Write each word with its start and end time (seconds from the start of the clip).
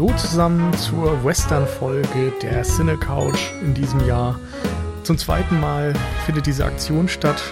Hallo 0.00 0.16
zusammen 0.16 0.72
zur 0.78 1.22
Western-Folge 1.26 2.32
der 2.40 2.62
Cine 2.62 2.96
Couch 2.96 3.52
in 3.60 3.74
diesem 3.74 4.06
Jahr. 4.06 4.40
Zum 5.02 5.18
zweiten 5.18 5.60
Mal 5.60 5.92
findet 6.24 6.46
diese 6.46 6.64
Aktion 6.64 7.06
statt. 7.06 7.42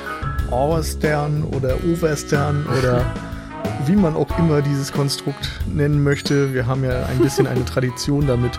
Overstern 0.51 1.45
oder 1.45 1.77
Overstern 1.85 2.65
oder 2.79 3.05
wie 3.87 3.97
man 3.97 4.17
auch 4.17 4.39
immer 4.39 4.63
dieses 4.63 4.93
Konstrukt 4.93 5.61
nennen 5.67 6.03
möchte. 6.03 6.55
Wir 6.55 6.67
haben 6.67 6.85
ja 6.85 7.05
ein 7.05 7.19
bisschen 7.19 7.47
eine 7.47 7.67
Tradition 7.67 8.27
damit, 8.27 8.59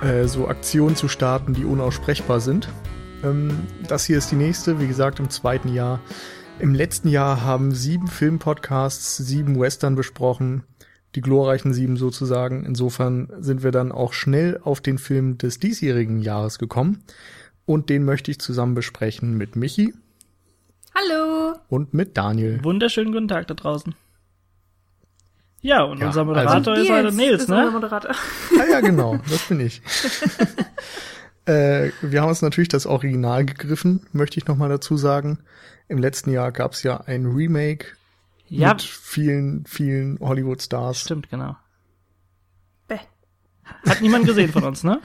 äh, 0.00 0.26
so 0.26 0.48
Aktionen 0.48 0.96
zu 0.96 1.06
starten, 1.06 1.52
die 1.52 1.66
unaussprechbar 1.66 2.40
sind. 2.40 2.70
Ähm, 3.22 3.50
das 3.86 4.06
hier 4.06 4.16
ist 4.16 4.32
die 4.32 4.36
nächste, 4.36 4.80
wie 4.80 4.88
gesagt, 4.88 5.18
im 5.20 5.28
zweiten 5.28 5.68
Jahr. 5.68 6.00
Im 6.58 6.74
letzten 6.74 7.08
Jahr 7.08 7.44
haben 7.44 7.72
sieben 7.72 8.08
Filmpodcasts, 8.08 9.18
sieben 9.18 9.60
Western 9.60 9.94
besprochen 9.94 10.64
die 11.14 11.20
glorreichen 11.20 11.72
sieben 11.72 11.96
sozusagen. 11.96 12.64
Insofern 12.64 13.28
sind 13.38 13.62
wir 13.62 13.72
dann 13.72 13.92
auch 13.92 14.12
schnell 14.12 14.60
auf 14.62 14.80
den 14.80 14.98
Film 14.98 15.38
des 15.38 15.58
diesjährigen 15.58 16.20
Jahres 16.20 16.58
gekommen. 16.58 17.02
Und 17.66 17.88
den 17.88 18.04
möchte 18.04 18.30
ich 18.30 18.40
zusammen 18.40 18.74
besprechen 18.74 19.36
mit 19.36 19.56
Michi. 19.56 19.94
Hallo. 20.94 21.54
Und 21.68 21.94
mit 21.94 22.16
Daniel. 22.16 22.62
Wunderschönen 22.62 23.12
guten 23.12 23.28
Tag 23.28 23.46
da 23.46 23.54
draußen. 23.54 23.94
Ja, 25.62 25.82
und 25.82 26.00
ja, 26.00 26.06
unser 26.06 26.24
Moderator 26.24 26.72
also, 26.72 26.82
ist 26.82 26.90
heute 26.90 27.14
Nils, 27.14 27.42
ist 27.42 27.48
ne? 27.48 27.70
Moderator. 27.70 28.12
Ah 28.12 28.64
ja, 28.70 28.80
genau, 28.80 29.18
das 29.28 29.46
bin 29.46 29.60
ich. 29.60 29.82
äh, 31.44 31.90
wir 32.00 32.22
haben 32.22 32.30
uns 32.30 32.40
natürlich 32.40 32.68
das 32.68 32.86
Original 32.86 33.44
gegriffen, 33.44 34.06
möchte 34.12 34.38
ich 34.38 34.46
nochmal 34.46 34.70
dazu 34.70 34.96
sagen. 34.96 35.38
Im 35.88 35.98
letzten 35.98 36.30
Jahr 36.30 36.50
gab 36.50 36.72
es 36.72 36.82
ja 36.82 36.98
ein 37.02 37.26
Remake 37.26 37.88
ja. 38.50 38.68
Mit 38.68 38.82
vielen, 38.82 39.64
vielen 39.64 40.18
Hollywood-Stars. 40.18 41.00
Stimmt, 41.00 41.30
genau. 41.30 41.56
Bäh. 42.88 42.98
Hat 43.86 44.00
niemand 44.00 44.26
gesehen 44.26 44.50
von 44.50 44.64
uns, 44.64 44.82
ne? 44.82 45.00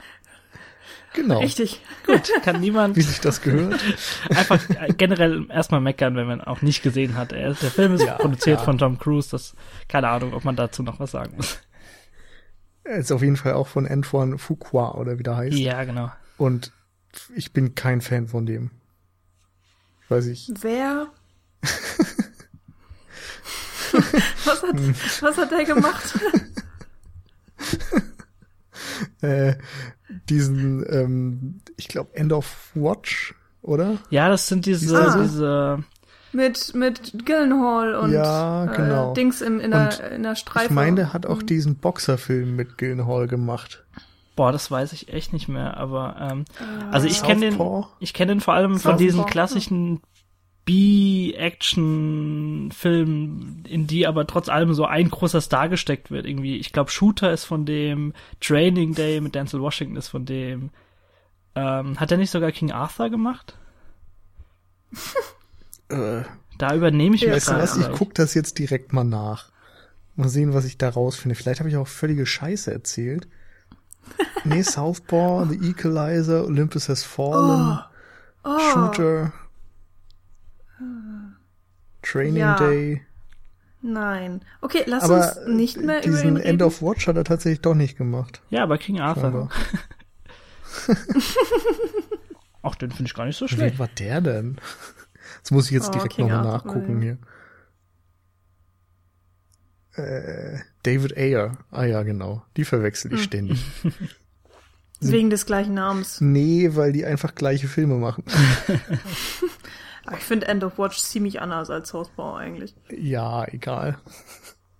Genau. 1.14 1.38
Richtig. 1.38 1.80
Gut, 2.04 2.30
kann 2.42 2.60
niemand. 2.60 2.96
Wie 2.96 3.02
sich 3.02 3.20
das 3.20 3.40
gehört. 3.40 3.80
Einfach 4.28 4.60
generell 4.98 5.46
erstmal 5.50 5.80
meckern, 5.80 6.14
wenn 6.16 6.26
man 6.26 6.42
auch 6.42 6.60
nicht 6.60 6.82
gesehen 6.82 7.16
hat. 7.16 7.30
Der 7.30 7.54
Film 7.54 7.94
ist 7.94 8.04
ja, 8.04 8.14
produziert 8.14 8.58
ja. 8.58 8.64
von 8.64 8.76
Tom 8.76 8.98
Cruise. 8.98 9.30
Das, 9.30 9.54
keine 9.88 10.08
Ahnung, 10.08 10.34
ob 10.34 10.44
man 10.44 10.56
dazu 10.56 10.82
noch 10.82 11.00
was 11.00 11.12
sagen 11.12 11.36
muss. 11.36 11.58
Er 12.84 12.98
ist 12.98 13.12
auf 13.12 13.22
jeden 13.22 13.36
Fall 13.36 13.54
auch 13.54 13.66
von 13.66 13.86
Antoine 13.86 14.38
Fuqua 14.38 14.92
oder 14.92 15.18
wie 15.18 15.22
der 15.22 15.36
heißt. 15.36 15.56
Ja, 15.56 15.82
genau. 15.84 16.10
Und 16.36 16.72
ich 17.34 17.52
bin 17.52 17.74
kein 17.74 18.00
Fan 18.00 18.28
von 18.28 18.44
dem. 18.44 18.70
Weiß 20.08 20.26
ich. 20.26 20.50
Wer? 20.60 21.06
was, 24.44 24.62
hat, 24.62 25.22
was 25.22 25.36
hat 25.36 25.50
der 25.50 25.64
gemacht? 25.64 26.18
äh, 29.20 29.54
diesen, 30.28 30.84
ähm, 30.88 31.60
ich 31.76 31.88
glaube, 31.88 32.14
End 32.14 32.32
of 32.32 32.70
Watch, 32.74 33.34
oder? 33.62 33.98
Ja, 34.10 34.28
das 34.28 34.48
sind 34.48 34.66
diese, 34.66 34.98
ah. 34.98 35.22
diese 35.22 35.84
mit 36.32 36.74
mit 36.74 37.24
Gillenhall 37.24 37.94
und 37.94 38.12
ja, 38.12 38.66
genau. 38.66 39.12
äh, 39.12 39.14
Dings 39.14 39.40
im, 39.40 39.58
in, 39.58 39.70
der, 39.70 40.12
in 40.12 40.22
der 40.22 40.36
Streife. 40.36 40.66
Ich 40.66 40.70
meine, 40.70 40.96
der 40.96 41.12
hat 41.12 41.26
auch 41.26 41.40
mhm. 41.40 41.46
diesen 41.46 41.76
Boxerfilm 41.76 42.54
mit 42.54 42.78
Gillenhall 42.78 43.26
gemacht. 43.26 43.84
Boah, 44.36 44.52
das 44.52 44.70
weiß 44.70 44.92
ich 44.92 45.12
echt 45.12 45.32
nicht 45.32 45.48
mehr, 45.48 45.78
aber 45.78 46.16
ähm, 46.20 46.44
uh, 46.60 46.92
also 46.92 47.06
ich 47.06 47.22
kenne 47.22 47.40
den 47.40 47.84
ich 48.00 48.12
kenne 48.12 48.32
den 48.32 48.40
vor 48.40 48.52
allem 48.52 48.78
von 48.78 48.98
diesen 48.98 49.24
klassischen 49.24 50.02
B-Action-Film, 50.66 53.64
in 53.68 53.86
die 53.86 54.06
aber 54.06 54.26
trotz 54.26 54.48
allem 54.48 54.74
so 54.74 54.84
ein 54.84 55.10
großer 55.10 55.40
Star 55.40 55.68
gesteckt 55.68 56.10
wird. 56.10 56.26
Irgendwie, 56.26 56.56
ich 56.56 56.72
glaube, 56.72 56.90
Shooter 56.90 57.32
ist 57.32 57.44
von 57.44 57.64
dem, 57.64 58.14
Training 58.40 58.94
Day 58.94 59.20
mit 59.20 59.36
Denzel 59.36 59.60
Washington 59.60 59.96
ist 59.96 60.08
von 60.08 60.26
dem. 60.26 60.70
Ähm, 61.54 62.00
hat 62.00 62.10
er 62.10 62.18
nicht 62.18 62.32
sogar 62.32 62.50
King 62.50 62.72
Arthur 62.72 63.10
gemacht? 63.10 63.56
äh, 65.88 66.22
da 66.58 66.74
übernehme 66.74 67.14
ich 67.14 67.22
mich 67.22 67.30
weißt 67.30 67.48
du 67.48 67.54
was, 67.54 67.76
ich 67.76 67.88
guck 67.92 68.12
das 68.14 68.34
jetzt 68.34 68.58
direkt 68.58 68.92
mal 68.92 69.04
nach. 69.04 69.50
Mal 70.16 70.28
sehen, 70.28 70.52
was 70.52 70.64
ich 70.64 70.78
da 70.78 70.88
rausfinde. 70.88 71.36
Vielleicht 71.36 71.60
habe 71.60 71.70
ich 71.70 71.76
auch 71.76 71.86
völlige 71.86 72.26
Scheiße 72.26 72.72
erzählt. 72.72 73.28
nee, 74.44 74.62
Southpaw, 74.62 75.46
The 75.48 75.70
Equalizer, 75.70 76.44
Olympus 76.44 76.88
Has 76.88 77.04
Fallen, 77.04 77.78
oh. 78.42 78.48
Oh. 78.48 78.58
Shooter. 78.72 79.32
Training 82.10 82.36
ja. 82.36 82.56
Day. 82.56 83.02
Nein. 83.82 84.40
Okay, 84.60 84.84
lass 84.86 85.04
aber 85.04 85.36
uns 85.36 85.48
nicht 85.48 85.80
mehr 85.80 86.00
diesen 86.00 86.18
über 86.18 86.28
ihn 86.28 86.36
reden. 86.36 86.48
End 86.48 86.62
of 86.62 86.82
Watch 86.82 87.06
hat 87.06 87.16
er 87.16 87.24
tatsächlich 87.24 87.60
doch 87.60 87.74
nicht 87.74 87.96
gemacht. 87.96 88.42
Ja, 88.50 88.62
aber 88.62 88.78
King 88.78 89.00
Arthur. 89.00 89.48
Ach, 92.62 92.74
den 92.74 92.90
finde 92.90 93.08
ich 93.08 93.14
gar 93.14 93.26
nicht 93.26 93.36
so 93.36 93.46
schlecht. 93.46 93.78
Wer 93.78 93.78
war 93.78 93.88
der 93.88 94.20
denn? 94.20 94.56
Das 95.42 95.50
muss 95.52 95.66
ich 95.66 95.72
jetzt 95.72 95.88
oh, 95.90 95.92
direkt 95.92 96.18
nochmal 96.18 96.42
nachgucken 96.42 97.00
hier. 97.00 97.18
Äh, 99.94 100.58
David 100.82 101.16
Ayer. 101.16 101.58
Ah 101.70 101.84
ja, 101.84 102.02
genau. 102.02 102.42
Die 102.56 102.64
verwechsel 102.64 103.12
ich 103.12 103.20
hm. 103.20 103.24
ständig. 103.24 103.64
Wegen 105.00 105.30
des 105.30 105.46
gleichen 105.46 105.74
Namens. 105.74 106.20
Nee, 106.20 106.70
weil 106.74 106.92
die 106.92 107.04
einfach 107.04 107.34
gleiche 107.34 107.68
Filme 107.68 107.96
machen. 107.96 108.24
Ich 110.12 110.24
finde 110.24 110.48
End 110.48 110.62
of 110.64 110.78
Watch 110.78 110.98
ziemlich 110.98 111.40
anders 111.40 111.70
als 111.70 111.92
Hausbau 111.92 112.34
eigentlich. 112.34 112.74
Ja, 112.90 113.44
egal. 113.48 113.98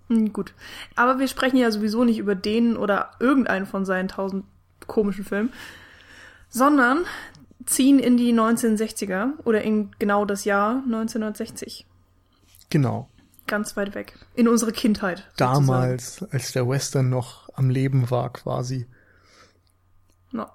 Hm, 0.09 0.33
gut. 0.33 0.55
Aber 0.95 1.19
wir 1.19 1.29
sprechen 1.29 1.57
ja 1.57 1.71
sowieso 1.71 2.05
nicht 2.05 2.19
über 2.19 2.35
den 2.35 2.77
oder 2.77 3.13
irgendeinen 3.19 3.67
von 3.67 3.85
seinen 3.85 4.09
tausend 4.09 4.45
komischen 4.87 5.25
Filmen, 5.25 5.53
sondern 6.49 7.05
ziehen 7.65 7.99
in 7.99 8.17
die 8.17 8.33
1960er 8.33 9.31
oder 9.45 9.63
in 9.63 9.91
genau 9.99 10.25
das 10.25 10.45
Jahr 10.45 10.83
1960. 10.85 11.87
Genau. 12.71 13.09
Ganz 13.47 13.77
weit 13.77 13.95
weg. 13.95 14.19
In 14.35 14.49
unsere 14.49 14.73
Kindheit. 14.73 15.29
Damals, 15.37 16.15
sozusagen. 16.15 16.33
als 16.33 16.53
der 16.53 16.69
Western 16.69 17.11
noch 17.11 17.49
am 17.55 17.71
Leben 17.71 18.11
war, 18.11 18.33
quasi. 18.33 18.87
No. 20.33 20.47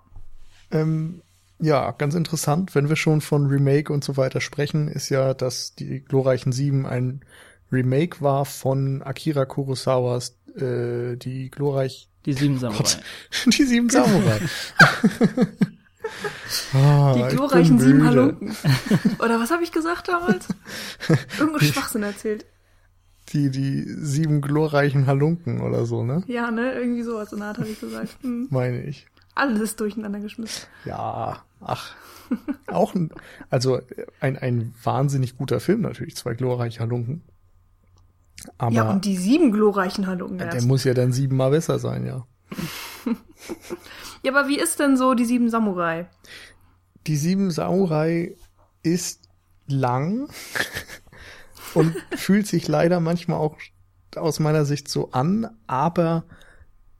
Ähm, 0.71 1.21
ja, 1.61 1.91
ganz 1.91 2.15
interessant, 2.15 2.75
wenn 2.75 2.89
wir 2.89 2.95
schon 2.95 3.21
von 3.21 3.47
Remake 3.47 3.93
und 3.93 4.03
so 4.03 4.17
weiter 4.17 4.41
sprechen, 4.41 4.87
ist 4.87 5.09
ja, 5.09 5.33
dass 5.33 5.75
die 5.75 6.03
glorreichen 6.03 6.51
Sieben 6.51 6.85
ein 6.85 7.21
Remake 7.71 8.21
war 8.21 8.45
von 8.45 9.01
Akira 9.01 9.45
Kurosawas 9.45 10.37
äh, 10.55 11.15
die 11.15 11.49
glorreich 11.49 12.09
die 12.25 12.33
sieben 12.33 12.59
Samurai. 12.59 12.77
Gott, 12.77 12.99
die 13.57 13.63
sieben 13.63 13.89
Samurai. 13.89 14.39
oh, 16.73 17.13
die 17.15 17.35
glorreichen 17.35 17.79
sieben 17.79 18.05
Halunken. 18.05 18.55
Oder 19.19 19.39
was 19.39 19.51
habe 19.51 19.63
ich 19.63 19.71
gesagt 19.71 20.07
damals? 20.07 20.47
Irgendein 21.39 21.67
Schwachsinn 21.67 22.03
erzählt. 22.03 22.45
Die, 23.29 23.49
die 23.49 23.85
sieben 23.87 24.41
glorreichen 24.41 25.07
Halunken 25.07 25.61
oder 25.61 25.85
so, 25.85 26.03
ne? 26.03 26.23
Ja, 26.27 26.51
ne? 26.51 26.73
Irgendwie 26.73 27.03
sowas 27.03 27.31
in 27.31 27.39
der 27.39 27.47
Art 27.49 27.57
habe 27.59 27.69
ich 27.69 27.79
gesagt. 27.79 28.17
Hm. 28.21 28.47
Meine 28.51 28.83
ich. 28.83 29.07
Alles 29.35 29.75
durcheinander 29.75 30.19
geschmissen. 30.19 30.67
Ja, 30.85 31.43
ach. 31.61 31.95
Auch 32.67 32.95
ein, 32.95 33.11
also 33.49 33.81
ein, 34.19 34.37
ein 34.37 34.73
wahnsinnig 34.83 35.37
guter 35.37 35.59
Film 35.59 35.81
natürlich, 35.81 36.15
zwei 36.15 36.33
glorreiche 36.33 36.79
Halunken. 36.79 37.23
Aber 38.57 38.73
ja, 38.73 38.89
und 38.89 39.05
die 39.05 39.17
sieben 39.17 39.51
glorreichen 39.51 40.07
Halunken 40.07 40.39
erst. 40.39 40.53
Der 40.53 40.63
muss 40.63 40.83
ja 40.83 40.93
dann 40.93 41.11
siebenmal 41.11 41.51
besser 41.51 41.79
sein, 41.79 42.05
ja. 42.05 42.25
ja, 44.23 44.31
aber 44.31 44.47
wie 44.47 44.59
ist 44.59 44.79
denn 44.79 44.97
so 44.97 45.13
die 45.13 45.25
sieben 45.25 45.49
Samurai? 45.49 46.07
Die 47.07 47.17
sieben 47.17 47.51
Samurai 47.51 48.35
ist 48.83 49.29
lang 49.67 50.29
und 51.73 51.95
fühlt 52.15 52.47
sich 52.47 52.67
leider 52.67 52.99
manchmal 52.99 53.37
auch 53.37 53.57
aus 54.15 54.39
meiner 54.39 54.65
Sicht 54.65 54.89
so 54.89 55.11
an, 55.11 55.49
aber 55.67 56.25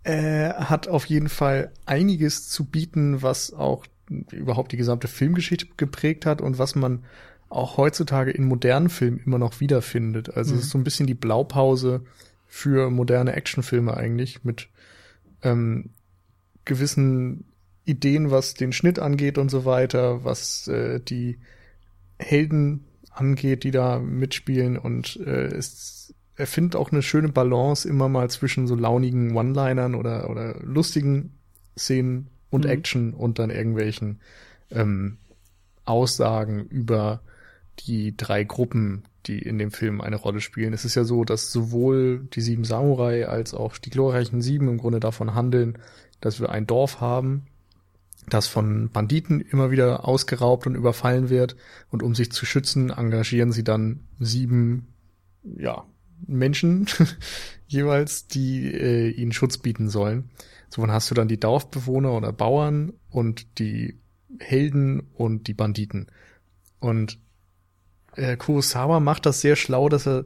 äh, 0.04 0.50
hat 0.54 0.88
auf 0.88 1.06
jeden 1.06 1.30
Fall 1.30 1.72
einiges 1.86 2.50
zu 2.50 2.66
bieten, 2.66 3.22
was 3.22 3.54
auch 3.54 3.86
überhaupt 4.32 4.72
die 4.72 4.78
gesamte 4.78 5.08
Filmgeschichte 5.08 5.68
geprägt 5.78 6.26
hat 6.26 6.42
und 6.42 6.58
was 6.58 6.76
man 6.76 7.04
auch 7.50 7.78
heutzutage 7.78 8.32
in 8.32 8.46
modernen 8.46 8.90
Filmen 8.90 9.22
immer 9.26 9.38
noch 9.38 9.60
wiederfindet. 9.60 10.36
Also 10.36 10.54
mhm. 10.54 10.60
es 10.60 10.66
ist 10.66 10.72
so 10.72 10.78
ein 10.78 10.84
bisschen 10.84 11.08
die 11.08 11.14
Blaupause 11.14 12.04
für 12.48 12.90
moderne 12.90 13.34
Actionfilme 13.34 13.96
eigentlich 13.96 14.44
mit 14.44 14.70
ähm, 15.44 15.92
gewissen 16.66 17.46
Ideen, 17.86 18.32
was 18.32 18.54
den 18.54 18.74
Schnitt 18.74 19.00
angeht 19.00 19.38
und 19.38 19.50
so 19.50 19.66
weiter, 19.66 20.24
was 20.24 20.68
äh, 20.68 21.00
die 21.00 21.40
Helden 22.20 22.86
angeht, 23.10 23.64
die 23.64 23.72
da 23.72 24.00
mitspielen 24.00 24.78
und 24.78 25.18
äh, 25.18 25.48
es 25.48 26.14
er 26.42 26.48
findet 26.48 26.76
auch 26.76 26.92
eine 26.92 27.04
schöne 27.04 27.30
Balance 27.30 27.88
immer 27.88 28.10
mal 28.10 28.30
zwischen 28.32 28.66
so 28.66 28.76
launigen 28.76 29.36
One-Linern 29.36 29.94
oder, 29.94 30.28
oder 30.30 30.56
lustigen 30.62 31.38
Szenen 31.78 32.30
und 32.50 32.66
mhm. 32.66 32.72
Action 32.72 33.14
und 33.14 33.38
dann 33.38 33.52
irgendwelchen 33.52 34.20
ähm, 34.72 35.18
Aussagen 35.86 36.66
über 36.66 37.22
die 37.80 38.18
drei 38.18 38.44
Gruppen, 38.44 39.04
die 39.28 39.38
in 39.38 39.60
dem 39.60 39.70
Film 39.70 40.02
eine 40.02 40.16
Rolle 40.16 40.42
spielen. 40.42 40.74
Es 40.74 40.84
ist 40.84 40.96
ja 40.96 41.04
so, 41.04 41.24
dass 41.24 41.52
sowohl 41.52 42.28
die 42.34 42.42
sieben 42.42 42.64
Samurai 42.64 43.28
als 43.28 43.54
auch 43.54 43.78
die 43.78 43.92
glorreichen 43.92 44.42
sieben 44.42 44.68
im 44.68 44.80
Grunde 44.80 45.00
davon 45.00 45.36
handeln, 45.36 45.78
dass 46.22 46.40
wir 46.40 46.50
ein 46.50 46.66
Dorf 46.66 47.02
haben, 47.02 47.46
das 48.30 48.48
von 48.48 48.90
Banditen 48.90 49.42
immer 49.42 49.70
wieder 49.70 50.08
ausgeraubt 50.08 50.66
und 50.66 50.74
überfallen 50.74 51.30
wird. 51.30 51.56
Und 51.92 52.02
um 52.02 52.16
sich 52.16 52.32
zu 52.32 52.48
schützen, 52.48 52.90
engagieren 52.90 53.52
sie 53.52 53.64
dann 53.64 54.02
sieben, 54.20 54.88
ja, 55.44 55.86
Menschen 56.28 56.88
jeweils, 57.68 58.28
die 58.28 58.68
äh, 58.74 59.10
ihnen 59.10 59.32
Schutz 59.32 59.58
bieten 59.58 59.90
sollen. 59.90 60.30
So 60.70 60.82
dann 60.82 60.92
hast 60.92 61.12
du 61.12 61.16
dann 61.16 61.28
die 61.28 61.40
Dorfbewohner 61.40 62.14
oder 62.14 62.32
Bauern 62.32 62.94
und 63.10 63.60
die 63.60 64.00
Helden 64.40 65.02
und 65.14 65.48
die 65.48 65.54
Banditen. 65.54 66.08
Und 66.80 67.20
äh, 68.16 68.38
Kurosawa 68.38 69.00
macht 69.00 69.26
das 69.26 69.42
sehr 69.42 69.56
schlau, 69.56 69.90
dass 69.90 70.08
er 70.08 70.26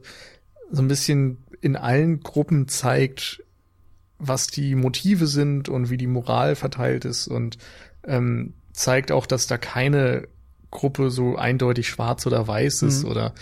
so 0.70 0.82
ein 0.82 0.88
bisschen 0.88 1.38
in 1.60 1.76
allen 1.76 2.20
Gruppen 2.20 2.68
zeigt, 2.68 3.42
was 4.18 4.46
die 4.46 4.74
Motive 4.74 5.26
sind 5.26 5.68
und 5.68 5.90
wie 5.90 5.96
die 5.96 6.06
Moral 6.06 6.54
verteilt 6.56 7.04
ist 7.04 7.28
und 7.28 7.58
ähm, 8.04 8.54
zeigt 8.72 9.12
auch, 9.12 9.26
dass 9.26 9.46
da 9.46 9.58
keine 9.58 10.28
Gruppe 10.70 11.10
so 11.10 11.36
eindeutig 11.36 11.88
schwarz 11.88 12.26
oder 12.26 12.46
weiß 12.46 12.82
ist 12.82 13.04
mhm. 13.04 13.10
oder 13.10 13.34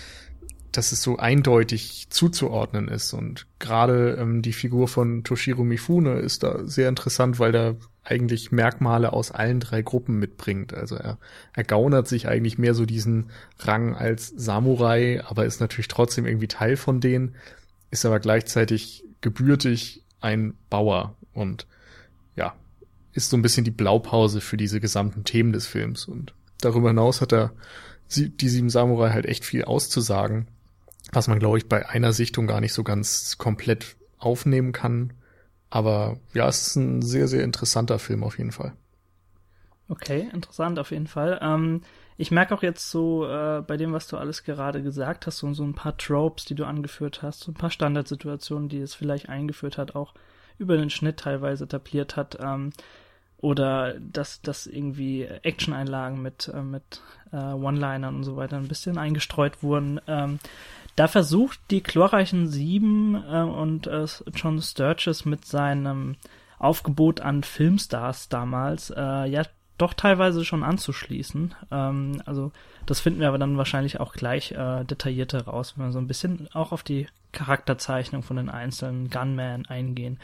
dass 0.77 0.93
es 0.93 1.03
so 1.03 1.17
eindeutig 1.19 2.09
zuzuordnen 2.11 2.89
ist. 2.89 3.13
Und 3.13 3.47
gerade 3.59 4.17
ähm, 4.21 4.43
die 4.43 4.53
Figur 4.53 4.89
von 4.89 5.23
Toshiro 5.23 5.65
Mifune 5.65 6.15
ist 6.15 6.43
da 6.43 6.67
sehr 6.67 6.89
interessant, 6.89 7.39
weil 7.39 7.53
da 7.53 7.75
eigentlich 8.03 8.53
Merkmale 8.53 9.13
aus 9.13 9.31
allen 9.31 9.61
drei 9.61 9.83
Gruppen 9.83 10.19
mitbringt. 10.19 10.75
Also 10.75 10.97
er, 10.97 11.19
er 11.55 11.65
gaunert 11.65 12.09
sich 12.09 12.29
eigentlich 12.29 12.59
mehr 12.59 12.75
so 12.75 12.85
diesen 12.87 13.31
Rang 13.59 13.95
als 13.95 14.29
Samurai, 14.37 15.23
aber 15.25 15.47
ist 15.47 15.61
natürlich 15.61 15.89
trotzdem 15.89 16.27
irgendwie 16.27 16.49
Teil 16.49 16.77
von 16.77 17.01
denen, 17.01 17.35
ist 17.91 18.05
aber 18.05 18.21
gleichzeitig 18.21 19.05
gebürtig 19.21 20.03
ein 20.21 20.55
Bauer 20.69 21.17
und 21.33 21.67
ja, 22.37 22.55
ist 23.13 23.31
so 23.31 23.37
ein 23.37 23.43
bisschen 23.43 23.65
die 23.65 23.71
Blaupause 23.71 24.41
für 24.41 24.57
diese 24.57 24.81
gesamten 24.81 25.25
Themen 25.25 25.53
des 25.53 25.67
Films. 25.67 26.07
Und 26.07 26.35
darüber 26.61 26.89
hinaus 26.89 27.21
hat 27.21 27.33
er 27.33 27.53
die 28.15 28.49
sieben 28.49 28.71
Samurai 28.71 29.11
halt 29.11 29.27
echt 29.27 29.45
viel 29.45 29.65
auszusagen, 29.65 30.49
was 31.15 31.29
man, 31.29 31.39
glaube 31.39 31.59
ich, 31.59 31.69
bei 31.69 31.89
einer 31.89 32.13
Sichtung 32.13 32.47
gar 32.47 32.61
nicht 32.61 32.73
so 32.73 32.85
ganz 32.85 33.39
komplett 33.39 33.97
aufnehmen 34.19 34.73
kann. 34.73 35.13
Aber 35.71 36.19
ja, 36.35 36.49
es 36.49 36.69
ist 36.69 36.77
ein 36.77 37.03
sehr, 37.03 37.29
sehr 37.29 37.45
interessanter 37.45 37.99
Film 37.99 38.23
auf 38.23 38.39
jeden 38.39 38.53
Fall. 38.53 38.73
Okay, 39.89 40.29
interessant 40.33 40.79
auf 40.79 40.91
jeden 40.91 41.07
Fall. 41.07 41.39
Ähm, 41.43 41.83
ich 42.17 42.31
merke 42.31 42.55
auch 42.55 42.63
jetzt 42.63 42.91
so 42.91 43.27
äh, 43.27 43.63
bei 43.67 43.77
dem, 43.77 43.93
was 43.93 44.07
du 44.07 44.17
alles 44.17 44.45
gerade 44.45 44.83
gesagt 44.83 45.27
hast, 45.27 45.39
so, 45.39 45.53
so 45.53 45.65
ein 45.65 45.75
paar 45.75 45.97
Tropes, 45.97 46.45
die 46.45 46.55
du 46.55 46.65
angeführt 46.65 47.23
hast, 47.23 47.41
so 47.41 47.51
ein 47.51 47.57
paar 47.57 47.71
Standardsituationen, 47.71 48.69
die 48.69 48.79
es 48.79 48.95
vielleicht 48.95 49.29
eingeführt 49.29 49.77
hat, 49.77 49.95
auch 49.95 50.15
über 50.59 50.77
den 50.77 50.91
Schnitt 50.91 51.19
teilweise 51.19 51.65
etabliert 51.65 52.17
hat. 52.17 52.39
Ähm, 52.41 52.73
oder 53.39 53.95
dass, 54.01 54.41
dass 54.41 54.67
irgendwie 54.67 55.25
Action-Einlagen 55.25 56.23
mit, 56.23 56.49
äh, 56.49 56.63
mit 56.63 57.03
äh, 57.31 57.37
One-Linern 57.37 58.17
und 58.17 58.25
so 58.25 58.37
weiter 58.37 58.57
ein 58.57 58.69
bisschen 58.69 58.97
eingestreut 58.97 59.63
wurden. 59.63 60.01
Ähm, 60.07 60.39
da 60.97 61.09
versucht 61.09 61.61
die 61.71 61.83
chlorreichen 61.83 62.49
Sieben 62.49 63.15
äh, 63.15 63.43
und 63.43 63.87
äh, 63.87 64.07
John 64.35 64.61
Sturges 64.61 65.25
mit 65.25 65.45
seinem 65.45 66.17
Aufgebot 66.59 67.21
an 67.21 67.43
Filmstars 67.43 68.29
damals 68.29 68.91
äh, 68.91 69.27
ja 69.27 69.43
doch 69.77 69.95
teilweise 69.95 70.45
schon 70.45 70.63
anzuschließen. 70.63 71.55
Ähm, 71.71 72.23
also 72.27 72.53
das 72.87 73.01
finden 73.01 73.21
wir 73.21 73.29
aber 73.29 73.39
dann 73.39 73.59
wahrscheinlich 73.59 74.01
auch 74.01 74.13
gleich 74.13 74.53
äh, 74.53 74.85
detaillierter 74.85 75.47
raus, 75.47 75.75
wenn 75.77 75.87
wir 75.87 75.93
so 75.93 75.99
ein 75.99 76.07
bisschen 76.07 76.49
auch 76.53 76.73
auf 76.73 76.83
die 76.83 77.07
Charakterzeichnung 77.33 78.23
von 78.23 78.37
den 78.37 78.49
einzelnen 78.49 79.11
Gunmen 79.11 79.67
eingehen. 79.67 80.19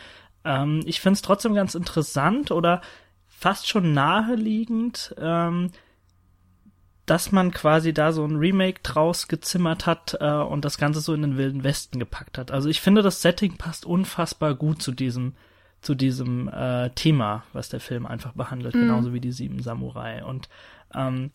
Ähm, 0.44 0.82
ich 0.84 1.00
finde 1.00 1.14
es 1.14 1.23
trotzdem 1.23 1.55
ganz 1.55 1.75
interessant 1.75 2.50
oder 2.52 2.81
fast 3.26 3.69
schon 3.69 3.93
naheliegend, 3.93 5.14
ähm, 5.19 5.70
dass 7.11 7.33
man 7.33 7.51
quasi 7.51 7.93
da 7.93 8.12
so 8.12 8.25
ein 8.25 8.37
Remake 8.37 8.83
draus 8.85 9.27
gezimmert 9.27 9.85
hat 9.85 10.17
äh, 10.21 10.31
und 10.31 10.65
das 10.65 10.79
Ganze 10.79 11.01
so 11.01 11.12
in 11.12 11.23
den 11.23 11.37
wilden 11.37 11.65
Westen 11.65 11.99
gepackt 11.99 12.39
hat. 12.39 12.53
Also 12.53 12.69
ich 12.69 12.81
finde, 12.81 13.03
das 13.03 13.21
Setting 13.21 13.57
passt 13.57 13.85
unfassbar 13.85 14.55
gut 14.55 14.81
zu 14.81 14.93
diesem 14.93 15.35
zu 15.81 15.97
diesem 15.97 16.47
äh, 16.47 16.91
Thema, 16.91 17.43
was 17.53 17.69
der 17.69 17.81
Film 17.81 18.07
einfach 18.07 18.35
behandelt, 18.35 18.77
mhm. 18.77 18.83
genauso 18.83 19.12
wie 19.12 19.19
die 19.21 19.33
sieben 19.33 19.61
Samurai. 19.61 20.23
Und 20.23 20.49
ähm, 20.95 21.33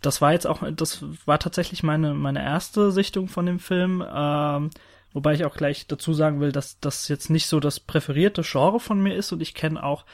das 0.00 0.22
war 0.22 0.32
jetzt 0.32 0.46
auch, 0.46 0.62
das 0.72 1.04
war 1.26 1.38
tatsächlich 1.38 1.82
meine 1.82 2.14
meine 2.14 2.42
erste 2.42 2.90
Sichtung 2.90 3.28
von 3.28 3.44
dem 3.44 3.58
Film. 3.58 4.02
Ähm, 4.10 4.70
wobei 5.12 5.34
ich 5.34 5.44
auch 5.44 5.54
gleich 5.54 5.86
dazu 5.86 6.14
sagen 6.14 6.40
will, 6.40 6.52
dass 6.52 6.80
das 6.80 7.08
jetzt 7.08 7.28
nicht 7.28 7.46
so 7.46 7.60
das 7.60 7.78
präferierte 7.78 8.40
Genre 8.42 8.80
von 8.80 9.02
mir 9.02 9.14
ist 9.14 9.32
und 9.32 9.42
ich 9.42 9.52
kenne 9.52 9.82
auch 9.82 10.06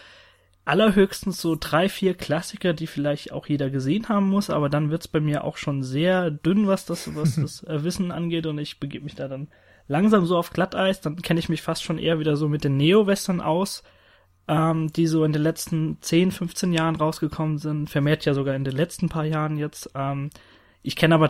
allerhöchstens 0.67 1.41
so 1.41 1.57
drei, 1.59 1.89
vier 1.89 2.15
Klassiker, 2.15 2.75
die 2.75 2.89
vielleicht 2.89 3.33
auch 3.33 3.47
jeder 3.47 3.71
gesehen 3.71 4.09
haben 4.09 4.29
muss, 4.29 4.51
aber 4.51 4.69
dann 4.69 4.91
wird's 4.91 5.09
bei 5.09 5.21
mir 5.21 5.45
auch 5.45 5.57
schon 5.57 5.85
sehr 5.85 6.31
dünn, 6.31 6.67
was 6.67 6.85
das, 6.85 7.15
was 7.15 7.37
das 7.41 7.63
äh, 7.65 7.85
Wissen 7.85 8.11
angeht 8.11 8.47
und 8.47 8.59
ich 8.59 8.81
begebe 8.81 9.05
mich 9.05 9.15
da 9.15 9.29
dann 9.29 9.49
langsam 9.87 10.27
so 10.27 10.37
auf 10.37 10.51
Glatteis, 10.51 11.01
dann 11.01 11.23
kenne 11.23 11.39
ich 11.39 11.49
mich 11.49 11.63
fast 11.63 11.85
schon 11.85 11.99
eher 11.99 12.19
wieder 12.19 12.37
so 12.37 12.49
mit 12.49 12.65
den 12.65 12.77
Neo-Western 12.77 13.41
aus, 13.41 13.85
ähm, 14.49 14.93
die 14.93 15.07
so 15.07 15.25
in 15.25 15.33
den 15.33 15.43
letzten 15.43 15.99
10, 16.01 16.33
15 16.33 16.73
Jahren 16.73 16.97
rausgekommen 16.97 17.59
sind, 17.59 17.89
vermehrt 17.89 18.25
ja 18.25 18.35
sogar 18.35 18.57
in 18.57 18.65
den 18.65 18.75
letzten 18.75 19.09
paar 19.09 19.25
Jahren 19.25 19.59
jetzt. 19.59 19.91
Ähm, 19.95 20.31
ich 20.83 20.97
kenne 20.97 21.15
aber 21.15 21.29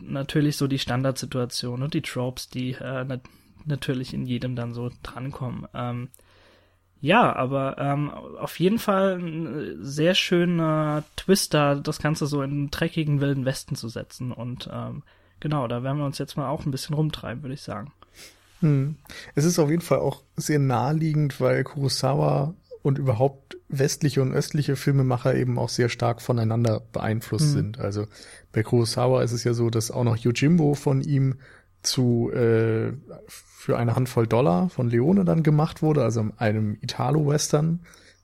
natürlich 0.00 0.56
so 0.56 0.66
die 0.66 0.78
Standardsituation 0.78 1.82
und 1.82 1.92
die 1.92 2.02
Tropes, 2.02 2.48
die 2.48 2.72
äh, 2.72 3.04
nat 3.04 3.20
natürlich 3.66 4.14
in 4.14 4.24
jedem 4.24 4.56
dann 4.56 4.72
so 4.72 4.90
drankommen. 5.02 5.66
Ähm, 5.74 6.08
ja, 7.00 7.34
aber 7.34 7.78
ähm, 7.78 8.10
auf 8.10 8.58
jeden 8.60 8.78
Fall 8.78 9.18
ein 9.18 9.78
sehr 9.80 10.14
schöner 10.14 11.04
Twister, 11.16 11.76
das 11.76 11.98
Ganze 11.98 12.26
so 12.26 12.42
in 12.42 12.50
einen 12.50 12.70
dreckigen 12.70 13.20
wilden 13.20 13.44
Westen 13.46 13.74
zu 13.74 13.88
setzen. 13.88 14.32
Und 14.32 14.68
ähm, 14.72 15.02
genau, 15.40 15.66
da 15.66 15.82
werden 15.82 15.98
wir 15.98 16.04
uns 16.04 16.18
jetzt 16.18 16.36
mal 16.36 16.48
auch 16.48 16.66
ein 16.66 16.70
bisschen 16.70 16.94
rumtreiben, 16.94 17.42
würde 17.42 17.54
ich 17.54 17.62
sagen. 17.62 17.92
Hm. 18.60 18.96
Es 19.34 19.46
ist 19.46 19.58
auf 19.58 19.70
jeden 19.70 19.82
Fall 19.82 20.00
auch 20.00 20.22
sehr 20.36 20.58
naheliegend, 20.58 21.40
weil 21.40 21.64
Kurosawa 21.64 22.54
und 22.82 22.98
überhaupt 22.98 23.56
westliche 23.68 24.20
und 24.20 24.32
östliche 24.32 24.76
Filmemacher 24.76 25.34
eben 25.34 25.58
auch 25.58 25.68
sehr 25.70 25.88
stark 25.88 26.20
voneinander 26.20 26.82
beeinflusst 26.92 27.46
hm. 27.46 27.52
sind. 27.52 27.78
Also 27.78 28.06
bei 28.52 28.62
Kurosawa 28.62 29.22
ist 29.22 29.32
es 29.32 29.44
ja 29.44 29.54
so, 29.54 29.70
dass 29.70 29.90
auch 29.90 30.04
noch 30.04 30.18
Yojimbo 30.18 30.74
von 30.74 31.00
ihm 31.00 31.36
zu 31.82 32.30
äh, 32.32 32.92
für 33.28 33.76
eine 33.78 33.94
Handvoll 33.94 34.26
Dollar 34.26 34.68
von 34.70 34.88
Leone 34.88 35.24
dann 35.24 35.42
gemacht 35.42 35.82
wurde, 35.82 36.02
also 36.02 36.26
einem 36.36 36.78
Italo-Western. 36.80 37.80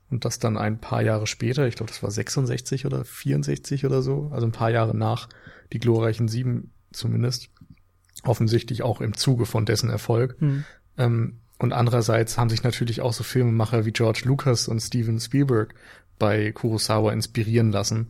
Und 0.09 0.25
das 0.25 0.39
dann 0.39 0.57
ein 0.57 0.79
paar 0.79 1.03
Jahre 1.03 1.27
später, 1.27 1.67
ich 1.67 1.75
glaube, 1.75 1.91
das 1.91 2.03
war 2.03 2.11
66 2.11 2.87
oder 2.87 3.05
64 3.05 3.85
oder 3.85 4.03
so, 4.03 4.31
also 4.33 4.47
ein 4.47 4.53
paar 4.53 4.71
Jahre 4.71 4.97
nach 4.97 5.29
die 5.73 5.81
glorreichen 5.81 6.29
Sieben 6.29 6.73
zumindest, 6.93 7.51
offensichtlich 8.23 8.83
auch 8.83 9.01
im 9.01 9.17
Zuge 9.17 9.47
von 9.47 9.67
dessen 9.67 9.91
Erfolg. 9.91 10.41
Mhm. 10.41 10.65
Ähm, 10.97 11.41
und 11.59 11.73
andererseits 11.73 12.39
haben 12.39 12.51
sich 12.51 12.63
natürlich 12.63 13.01
auch 13.01 13.13
so 13.13 13.25
Filmemacher 13.25 13.85
wie 13.85 13.93
George 13.93 14.23
Lucas 14.25 14.69
und 14.69 14.81
Steven 14.81 15.19
Spielberg 15.19 15.75
bei 16.19 16.53
Kurosawa 16.53 17.13
inspirieren 17.13 17.73
lassen, 17.73 18.09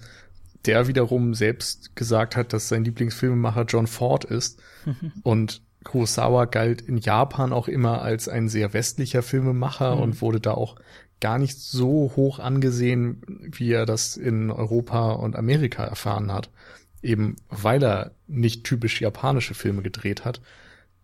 der 0.67 0.89
wiederum 0.89 1.35
selbst 1.35 1.97
gesagt 1.97 2.37
hat, 2.37 2.53
dass 2.53 2.69
sein 2.69 2.85
Lieblingsfilmemacher 2.85 3.65
John 3.65 3.87
Ford 3.87 4.25
ist. 4.25 4.61
Mhm. 4.85 5.13
Und 5.23 5.63
Kurosawa 5.85 6.47
galt 6.47 6.83
in 6.83 6.99
Japan 6.99 7.53
auch 7.53 7.69
immer 7.69 8.03
als 8.03 8.29
ein 8.29 8.49
sehr 8.49 8.73
westlicher 8.73 9.23
Filmemacher 9.23 9.97
mhm. 9.97 10.03
und 10.03 10.23
wurde 10.23 10.41
da 10.41 10.53
auch 10.53 10.77
gar 11.21 11.39
nicht 11.39 11.59
so 11.59 12.13
hoch 12.17 12.39
angesehen, 12.39 13.23
wie 13.41 13.73
er 13.73 13.87
das 13.87 14.17
in 14.17 14.51
Europa 14.51 15.13
und 15.13 15.37
Amerika 15.37 15.85
erfahren 15.85 16.33
hat. 16.33 16.51
Eben 17.03 17.37
weil 17.49 17.83
er 17.83 18.13
nicht 18.27 18.65
typisch 18.65 19.01
japanische 19.01 19.55
Filme 19.55 19.83
gedreht 19.83 20.25
hat, 20.25 20.41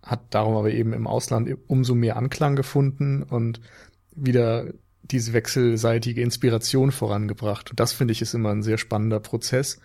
hat 0.02 0.20
darum 0.30 0.56
aber 0.56 0.70
eben 0.70 0.92
im 0.92 1.06
Ausland 1.06 1.48
umso 1.68 1.94
mehr 1.94 2.16
Anklang 2.16 2.56
gefunden 2.56 3.22
und 3.22 3.60
wieder 4.14 4.66
diese 5.02 5.32
wechselseitige 5.32 6.22
Inspiration 6.22 6.92
vorangebracht. 6.92 7.70
Und 7.70 7.80
das 7.80 7.92
finde 7.92 8.12
ich 8.12 8.22
ist 8.22 8.34
immer 8.34 8.50
ein 8.50 8.62
sehr 8.62 8.78
spannender 8.78 9.20
Prozess. 9.20 9.80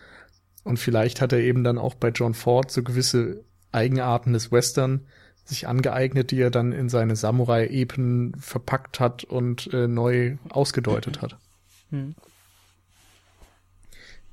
Und 0.63 0.77
vielleicht 0.77 1.21
hat 1.21 1.33
er 1.33 1.39
eben 1.39 1.63
dann 1.63 1.77
auch 1.77 1.95
bei 1.95 2.09
John 2.09 2.33
Ford 2.33 2.71
so 2.71 2.83
gewisse 2.83 3.43
Eigenarten 3.71 4.33
des 4.33 4.51
Western 4.51 5.07
sich 5.45 5.67
angeeignet, 5.67 6.31
die 6.31 6.41
er 6.41 6.51
dann 6.51 6.73
in 6.73 6.89
seine 6.89 7.15
Samurai-Epen 7.15 8.35
verpackt 8.37 8.99
hat 8.99 9.23
und 9.23 9.71
äh, 9.73 9.87
neu 9.87 10.37
ausgedeutet 10.49 11.21
hat. 11.21 11.37
Hm. 11.89 12.15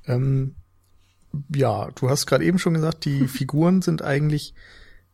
Ähm, 0.07 0.55
ja, 1.53 1.89
du 1.95 2.09
hast 2.09 2.25
gerade 2.25 2.43
eben 2.43 2.59
schon 2.59 2.73
gesagt, 2.73 3.05
die 3.05 3.27
Figuren 3.27 3.81
sind 3.81 4.01
eigentlich 4.01 4.53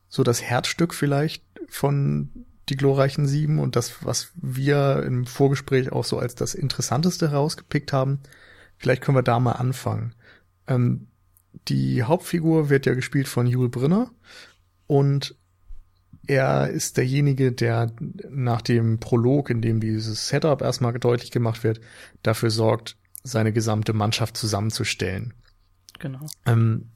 so 0.09 0.23
das 0.23 0.41
Herzstück 0.41 0.93
vielleicht 0.93 1.43
von 1.67 2.45
die 2.71 2.77
glorreichen 2.77 3.27
Sieben 3.27 3.59
und 3.59 3.75
das, 3.75 4.05
was 4.05 4.31
wir 4.35 5.03
im 5.05 5.25
Vorgespräch 5.25 5.91
auch 5.91 6.05
so 6.05 6.17
als 6.17 6.35
das 6.35 6.55
Interessanteste 6.55 7.29
herausgepickt 7.29 7.91
haben. 7.91 8.21
Vielleicht 8.77 9.03
können 9.03 9.17
wir 9.17 9.23
da 9.23 9.39
mal 9.39 9.53
anfangen. 9.53 10.15
Ähm, 10.67 11.07
die 11.67 12.03
Hauptfigur 12.03 12.69
wird 12.69 12.85
ja 12.85 12.93
gespielt 12.93 13.27
von 13.27 13.45
Jule 13.45 13.69
Brynner 13.69 14.09
und 14.87 15.35
er 16.27 16.69
ist 16.69 16.97
derjenige, 16.97 17.51
der 17.51 17.91
nach 18.29 18.61
dem 18.61 18.99
Prolog, 18.99 19.49
in 19.49 19.61
dem 19.61 19.81
dieses 19.81 20.29
Setup 20.29 20.61
erstmal 20.61 20.93
deutlich 20.93 21.31
gemacht 21.31 21.63
wird, 21.63 21.81
dafür 22.23 22.51
sorgt, 22.51 22.95
seine 23.23 23.51
gesamte 23.51 23.91
Mannschaft 23.91 24.37
zusammenzustellen. 24.37 25.33
Genau. 25.99 26.25
Ähm, 26.45 26.89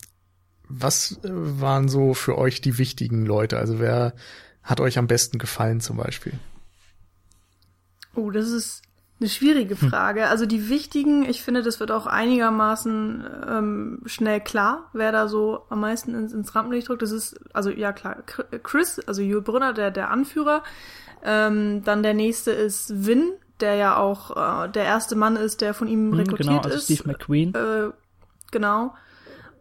was 0.68 1.20
äh, 1.24 1.30
waren 1.30 1.90
so 1.90 2.14
für 2.14 2.38
euch 2.38 2.62
die 2.62 2.78
wichtigen 2.78 3.26
Leute? 3.26 3.58
Also 3.58 3.80
wer 3.80 4.14
hat 4.66 4.82
euch 4.82 4.98
am 4.98 5.08
besten 5.08 5.38
gefallen 5.38 5.80
zum 5.80 5.98
Beispiel? 5.98 6.34
Oh, 8.16 8.32
das 8.32 8.50
ist 8.50 8.82
eine 9.20 9.30
schwierige 9.30 9.80
Hm. 9.80 9.90
Frage. 9.90 10.28
Also 10.28 10.46
die 10.46 10.68
wichtigen, 10.70 11.24
ich 11.24 11.42
finde, 11.42 11.64
das 11.64 11.80
wird 11.80 11.92
auch 11.92 12.06
einigermaßen 12.06 13.26
ähm, 13.50 14.02
schnell 14.06 14.42
klar, 14.42 14.90
wer 14.94 15.12
da 15.14 15.28
so 15.30 15.62
am 15.70 15.80
meisten 15.80 16.14
ins, 16.14 16.34
ins 16.34 16.54
Rampenlicht 16.54 16.90
drückt. 16.90 17.02
Das 17.02 17.12
ist, 17.12 17.40
also 17.54 17.70
ja 17.70 17.94
klar, 17.94 18.18
Chris, 18.64 19.00
also 19.08 19.22
Jule 19.22 19.42
Brunner, 19.42 19.74
der, 19.74 19.92
der 19.92 20.10
Anführer. 20.12 20.64
Ähm, 21.24 21.84
dann 21.84 22.04
der 22.04 22.14
nächste 22.14 22.52
ist 22.52 23.06
Vin, 23.06 23.32
der 23.62 23.76
ja 23.76 23.98
auch 23.98 24.66
äh, 24.66 24.70
der 24.70 24.84
erste 24.84 25.16
Mann 25.16 25.38
ist, 25.38 25.62
der 25.62 25.74
von 25.74 25.88
ihm 25.88 26.12
Hm, 26.12 26.20
rekrutiert 26.20 26.48
genau, 26.50 26.62
also 26.62 26.78
ist. 26.78 26.84
Steve 26.86 27.04
McQueen. 27.08 27.54
Äh, 27.56 27.92
genau. 28.52 28.94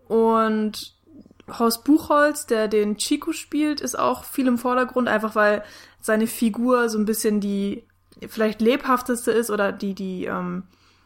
Und 0.08 0.94
Horst 1.48 1.84
Buchholz, 1.84 2.46
der 2.46 2.68
den 2.68 2.96
Chico 2.96 3.32
spielt, 3.32 3.80
ist 3.80 3.98
auch 3.98 4.24
viel 4.24 4.46
im 4.46 4.58
Vordergrund, 4.58 5.08
einfach 5.08 5.34
weil 5.34 5.62
seine 6.00 6.26
Figur 6.26 6.88
so 6.88 6.98
ein 6.98 7.04
bisschen 7.04 7.40
die 7.40 7.84
vielleicht 8.28 8.60
lebhafteste 8.60 9.30
ist 9.30 9.50
oder 9.50 9.72
die, 9.72 9.94
die, 9.94 10.24
ähm, 10.24 10.64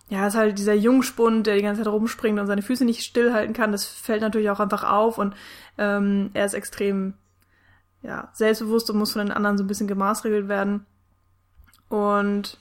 ja, 0.09 0.27
ist 0.27 0.37
halt 0.37 0.59
dieser 0.59 0.75
Jungspund, 0.75 1.47
der 1.47 1.57
die 1.57 1.63
ganze 1.63 1.83
Zeit 1.83 1.93
rumspringt 1.93 2.39
und 2.39 2.47
seine 2.47 2.63
Füße 2.63 2.85
nicht 2.85 3.03
stillhalten 3.03 3.55
kann. 3.55 3.73
Das 3.73 3.85
fällt 3.85 4.23
natürlich 4.23 4.51
auch 4.51 4.61
einfach 4.61 4.85
auf 4.85 5.19
und 5.19 5.35
ähm, 5.77 6.31
er 6.35 6.47
ist 6.47 6.55
extrem, 6.55 7.15
ja, 8.03 8.31
selbstbewusst 8.33 8.91
und 8.91 8.99
muss 8.99 9.13
von 9.13 9.27
den 9.27 9.33
anderen 9.33 9.59
so 9.59 9.65
ein 9.65 9.69
bisschen 9.69 9.89
gemaßregelt 9.89 10.49
werden. 10.49 10.87
Und 11.89 12.59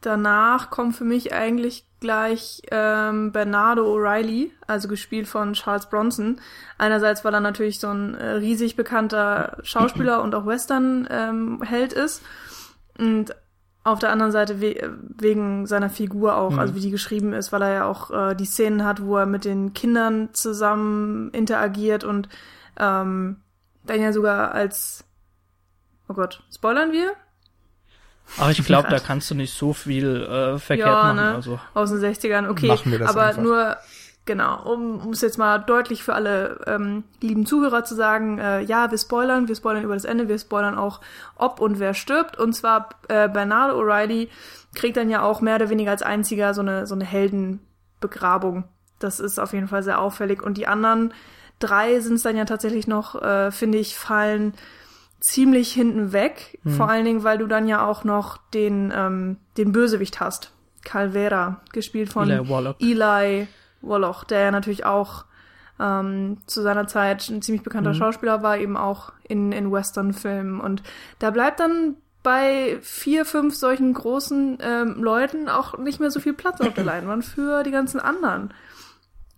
danach 0.00 0.70
kommt 0.70 0.96
für 0.96 1.04
mich 1.04 1.32
eigentlich 1.32 1.86
gleich 2.00 2.62
ähm, 2.70 3.30
Bernardo 3.32 3.84
O'Reilly, 3.84 4.50
also 4.66 4.88
gespielt 4.88 5.28
von 5.28 5.52
Charles 5.52 5.86
Bronson. 5.86 6.40
Einerseits, 6.78 7.24
weil 7.24 7.34
er 7.34 7.40
natürlich 7.40 7.78
so 7.78 7.88
ein 7.88 8.14
äh, 8.14 8.30
riesig 8.32 8.76
bekannter 8.76 9.58
Schauspieler 9.62 10.22
und 10.22 10.34
auch 10.34 10.46
Western-Held 10.46 11.92
ist. 11.92 12.22
Und 12.98 13.34
auf 13.84 13.98
der 13.98 14.12
anderen 14.12 14.32
Seite 14.32 14.60
we 14.60 14.76
wegen 15.18 15.66
seiner 15.66 15.90
Figur 15.90 16.36
auch, 16.36 16.52
Mhm. 16.52 16.58
also 16.58 16.74
wie 16.74 16.80
die 16.80 16.90
geschrieben 16.90 17.32
ist, 17.32 17.52
weil 17.52 17.62
er 17.62 17.72
ja 17.72 17.84
auch 17.84 18.10
äh, 18.10 18.34
die 18.34 18.44
Szenen 18.46 18.84
hat, 18.84 19.02
wo 19.02 19.16
er 19.16 19.26
mit 19.26 19.44
den 19.44 19.72
Kindern 19.74 20.30
zusammen 20.32 21.30
interagiert 21.30 22.04
und 22.04 22.28
ähm, 22.78 23.36
dann 23.84 24.00
ja 24.00 24.12
sogar 24.12 24.52
als 24.52 25.04
Oh 26.08 26.14
Gott, 26.14 26.42
spoilern 26.52 26.92
wir? 26.92 27.12
Aber 28.38 28.50
ich 28.50 28.64
glaube, 28.64 28.88
da 28.88 28.98
kannst 28.98 29.30
du 29.30 29.34
nicht 29.34 29.52
so 29.54 29.72
viel 29.72 30.22
äh, 30.22 30.58
verkehrt 30.58 30.88
Ja, 30.88 31.02
machen. 31.02 31.16
ne? 31.16 31.34
Also 31.34 31.60
Aus 31.74 31.90
den 31.90 31.98
60ern, 32.00 32.48
okay. 32.48 32.68
Machen 32.68 32.92
wir 32.92 32.98
das 33.00 33.10
aber 33.10 33.24
einfach. 33.26 33.42
nur, 33.42 33.76
genau, 34.24 34.62
um 34.72 35.00
um 35.00 35.12
es 35.12 35.20
jetzt 35.20 35.36
mal 35.38 35.58
deutlich 35.58 36.02
für 36.02 36.14
alle 36.14 36.60
ähm, 36.66 37.04
lieben 37.20 37.44
Zuhörer 37.46 37.84
zu 37.84 37.94
sagen, 37.94 38.38
äh, 38.38 38.60
ja, 38.62 38.90
wir 38.90 38.98
spoilern, 38.98 39.48
wir 39.48 39.56
spoilern 39.56 39.82
über 39.82 39.94
das 39.94 40.04
Ende, 40.04 40.28
wir 40.28 40.38
spoilern 40.38 40.78
auch, 40.78 41.00
ob 41.36 41.60
und 41.60 41.78
wer 41.80 41.94
stirbt. 41.94 42.38
Und 42.38 42.52
zwar 42.54 42.90
äh, 43.08 43.28
Bernardo 43.28 43.78
O'Reilly 43.80 44.28
kriegt 44.74 44.96
dann 44.96 45.10
ja 45.10 45.22
auch 45.22 45.40
mehr 45.40 45.56
oder 45.56 45.68
weniger 45.70 45.90
als 45.90 46.02
einziger 46.02 46.54
so 46.54 46.60
eine, 46.60 46.86
so 46.86 46.94
eine 46.94 47.04
Heldenbegrabung. 47.04 48.64
Das 48.98 49.18
ist 49.20 49.38
auf 49.38 49.52
jeden 49.52 49.68
Fall 49.68 49.82
sehr 49.82 50.00
auffällig. 50.00 50.42
Und 50.42 50.56
die 50.58 50.66
anderen 50.66 51.12
drei 51.58 52.00
sind 52.00 52.14
es 52.14 52.22
dann 52.22 52.36
ja 52.36 52.44
tatsächlich 52.44 52.86
noch, 52.86 53.20
äh, 53.20 53.50
finde 53.50 53.78
ich, 53.78 53.96
fallen 53.98 54.54
ziemlich 55.20 55.72
hinten 55.72 56.12
weg. 56.12 56.58
Vor 56.64 56.88
allen 56.88 57.04
Dingen, 57.04 57.22
weil 57.22 57.38
du 57.38 57.46
dann 57.46 57.68
ja 57.68 57.86
auch 57.86 58.04
noch 58.04 58.38
den, 58.54 58.92
ähm, 58.94 59.36
den 59.56 59.72
Bösewicht 59.72 60.18
hast. 60.20 60.52
Calvera, 60.82 61.60
gespielt 61.72 62.10
von 62.12 62.30
Eli 62.30 62.48
Wallach. 62.48 62.74
Eli 62.80 63.46
Wallach, 63.82 64.24
der 64.24 64.40
ja 64.40 64.50
natürlich 64.50 64.86
auch 64.86 65.26
ähm, 65.78 66.38
zu 66.46 66.62
seiner 66.62 66.86
Zeit 66.86 67.28
ein 67.28 67.42
ziemlich 67.42 67.62
bekannter 67.62 67.94
Schauspieler 67.94 68.42
war, 68.42 68.58
eben 68.58 68.76
auch 68.76 69.12
in, 69.28 69.52
in 69.52 69.70
Western-Filmen. 69.72 70.60
Und 70.60 70.82
da 71.18 71.30
bleibt 71.30 71.60
dann 71.60 71.96
bei 72.22 72.78
vier, 72.82 73.24
fünf 73.24 73.54
solchen 73.54 73.94
großen 73.94 74.58
ähm, 74.60 75.02
Leuten 75.02 75.48
auch 75.48 75.78
nicht 75.78 76.00
mehr 76.00 76.10
so 76.10 76.20
viel 76.20 76.34
Platz 76.34 76.60
auf 76.60 76.74
der 76.74 76.84
Leinwand 76.84 77.24
für 77.24 77.62
die 77.62 77.70
ganzen 77.70 78.00
anderen. 78.00 78.52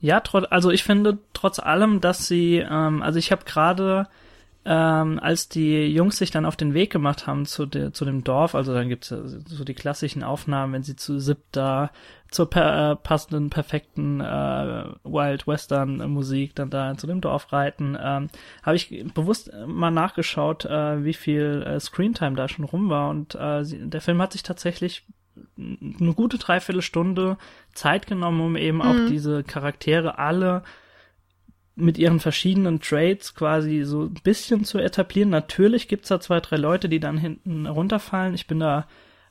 Ja, 0.01 0.19
trotz, 0.21 0.47
also 0.51 0.71
ich 0.71 0.83
finde 0.83 1.19
trotz 1.33 1.61
allem, 1.61 2.01
dass 2.01 2.27
sie, 2.27 2.57
ähm, 2.59 3.03
also 3.03 3.21
ich 3.21 3.31
habe 3.31 3.45
gerade, 3.45 4.09
ähm, 4.64 5.19
als 5.21 5.49
die 5.49 5.87
Jungs 5.87 6.19
sich 6.19 6.31
dann 6.31 6.47
auf 6.47 6.57
den 6.57 6.73
Weg 6.73 6.92
gemacht 6.92 7.26
haben 7.26 7.47
zu, 7.47 7.66
de, 7.66 7.90
zu 7.92 8.04
dem 8.04 8.23
Dorf, 8.23 8.54
also 8.54 8.73
dann 8.73 8.88
gibt's 8.88 9.09
so 9.09 9.64
die 9.64 9.75
klassischen 9.75 10.23
Aufnahmen, 10.23 10.73
wenn 10.73 10.83
sie 10.85 10.95
zu 10.95 11.19
SIP 11.19 11.38
da 11.50 11.90
zur 12.31 12.49
per, 12.49 12.92
äh, 12.92 12.97
passenden, 12.97 13.50
perfekten 13.50 14.21
äh, 14.21 14.85
Wild 15.04 15.47
Western 15.47 16.11
Musik 16.11 16.54
dann 16.54 16.71
da 16.71 16.97
zu 16.97 17.07
dem 17.09 17.21
Dorf 17.21 17.52
reiten, 17.52 17.99
ähm, 18.00 18.28
habe 18.62 18.76
ich 18.76 19.04
bewusst 19.14 19.50
mal 19.66 19.90
nachgeschaut, 19.90 20.64
äh, 20.64 21.04
wie 21.04 21.14
viel 21.14 21.64
äh, 21.66 21.81
Screentime 21.81 22.37
da 22.37 22.49
schon 22.49 22.64
rum 22.64 22.88
war 22.88 23.11
und 23.11 23.35
äh, 23.35 23.64
sie, 23.64 23.90
der 23.90 24.00
Film 24.00 24.23
hat 24.23 24.33
sich 24.33 24.45
tatsächlich 24.45 25.04
eine 25.57 26.14
gute 26.14 26.38
Dreiviertelstunde 26.38 27.37
Zeit 27.75 28.07
genommen, 28.07 28.40
um 28.40 28.57
eben 28.57 28.83
auch 28.83 29.09
diese 29.09 29.42
Charaktere 29.42 30.19
alle 30.19 30.62
mit 31.75 31.99
ihren 31.99 32.21
verschiedenen 32.21 32.81
Trades 32.81 33.35
quasi 33.35 33.83
so 33.83 34.02
ein 34.02 34.14
bisschen 34.23 34.64
zu 34.64 34.79
etablieren. 34.79 35.31
Natürlich 35.31 35.88
gibt's 35.88 36.09
da 36.09 36.21
zwei, 36.21 36.41
drei 36.41 36.57
Leute, 36.57 36.88
die 36.88 37.00
dann 37.00 37.17
hinten 37.19 37.67
runterfallen. 37.67 38.35
Ich 38.35 38.47
bin 38.47 38.61
da, 38.61 38.87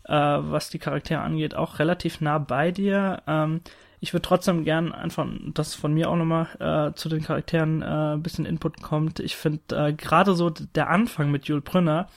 äh, 0.06 0.14
was 0.14 0.70
die 0.70 0.80
Charaktere 0.80 1.22
angeht, 1.22 1.56
auch 1.56 1.80
relativ 1.80 2.20
nah 2.22 2.40
bei 2.40 2.72
dir. 2.72 3.22
Ähm, 3.28 3.62
ich 4.00 4.14
würde 4.14 4.24
trotzdem 4.24 4.64
gern 4.64 4.92
einfach, 4.92 5.28
dass 5.54 5.76
von 5.76 5.94
mir 5.94 6.10
auch 6.10 6.16
nochmal 6.16 6.48
äh, 6.60 6.96
zu 6.96 7.08
den 7.08 7.22
Charakteren 7.22 7.84
äh, 7.84 8.16
ein 8.16 8.24
bisschen 8.24 8.48
Input 8.48 8.82
kommt. 8.82 9.20
Ich 9.20 9.36
finde 9.36 9.90
äh, 9.90 9.94
gerade 9.94 10.34
so 10.34 10.50
der 10.50 10.90
Anfang 10.90 11.30
mit 11.30 11.46
Jules 11.46 11.64
Brünner, 11.64 12.10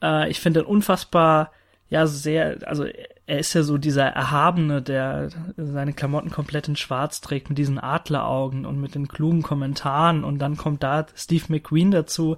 äh, 0.00 0.30
ich 0.30 0.38
finde 0.38 0.64
unfassbar, 0.64 1.50
ja, 1.88 2.06
sehr, 2.06 2.58
also 2.66 2.86
er 3.26 3.40
ist 3.40 3.54
ja 3.54 3.64
so 3.64 3.76
dieser 3.76 4.06
Erhabene, 4.06 4.82
der 4.82 5.30
seine 5.56 5.92
Klamotten 5.92 6.30
komplett 6.30 6.68
in 6.68 6.76
schwarz 6.76 7.20
trägt, 7.20 7.48
mit 7.48 7.58
diesen 7.58 7.78
Adleraugen 7.78 8.64
und 8.64 8.80
mit 8.80 8.94
den 8.94 9.08
klugen 9.08 9.42
Kommentaren. 9.42 10.22
Und 10.22 10.38
dann 10.38 10.56
kommt 10.56 10.84
da 10.84 11.06
Steve 11.16 11.44
McQueen 11.48 11.90
dazu. 11.90 12.36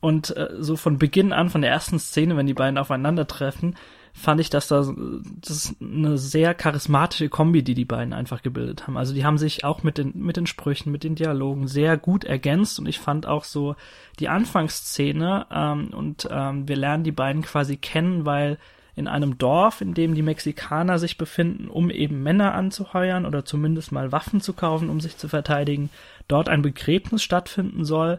Und 0.00 0.36
äh, 0.36 0.50
so 0.58 0.76
von 0.76 0.98
Beginn 0.98 1.32
an, 1.32 1.48
von 1.48 1.62
der 1.62 1.70
ersten 1.70 1.98
Szene, 1.98 2.36
wenn 2.36 2.46
die 2.46 2.54
beiden 2.54 2.78
aufeinandertreffen, 2.78 3.76
fand 4.12 4.40
ich, 4.40 4.50
dass 4.50 4.68
da 4.68 4.92
das 5.40 5.56
ist 5.56 5.76
eine 5.80 6.18
sehr 6.18 6.52
charismatische 6.52 7.28
Kombi, 7.28 7.62
die 7.62 7.74
die 7.74 7.84
beiden 7.84 8.12
einfach 8.12 8.42
gebildet 8.42 8.86
haben. 8.86 8.98
Also 8.98 9.14
die 9.14 9.24
haben 9.24 9.38
sich 9.38 9.64
auch 9.64 9.82
mit 9.82 9.98
den 9.98 10.12
mit 10.16 10.36
den 10.36 10.46
Sprüchen, 10.46 10.92
mit 10.92 11.04
den 11.04 11.14
Dialogen 11.14 11.66
sehr 11.68 11.96
gut 11.96 12.24
ergänzt. 12.24 12.78
Und 12.78 12.86
ich 12.86 12.98
fand 12.98 13.26
auch 13.26 13.44
so 13.44 13.76
die 14.18 14.28
Anfangsszene 14.28 15.46
ähm, 15.50 15.88
und 15.94 16.28
ähm, 16.30 16.68
wir 16.68 16.76
lernen 16.76 17.04
die 17.04 17.12
beiden 17.12 17.42
quasi 17.42 17.76
kennen, 17.76 18.26
weil 18.26 18.58
in 18.96 19.08
einem 19.08 19.38
Dorf, 19.38 19.80
in 19.80 19.94
dem 19.94 20.14
die 20.14 20.22
Mexikaner 20.22 20.98
sich 20.98 21.18
befinden, 21.18 21.68
um 21.68 21.90
eben 21.90 22.22
Männer 22.22 22.54
anzuheuern 22.54 23.26
oder 23.26 23.44
zumindest 23.44 23.92
mal 23.92 24.12
Waffen 24.12 24.40
zu 24.40 24.52
kaufen, 24.52 24.90
um 24.90 25.00
sich 25.00 25.16
zu 25.16 25.28
verteidigen, 25.28 25.90
dort 26.28 26.48
ein 26.48 26.62
Begräbnis 26.62 27.22
stattfinden 27.22 27.84
soll. 27.84 28.18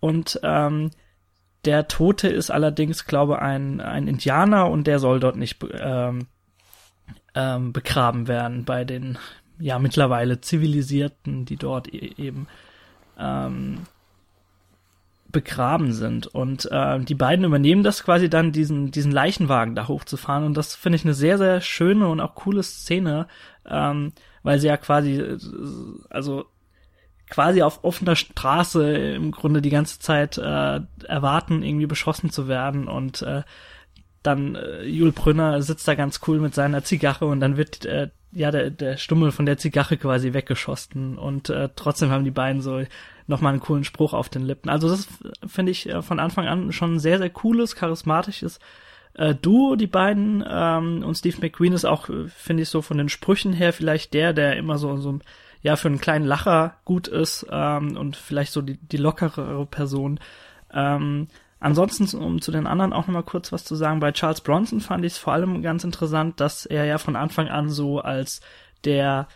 Und 0.00 0.40
ähm, 0.42 0.90
der 1.64 1.88
Tote 1.88 2.28
ist 2.28 2.50
allerdings, 2.50 3.04
glaube 3.04 3.40
ein 3.40 3.80
ein 3.80 4.08
Indianer 4.08 4.70
und 4.70 4.86
der 4.86 4.98
soll 4.98 5.20
dort 5.20 5.36
nicht 5.36 5.64
ähm, 5.78 6.26
ähm, 7.34 7.72
begraben 7.72 8.28
werden 8.28 8.64
bei 8.64 8.84
den 8.84 9.18
ja 9.58 9.78
mittlerweile 9.78 10.40
zivilisierten, 10.40 11.44
die 11.44 11.56
dort 11.56 11.92
e 11.92 12.14
eben 12.16 12.48
ähm, 13.18 13.82
begraben 15.30 15.92
sind. 15.92 16.26
Und 16.26 16.68
äh, 16.70 17.00
die 17.00 17.14
beiden 17.14 17.44
übernehmen 17.44 17.82
das 17.82 18.04
quasi 18.04 18.28
dann 18.30 18.52
diesen 18.52 18.90
diesen 18.90 19.12
Leichenwagen 19.12 19.74
da 19.74 19.88
hochzufahren. 19.88 20.44
Und 20.44 20.56
das 20.56 20.74
finde 20.74 20.96
ich 20.96 21.04
eine 21.04 21.14
sehr 21.14 21.38
sehr 21.38 21.60
schöne 21.60 22.08
und 22.08 22.20
auch 22.20 22.34
coole 22.34 22.62
Szene, 22.62 23.26
ähm, 23.66 24.12
weil 24.42 24.58
sie 24.58 24.68
ja 24.68 24.76
quasi 24.76 25.20
äh, 25.20 25.38
also 26.10 26.46
quasi 27.30 27.62
auf 27.62 27.84
offener 27.84 28.16
Straße 28.16 28.92
im 28.92 29.30
Grunde 29.30 29.62
die 29.62 29.70
ganze 29.70 30.00
Zeit 30.00 30.36
äh, 30.36 30.80
erwarten, 31.06 31.62
irgendwie 31.62 31.86
beschossen 31.86 32.30
zu 32.30 32.48
werden. 32.48 32.88
Und 32.88 33.22
äh, 33.22 33.42
dann 34.22 34.56
äh, 34.56 34.82
Jul 34.82 35.12
Brünner 35.12 35.62
sitzt 35.62 35.88
da 35.88 35.94
ganz 35.94 36.20
cool 36.26 36.40
mit 36.40 36.54
seiner 36.54 36.84
Zigarre 36.84 37.26
und 37.26 37.40
dann 37.40 37.56
wird 37.56 37.86
äh, 37.86 38.10
ja 38.32 38.50
der, 38.50 38.70
der 38.70 38.96
Stummel 38.96 39.32
von 39.32 39.46
der 39.46 39.56
Zigarre 39.56 39.96
quasi 39.96 40.34
weggeschossen. 40.34 41.16
Und 41.16 41.48
äh, 41.48 41.70
trotzdem 41.74 42.10
haben 42.10 42.24
die 42.24 42.30
beiden 42.30 42.60
so 42.60 42.82
nochmal 43.26 43.52
einen 43.52 43.62
coolen 43.62 43.84
Spruch 43.84 44.12
auf 44.12 44.28
den 44.28 44.42
Lippen. 44.42 44.68
Also 44.68 44.88
das 44.88 45.08
finde 45.46 45.72
ich 45.72 45.88
äh, 45.88 46.02
von 46.02 46.20
Anfang 46.20 46.46
an 46.46 46.72
schon 46.72 46.94
ein 46.94 47.00
sehr, 47.00 47.18
sehr 47.18 47.30
cooles, 47.30 47.76
charismatisches 47.76 48.58
äh, 49.14 49.34
Duo, 49.34 49.76
die 49.76 49.86
beiden. 49.86 50.44
Ähm, 50.48 51.02
und 51.04 51.14
Steve 51.14 51.38
McQueen 51.40 51.72
ist 51.72 51.84
auch, 51.84 52.08
äh, 52.08 52.28
finde 52.28 52.62
ich, 52.62 52.68
so 52.68 52.82
von 52.82 52.98
den 52.98 53.08
Sprüchen 53.08 53.52
her 53.52 53.72
vielleicht 53.72 54.14
der, 54.14 54.32
der 54.32 54.56
immer 54.56 54.78
so, 54.78 54.96
so 54.96 55.18
ja 55.62 55.76
für 55.76 55.88
einen 55.88 56.00
kleinen 56.00 56.24
Lacher 56.24 56.76
gut 56.84 57.08
ist 57.08 57.46
ähm, 57.50 57.96
und 57.96 58.16
vielleicht 58.16 58.52
so 58.52 58.62
die, 58.62 58.78
die 58.78 58.96
lockere 58.96 59.66
Person. 59.66 60.20
Ähm, 60.72 61.28
ansonsten, 61.58 62.16
um 62.16 62.40
zu 62.40 62.50
den 62.50 62.66
anderen 62.66 62.92
auch 62.92 63.06
nochmal 63.06 63.24
kurz 63.24 63.52
was 63.52 63.64
zu 63.64 63.74
sagen, 63.74 64.00
bei 64.00 64.12
Charles 64.12 64.40
Bronson 64.40 64.80
fand 64.80 65.04
ich 65.04 65.12
es 65.12 65.18
vor 65.18 65.32
allem 65.32 65.62
ganz 65.62 65.84
interessant, 65.84 66.40
dass 66.40 66.64
er 66.66 66.84
ja 66.84 66.98
von 66.98 67.16
Anfang 67.16 67.48
an 67.48 67.68
so 67.68 68.00
als 68.00 68.40
der 68.84 69.28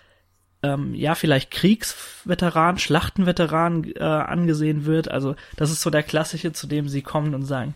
ähm, 0.64 0.94
ja 0.94 1.14
vielleicht 1.14 1.50
Kriegsveteran, 1.50 2.78
Schlachtenveteran 2.78 3.92
äh, 3.97 4.02
angesehen 4.02 4.87
wird. 4.87 5.11
Also 5.11 5.37
das 5.56 5.71
ist 5.71 5.83
so 5.83 5.90
der 5.90 6.02
klassische, 6.02 6.52
zu 6.52 6.66
dem 6.66 6.88
sie 6.88 7.02
kommen 7.02 7.35
und 7.35 7.44
sagen, 7.44 7.75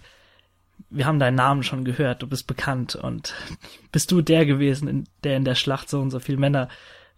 wir 0.91 1.07
haben 1.07 1.19
deinen 1.19 1.35
Namen 1.35 1.63
schon 1.63 1.85
gehört, 1.85 2.23
du 2.23 2.27
bist 2.27 2.47
bekannt 2.47 2.97
und 2.97 3.35
bist 3.93 4.11
du 4.11 4.23
der 4.23 4.47
gewesen, 4.47 4.89
in, 4.89 5.05
der 5.25 5.37
in 5.37 5.45
der 5.45 5.55
Schlacht 5.55 5.91
so 5.91 6.01
und 6.01 6.11
so 6.11 6.19
viele 6.19 6.39
Männer 6.39 6.69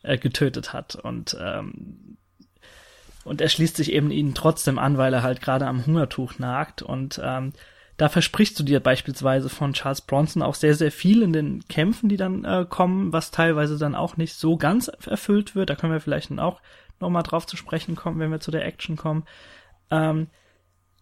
äh, 0.03 0.19
getötet 0.19 0.73
hat 0.73 0.97
und 0.97 1.37
ähm, 1.41 2.17
und 3.23 3.43
er 3.43 3.51
schließt 3.51 3.77
sich 3.77 3.93
eben 3.93 4.11
ihnen 4.11 4.35
trotzdem 4.35 4.79
an, 4.79 4.97
weil 4.97 5.13
er 5.13 5.23
halt 5.23 5.43
gerade 5.43 5.67
am 5.67 5.85
Hungertuch 5.85 6.39
nagt 6.39 6.81
und 6.81 7.21
ähm, 7.23 7.53
da 8.01 8.09
versprichst 8.09 8.59
du 8.59 8.63
dir 8.63 8.81
beispielsweise 8.81 9.51
von 9.51 9.75
Charles 9.75 10.01
Bronson 10.01 10.41
auch 10.43 10.55
sehr, 10.55 10.75
sehr 10.75 10.91
viel 10.91 11.21
in 11.21 11.35
den 11.35 11.69
Kämpfen, 11.69 12.09
die 12.09 12.17
dann 12.17 12.47
äh, 12.47 12.65
kommen, 12.67 13.13
was 13.13 13.31
teilweise 13.31 13.77
dann 13.77 13.95
auch 13.95 14.17
nicht 14.17 14.37
so 14.37 14.57
ganz 14.57 14.89
erfüllt 14.89 15.55
wird. 15.55 15.69
Da 15.69 15.75
können 15.75 15.93
wir 15.93 16.01
vielleicht 16.01 16.31
dann 16.31 16.39
auch 16.39 16.63
nochmal 16.99 17.25
drauf 17.25 17.47
zu 17.47 17.59
sprechen 17.59 17.97
kommen, 17.97 18.19
wenn 18.19 18.31
wir 18.31 18.41
zu 18.41 18.51
der 18.51 18.65
Action 18.65 18.97
kommen. 18.97 19.25
Ähm, 19.91 20.29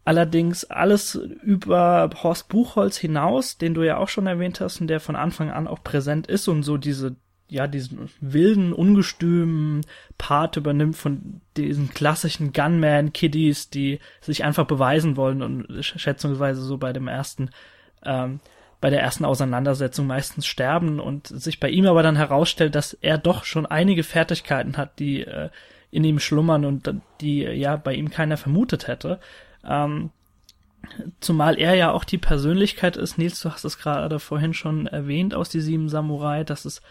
allerdings 0.05 0.65
alles 0.65 1.15
über 1.15 2.11
Horst 2.21 2.49
Buchholz 2.49 2.97
hinaus, 2.97 3.59
den 3.59 3.75
du 3.75 3.85
ja 3.85 3.99
auch 3.99 4.09
schon 4.09 4.27
erwähnt 4.27 4.61
hast 4.61 4.81
und 4.81 4.89
der 4.89 4.99
von 4.99 5.15
Anfang 5.15 5.53
an 5.53 5.69
auch 5.69 5.85
präsent 5.85 6.27
ist 6.27 6.49
und 6.49 6.65
so 6.65 6.79
diese 6.79 7.15
ja, 7.49 7.67
diesen 7.67 8.11
wilden, 8.21 8.73
ungestümen 8.73 9.85
Part 10.19 10.57
übernimmt 10.57 10.97
von 10.97 11.41
diesen 11.57 11.91
klassischen 11.91 12.53
Gunman-Kiddies, 12.53 13.71
die 13.71 14.01
sich 14.21 14.45
einfach 14.45 14.67
beweisen 14.67 15.17
wollen 15.17 15.43
und 15.43 15.83
schätzungsweise 15.83 16.61
so 16.61 16.77
bei 16.77 16.93
dem 16.93 17.09
ersten, 17.09 17.51
ähm, 18.05 18.41
bei 18.81 18.91
der 18.91 19.01
ersten 19.01 19.25
Auseinandersetzung 19.25 20.07
meistens 20.07 20.47
sterben 20.47 21.01
und 21.01 21.27
sich 21.27 21.59
bei 21.59 21.71
ihm 21.71 21.87
aber 21.87 22.03
dann 22.03 22.17
herausstellt, 22.17 22.75
dass 22.75 22.93
er 22.95 23.19
doch 23.19 23.45
schon 23.45 23.67
einige 23.67 24.05
Fertigkeiten 24.05 24.77
hat, 24.77 24.99
die 24.99 25.23
äh, 25.23 25.49
in 25.91 26.05
ihm 26.05 26.19
schlummern 26.19 26.67
und 26.67 26.95
die 27.21 27.41
ja 27.41 27.77
bei 27.77 27.95
ihm 27.95 28.11
keiner 28.11 28.37
vermutet 28.37 28.89
hätte. 28.89 29.21
Ähm, 29.65 30.11
Zumal 31.21 31.59
er 31.59 31.75
ja 31.75 31.91
auch 31.91 32.05
die 32.05 32.19
Persönlichkeit 32.19 32.97
ist, 32.97 33.19
Nils, 33.19 33.41
du 33.41 33.51
hast 33.51 33.65
es 33.65 33.79
gerade 33.79 34.19
vorhin 34.19 34.55
schon 34.55 34.87
erwähnt 34.87 35.35
aus 35.35 35.49
die 35.49 35.61
sieben 35.61 35.89
Samurai, 35.89 36.45
dass 36.45 36.65
es 36.65 36.83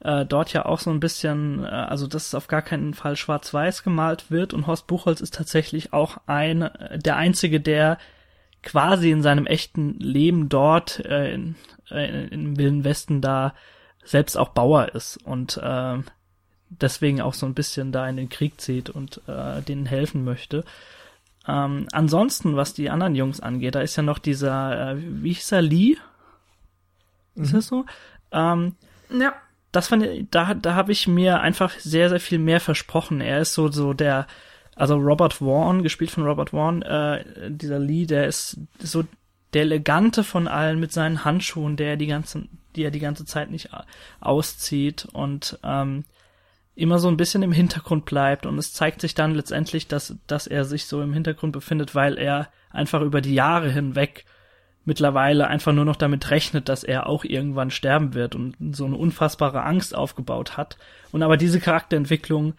äh, 0.00 0.26
dort 0.26 0.52
ja 0.52 0.66
auch 0.66 0.78
so 0.78 0.90
ein 0.90 1.00
bisschen, 1.00 1.64
äh, 1.64 1.68
also 1.68 2.06
dass 2.06 2.28
es 2.28 2.34
auf 2.34 2.48
gar 2.48 2.62
keinen 2.62 2.94
Fall 2.94 3.16
schwarz-weiß 3.16 3.82
gemalt 3.82 4.30
wird 4.30 4.52
und 4.52 4.66
Horst 4.66 4.86
Buchholz 4.86 5.20
ist 5.20 5.34
tatsächlich 5.34 5.92
auch 5.92 6.18
ein, 6.26 6.62
äh, 6.62 6.98
der 6.98 7.16
einzige, 7.16 7.60
der 7.60 7.98
quasi 8.62 9.10
in 9.10 9.22
seinem 9.22 9.46
echten 9.46 9.98
Leben 9.98 10.48
dort 10.48 11.04
äh, 11.04 11.32
in, 11.32 11.54
äh, 11.90 12.26
im 12.26 12.58
Wilden 12.58 12.84
Westen 12.84 13.20
da 13.20 13.54
selbst 14.04 14.36
auch 14.36 14.50
Bauer 14.50 14.94
ist 14.94 15.16
und 15.24 15.56
äh, 15.56 15.98
deswegen 16.68 17.20
auch 17.20 17.34
so 17.34 17.46
ein 17.46 17.54
bisschen 17.54 17.92
da 17.92 18.08
in 18.08 18.16
den 18.16 18.28
Krieg 18.28 18.60
zieht 18.60 18.90
und 18.90 19.22
äh, 19.28 19.62
denen 19.62 19.86
helfen 19.86 20.24
möchte. 20.24 20.64
Ähm, 21.48 21.86
ansonsten, 21.92 22.56
was 22.56 22.74
die 22.74 22.90
anderen 22.90 23.14
Jungs 23.14 23.40
angeht, 23.40 23.76
da 23.76 23.80
ist 23.80 23.96
ja 23.96 24.02
noch 24.02 24.18
dieser, 24.18 24.92
äh, 24.92 24.96
wie 24.98 25.32
hieß 25.32 25.52
er, 25.52 25.62
Lee? 25.62 25.96
Ist 27.36 27.52
mhm. 27.52 27.56
das 27.56 27.66
so? 27.68 27.86
Ähm, 28.32 28.74
ja 29.10 29.32
das 29.76 29.88
fand 29.88 30.04
ich, 30.04 30.26
da, 30.30 30.54
da 30.54 30.74
habe 30.74 30.90
ich 30.90 31.06
mir 31.06 31.40
einfach 31.40 31.70
sehr, 31.78 32.08
sehr 32.08 32.20
viel 32.20 32.38
mehr 32.38 32.60
versprochen. 32.60 33.20
Er 33.20 33.40
ist 33.40 33.52
so, 33.52 33.70
so 33.70 33.92
der, 33.92 34.26
also 34.74 34.96
Robert 34.96 35.34
Vaughn, 35.34 35.82
gespielt 35.82 36.10
von 36.10 36.24
Robert 36.24 36.50
Vaughn, 36.50 36.80
äh, 36.80 37.50
dieser 37.50 37.78
Lee, 37.78 38.06
der 38.06 38.26
ist 38.26 38.58
so 38.78 39.04
der 39.52 39.62
elegante 39.62 40.24
von 40.24 40.48
allen 40.48 40.80
mit 40.80 40.92
seinen 40.92 41.26
Handschuhen, 41.26 41.76
der 41.76 41.98
die 41.98 42.06
ganze, 42.06 42.48
die 42.74 42.84
er 42.84 42.90
die 42.90 43.00
ganze 43.00 43.26
Zeit 43.26 43.50
nicht 43.50 43.68
auszieht 44.20 45.06
und 45.12 45.58
ähm, 45.62 46.04
immer 46.74 46.98
so 46.98 47.08
ein 47.08 47.18
bisschen 47.18 47.42
im 47.42 47.52
Hintergrund 47.52 48.06
bleibt 48.06 48.46
und 48.46 48.56
es 48.56 48.72
zeigt 48.72 49.02
sich 49.02 49.14
dann 49.14 49.34
letztendlich, 49.34 49.88
dass, 49.88 50.16
dass 50.26 50.46
er 50.46 50.64
sich 50.64 50.86
so 50.86 51.02
im 51.02 51.12
Hintergrund 51.12 51.52
befindet, 51.52 51.94
weil 51.94 52.16
er 52.16 52.48
einfach 52.70 53.02
über 53.02 53.20
die 53.20 53.34
Jahre 53.34 53.70
hinweg 53.70 54.24
mittlerweile 54.86 55.48
einfach 55.48 55.72
nur 55.72 55.84
noch 55.84 55.96
damit 55.96 56.30
rechnet, 56.30 56.68
dass 56.68 56.84
er 56.84 57.08
auch 57.08 57.24
irgendwann 57.24 57.70
sterben 57.70 58.14
wird 58.14 58.34
und 58.34 58.54
so 58.74 58.86
eine 58.86 58.96
unfassbare 58.96 59.62
Angst 59.64 59.94
aufgebaut 59.94 60.56
hat. 60.56 60.78
Und 61.12 61.22
aber 61.22 61.36
diese 61.36 61.60
Charakterentwicklung, 61.60 62.54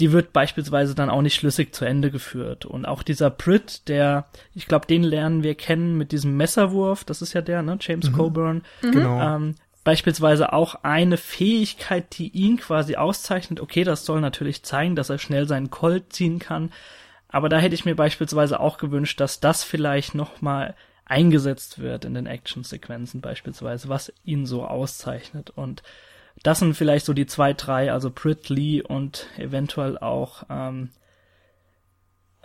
die 0.00 0.12
wird 0.12 0.32
beispielsweise 0.32 0.94
dann 0.94 1.10
auch 1.10 1.20
nicht 1.20 1.34
schlüssig 1.34 1.74
zu 1.74 1.84
Ende 1.84 2.10
geführt. 2.10 2.64
Und 2.64 2.86
auch 2.86 3.02
dieser 3.02 3.30
Brit, 3.30 3.86
der, 3.88 4.24
ich 4.54 4.66
glaube, 4.66 4.86
den 4.86 5.02
lernen 5.02 5.42
wir 5.42 5.54
kennen 5.54 5.98
mit 5.98 6.10
diesem 6.10 6.36
Messerwurf, 6.36 7.04
das 7.04 7.20
ist 7.20 7.34
ja 7.34 7.42
der, 7.42 7.62
ne, 7.62 7.76
James 7.80 8.10
mhm. 8.10 8.16
Coburn. 8.16 8.62
Mhm. 8.80 8.92
Genau. 8.92 9.20
Ähm, 9.20 9.54
beispielsweise 9.84 10.54
auch 10.54 10.76
eine 10.84 11.18
Fähigkeit, 11.18 12.18
die 12.18 12.28
ihn 12.28 12.56
quasi 12.56 12.96
auszeichnet. 12.96 13.60
Okay, 13.60 13.84
das 13.84 14.06
soll 14.06 14.22
natürlich 14.22 14.62
zeigen, 14.62 14.96
dass 14.96 15.10
er 15.10 15.18
schnell 15.18 15.46
seinen 15.46 15.70
Colt 15.70 16.14
ziehen 16.14 16.38
kann. 16.38 16.72
Aber 17.28 17.50
da 17.50 17.58
hätte 17.58 17.74
ich 17.74 17.84
mir 17.84 17.94
beispielsweise 17.94 18.58
auch 18.58 18.78
gewünscht, 18.78 19.20
dass 19.20 19.40
das 19.40 19.64
vielleicht 19.64 20.14
noch 20.14 20.40
mal 20.40 20.74
eingesetzt 21.12 21.78
wird 21.78 22.06
in 22.06 22.14
den 22.14 22.24
Actionsequenzen 22.24 23.20
beispielsweise, 23.20 23.90
was 23.90 24.10
ihn 24.24 24.46
so 24.46 24.64
auszeichnet. 24.64 25.50
Und 25.50 25.82
das 26.42 26.58
sind 26.58 26.74
vielleicht 26.74 27.04
so 27.04 27.12
die 27.12 27.26
zwei, 27.26 27.52
drei, 27.52 27.92
also 27.92 28.10
Brit 28.10 28.48
Lee 28.48 28.80
und 28.80 29.26
eventuell 29.36 29.98
auch, 29.98 30.44
ähm, 30.48 30.88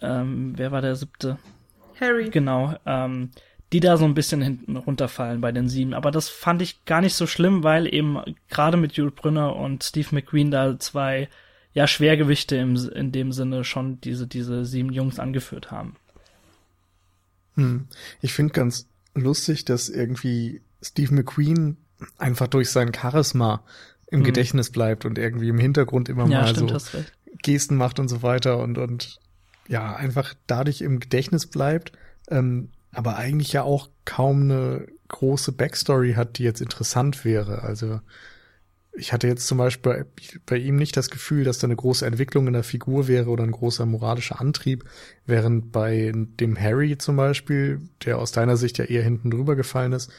ähm, 0.01 0.53
wer 0.57 0.73
war 0.73 0.81
der 0.81 0.95
siebte? 0.95 1.37
Harry. 1.99 2.29
Genau, 2.29 2.75
ähm, 2.85 3.31
die 3.71 3.79
da 3.79 3.95
so 3.95 4.03
ein 4.03 4.13
bisschen 4.13 4.41
hinten 4.41 4.75
runterfallen 4.75 5.39
bei 5.39 5.53
den 5.53 5.69
sieben. 5.69 5.93
Aber 5.93 6.11
das 6.11 6.27
fand 6.27 6.61
ich 6.61 6.83
gar 6.83 6.99
nicht 6.99 7.15
so 7.15 7.25
schlimm, 7.25 7.63
weil 7.63 7.91
eben 7.91 8.19
gerade 8.49 8.75
mit 8.75 8.93
Jules 8.93 9.15
Brünner 9.15 9.55
und 9.55 9.85
Steve 9.85 10.09
McQueen 10.11 10.51
da 10.51 10.77
zwei 10.77 11.29
ja 11.71 11.87
Schwergewichte 11.87 12.57
im, 12.57 12.75
in 12.75 13.13
dem 13.13 13.31
Sinne 13.31 13.63
schon 13.63 14.01
diese, 14.01 14.27
diese 14.27 14.65
sieben 14.65 14.91
Jungs 14.91 15.19
angeführt 15.19 15.71
haben. 15.71 15.95
Hm. 17.57 17.87
Ich 18.21 18.33
finde 18.33 18.53
ganz 18.53 18.87
lustig, 19.13 19.65
dass 19.65 19.89
irgendwie 19.89 20.61
Steve 20.81 21.13
McQueen 21.13 21.77
einfach 22.17 22.47
durch 22.47 22.69
sein 22.69 22.93
Charisma 22.93 23.63
im 24.07 24.19
hm. 24.19 24.25
Gedächtnis 24.25 24.71
bleibt 24.71 25.05
und 25.05 25.17
irgendwie 25.17 25.49
im 25.49 25.59
Hintergrund 25.59 26.07
immer 26.07 26.27
ja, 26.27 26.41
mal 26.41 26.47
stimmt, 26.47 26.79
so 26.79 27.03
Gesten 27.43 27.75
macht 27.75 27.99
und 27.99 28.07
so 28.07 28.23
weiter 28.23 28.59
und, 28.59 28.77
und 28.77 29.19
ja, 29.67 29.95
einfach 29.95 30.33
dadurch 30.47 30.81
im 30.81 30.99
Gedächtnis 30.99 31.47
bleibt, 31.47 31.91
ähm, 32.29 32.69
aber 32.91 33.17
eigentlich 33.17 33.51
ja 33.51 33.63
auch 33.63 33.89
kaum 34.05 34.43
eine 34.43 34.87
große 35.09 35.51
Backstory 35.51 36.13
hat, 36.13 36.37
die 36.37 36.43
jetzt 36.43 36.61
interessant 36.61 37.25
wäre. 37.25 37.63
Also 37.63 37.99
ich 38.97 39.13
hatte 39.13 39.27
jetzt 39.27 39.47
zum 39.47 39.59
Beispiel 39.59 40.05
bei 40.45 40.57
ihm 40.57 40.75
nicht 40.75 40.97
das 40.97 41.09
Gefühl, 41.09 41.43
dass 41.43 41.59
da 41.59 41.67
eine 41.67 41.75
große 41.75 42.05
Entwicklung 42.05 42.47
in 42.47 42.53
der 42.53 42.63
Figur 42.63 43.07
wäre 43.07 43.29
oder 43.29 43.43
ein 43.43 43.51
großer 43.51 43.85
moralischer 43.85 44.41
Antrieb, 44.41 44.85
während 45.25 45.71
bei 45.71 46.11
dem 46.15 46.59
Harry 46.59 46.97
zum 46.97 47.15
Beispiel, 47.15 47.81
der 48.05 48.17
aus 48.17 48.31
deiner 48.31 48.57
Sicht 48.57 48.77
ja 48.79 48.85
eher 48.85 49.03
hinten 49.03 49.29
drüber 49.29 49.55
gefallen 49.55 49.93
ist, 49.93 50.11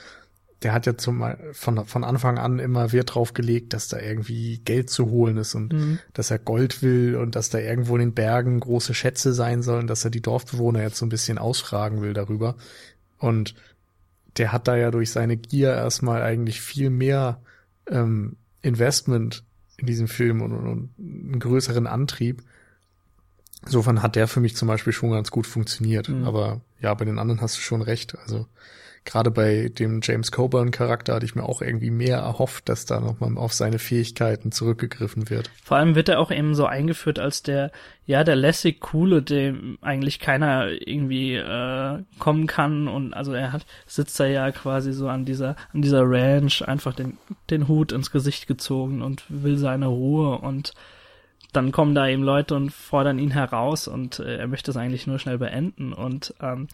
der 0.63 0.73
hat 0.73 0.87
ja 0.87 0.97
zum, 0.97 1.25
von, 1.53 1.87
von 1.87 2.05
Anfang 2.05 2.39
an 2.39 2.59
immer 2.59 2.93
Wert 2.93 3.15
drauf 3.15 3.33
gelegt, 3.33 3.73
dass 3.75 3.89
da 3.89 4.01
irgendwie 4.01 4.59
Geld 4.59 4.91
zu 4.91 5.11
holen 5.11 5.37
ist 5.37 5.55
und 5.55 5.73
mhm. 5.73 5.99
dass 6.15 6.31
er 6.31 6.39
Gold 6.39 6.83
will 6.83 7.17
und 7.17 7.37
dass 7.37 7.51
da 7.51 7.59
irgendwo 7.59 7.95
in 7.95 8.01
den 8.01 8.15
Bergen 8.15 8.59
große 8.59 8.95
Schätze 8.95 9.33
sein 9.33 9.63
sollen, 9.63 9.87
dass 9.87 10.05
er 10.05 10.11
die 10.11 10.23
Dorfbewohner 10.23 10.83
jetzt 10.83 10.97
so 10.97 11.07
ein 11.07 11.11
bisschen 11.11 11.39
ausfragen 11.39 12.03
will 12.03 12.13
darüber. 12.13 12.57
Und 13.19 13.55
der 14.37 14.53
hat 14.53 14.67
da 14.67 14.77
ja 14.77 14.91
durch 14.91 15.11
seine 15.11 15.37
Gier 15.37 15.75
erstmal 15.75 16.23
eigentlich 16.23 16.61
viel 16.61 16.91
mehr 16.91 17.41
ähm, 17.89 18.37
Investment 18.63 19.45
in 19.77 19.87
diesem 19.87 20.09
Film 20.09 20.43
und, 20.43 20.53
und 20.53 20.91
einen 20.99 21.39
größeren 21.39 21.87
Antrieb. 21.87 22.43
Insofern 23.65 24.03
hat 24.03 24.17
der 24.17 24.29
für 24.29 24.41
mich 24.41 24.57
zum 24.57 24.69
Beispiel 24.69 24.93
schon 24.93 25.11
ganz 25.11 25.31
gut 25.31 25.47
funktioniert. 25.47 26.09
Mhm. 26.09 26.25
Aber 26.25 26.61
ja, 26.81 26.95
bei 26.95 27.05
den 27.05 27.19
anderen 27.19 27.41
hast 27.41 27.57
du 27.57 27.61
schon 27.61 27.83
recht. 27.83 28.17
Also 28.19 28.47
gerade 29.09 29.31
bei 29.31 29.71
dem 29.71 30.01
James 30.03 30.33
Coburn 30.33 30.71
Charakter 30.71 31.15
hatte 31.15 31.25
ich 31.25 31.35
mir 31.35 31.45
auch 31.45 31.63
irgendwie 31.63 31.91
mehr 31.91 32.19
erhofft, 32.19 32.69
dass 32.69 32.85
da 32.85 33.01
nochmal 33.01 33.37
auf 33.39 33.55
seine 33.55 33.79
Fähigkeiten 33.79 34.53
zurückgegriffen 34.53 35.31
wird. 35.31 35.51
Vor 35.65 35.79
allem 35.79 35.95
wird 35.95 36.11
er 36.11 36.21
auch 36.21 36.31
eben 36.31 36.55
so 36.55 36.67
eingeführt 36.67 37.19
als 37.19 37.43
der, 37.43 37.73
ja, 38.05 38.23
der 38.23 38.37
lässig 38.37 38.81
coole, 38.81 39.23
dem 39.23 39.79
eigentlich 39.81 40.21
keiner 40.21 40.69
irgendwie 40.87 41.37
äh, 41.37 42.03
kommen 42.19 42.47
kann 42.47 42.87
und 42.87 43.15
also 43.15 43.33
er 43.33 43.53
hat, 43.53 43.65
sitzt 43.87 44.21
da 44.21 44.27
ja 44.27 44.51
quasi 44.51 44.93
so 44.93 45.09
an 45.09 45.25
dieser, 45.25 45.57
an 45.73 45.81
dieser 45.81 46.03
Ranch 46.05 46.63
einfach 46.63 46.95
den, 46.95 47.17
den 47.49 47.67
Hut 47.67 47.93
ins 47.93 48.11
Gesicht 48.11 48.47
gezogen 48.47 49.01
und 49.01 49.25
will 49.29 49.57
seine 49.57 49.87
Ruhe 49.87 50.39
und 50.39 50.75
dann 51.53 51.73
kommen 51.73 51.95
da 51.95 52.07
eben 52.09 52.23
Leute 52.23 52.55
und 52.55 52.71
fordern 52.73 53.19
ihn 53.19 53.31
heraus 53.31 53.89
und 53.89 54.19
äh, 54.19 54.37
er 54.39 54.47
möchte 54.49 54.71
es 54.71 54.77
eigentlich 54.77 55.07
nur 55.07 55.19
schnell 55.19 55.39
beenden 55.39 55.93
und 55.93 56.35
ähm, 56.41 56.69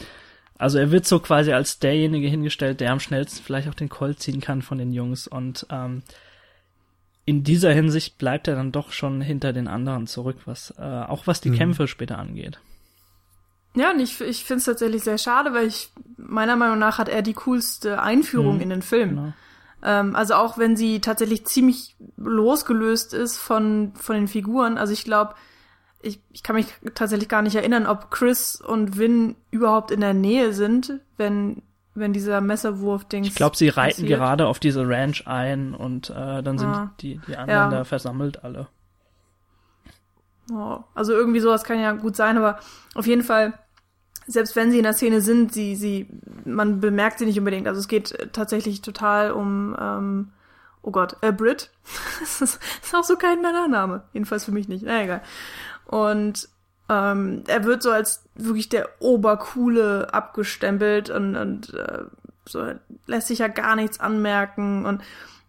also 0.58 0.78
er 0.78 0.90
wird 0.92 1.06
so 1.06 1.18
quasi 1.20 1.52
als 1.52 1.78
derjenige 1.80 2.28
hingestellt, 2.28 2.80
der 2.80 2.92
am 2.92 3.00
schnellsten 3.00 3.42
vielleicht 3.44 3.68
auch 3.68 3.74
den 3.74 3.88
Colt 3.88 4.20
ziehen 4.20 4.40
kann 4.40 4.62
von 4.62 4.78
den 4.78 4.92
Jungs 4.92 5.26
und 5.26 5.66
ähm, 5.70 6.02
in 7.26 7.42
dieser 7.42 7.72
Hinsicht 7.72 8.18
bleibt 8.18 8.48
er 8.48 8.54
dann 8.54 8.70
doch 8.72 8.92
schon 8.92 9.20
hinter 9.20 9.52
den 9.52 9.66
anderen 9.66 10.06
zurück, 10.06 10.36
was 10.44 10.74
äh, 10.78 10.82
auch 10.82 11.26
was 11.26 11.40
die 11.40 11.50
Mhm. 11.50 11.56
Kämpfe 11.56 11.88
später 11.88 12.18
angeht. 12.18 12.58
Ja, 13.76 13.90
und 13.90 13.98
ich, 14.00 14.20
ich 14.20 14.44
finde 14.44 14.58
es 14.58 14.64
tatsächlich 14.66 15.02
sehr 15.02 15.18
schade, 15.18 15.52
weil 15.52 15.66
ich, 15.66 15.90
meiner 16.16 16.54
Meinung 16.54 16.78
nach, 16.78 16.98
hat 16.98 17.08
er 17.08 17.22
die 17.22 17.32
coolste 17.32 18.00
Einführung 18.00 18.56
Mhm, 18.56 18.60
in 18.62 18.70
den 18.70 18.82
Film. 18.82 19.08
Genau. 19.10 19.32
Ähm, 19.84 20.16
also 20.16 20.34
auch 20.34 20.56
wenn 20.58 20.76
sie 20.76 21.00
tatsächlich 21.00 21.46
ziemlich 21.46 21.96
losgelöst 22.16 23.12
ist 23.14 23.36
von, 23.38 23.92
von 23.96 24.16
den 24.16 24.28
Figuren. 24.28 24.78
Also 24.78 24.92
ich 24.92 25.04
glaube, 25.04 25.34
ich, 26.00 26.20
ich 26.32 26.42
kann 26.42 26.56
mich 26.56 26.66
tatsächlich 26.94 27.28
gar 27.28 27.42
nicht 27.42 27.54
erinnern, 27.54 27.86
ob 27.86 28.10
Chris 28.10 28.60
und 28.60 28.98
Vin 28.98 29.36
überhaupt 29.50 29.90
in 29.90 30.00
der 30.00 30.14
Nähe 30.14 30.52
sind, 30.52 31.00
wenn, 31.16 31.62
wenn 31.94 32.12
dieser 32.12 32.40
Messerwurf-Dings. 32.40 33.28
Ich 33.28 33.34
glaube, 33.34 33.56
sie 33.56 33.68
reiten 33.68 34.02
passiert. 34.02 34.18
gerade 34.18 34.46
auf 34.46 34.58
diese 34.58 34.88
Ranch 34.88 35.26
ein 35.26 35.74
und 35.74 36.10
äh, 36.10 36.42
dann 36.42 36.58
sind 36.58 36.68
Ah. 36.70 36.90
die, 37.00 37.20
die 37.28 37.36
anderen 37.36 37.70
Ja. 37.72 37.78
da 37.78 37.84
versammelt 37.84 38.42
alle. 38.44 38.68
Oh, 40.52 40.78
also 40.94 41.12
irgendwie 41.12 41.40
sowas 41.40 41.64
kann 41.64 41.80
ja 41.80 41.92
gut 41.92 42.16
sein, 42.16 42.36
aber 42.36 42.58
auf 42.94 43.06
jeden 43.06 43.22
Fall, 43.22 43.54
selbst 44.26 44.56
wenn 44.56 44.70
sie 44.70 44.78
in 44.78 44.84
der 44.84 44.94
Szene 44.94 45.20
sind, 45.20 45.52
sie, 45.52 45.76
sie, 45.76 46.08
man 46.44 46.80
bemerkt 46.80 47.18
sie 47.18 47.26
nicht 47.26 47.38
unbedingt. 47.38 47.68
Also 47.68 47.80
es 47.80 47.88
geht 47.88 48.32
tatsächlich 48.32 48.80
total 48.82 49.30
um, 49.32 49.76
ähm, 49.78 50.32
oh 50.82 50.90
Gott, 50.90 51.16
äh, 51.20 51.32
Brit. 51.32 51.70
das 52.20 52.40
ist, 52.40 52.60
ist 52.82 52.94
auch 52.94 53.04
so 53.04 53.16
kein 53.16 53.42
Männername. 53.42 54.02
Jedenfalls 54.12 54.44
für 54.44 54.52
mich 54.52 54.68
nicht. 54.68 54.84
Na 54.84 55.02
egal. 55.02 55.22
Und 55.86 56.48
ähm, 56.88 57.44
er 57.46 57.64
wird 57.64 57.82
so 57.82 57.90
als 57.90 58.24
wirklich 58.34 58.68
der 58.68 58.88
Obercoole 59.00 60.12
abgestempelt 60.12 61.10
und, 61.10 61.36
und 61.36 61.74
äh, 61.74 62.04
so 62.46 62.72
lässt 63.06 63.28
sich 63.28 63.38
ja 63.38 63.48
gar 63.48 63.76
nichts 63.76 64.00
anmerken 64.00 64.84
und 64.84 65.02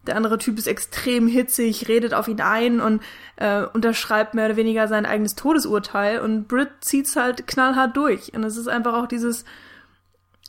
der 0.07 0.15
andere 0.15 0.37
Typ 0.37 0.57
ist 0.57 0.67
extrem 0.67 1.27
hitzig, 1.27 1.87
redet 1.87 2.13
auf 2.13 2.27
ihn 2.27 2.41
ein 2.41 2.79
und 2.79 3.01
äh, 3.37 3.63
unterschreibt 3.63 4.33
mehr 4.33 4.45
oder 4.45 4.55
weniger 4.55 4.87
sein 4.87 5.05
eigenes 5.05 5.35
Todesurteil 5.35 6.19
und 6.19 6.47
Brit 6.47 6.69
zieht's 6.81 7.15
halt 7.15 7.47
knallhart 7.47 7.95
durch. 7.97 8.33
Und 8.33 8.43
es 8.43 8.57
ist 8.57 8.67
einfach 8.67 8.93
auch 8.93 9.07
dieses 9.07 9.45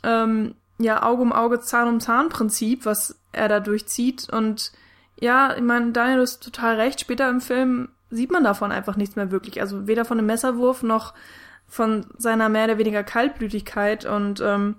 ähm, 0.03 0.55
ja 0.79 1.03
Auge 1.03 1.23
um 1.23 1.33
Auge, 1.33 1.61
Zahn 1.61 1.89
um 1.89 2.01
Zahn 2.01 2.29
Prinzip, 2.29 2.85
was 2.85 3.19
er 3.33 3.49
da 3.49 3.61
durchzieht. 3.61 4.29
Und 4.31 4.73
ja, 5.19 5.55
ich 5.55 5.63
meine, 5.63 5.93
Daniel 5.93 6.21
ist 6.21 6.43
total 6.43 6.77
recht. 6.77 7.01
Später 7.01 7.29
im 7.29 7.41
Film 7.41 7.89
sieht 8.11 8.31
man 8.31 8.45
davon 8.45 8.73
einfach 8.73 8.97
nichts 8.97 9.17
mehr 9.17 9.31
wirklich. 9.31 9.61
Also 9.61 9.87
weder 9.87 10.05
von 10.05 10.19
dem 10.19 10.27
Messerwurf 10.27 10.83
noch 10.83 11.15
von 11.67 12.07
seiner 12.17 12.49
mehr 12.49 12.65
oder 12.65 12.79
weniger 12.79 13.03
Kaltblütigkeit 13.03 14.05
und 14.05 14.41
ähm, 14.41 14.77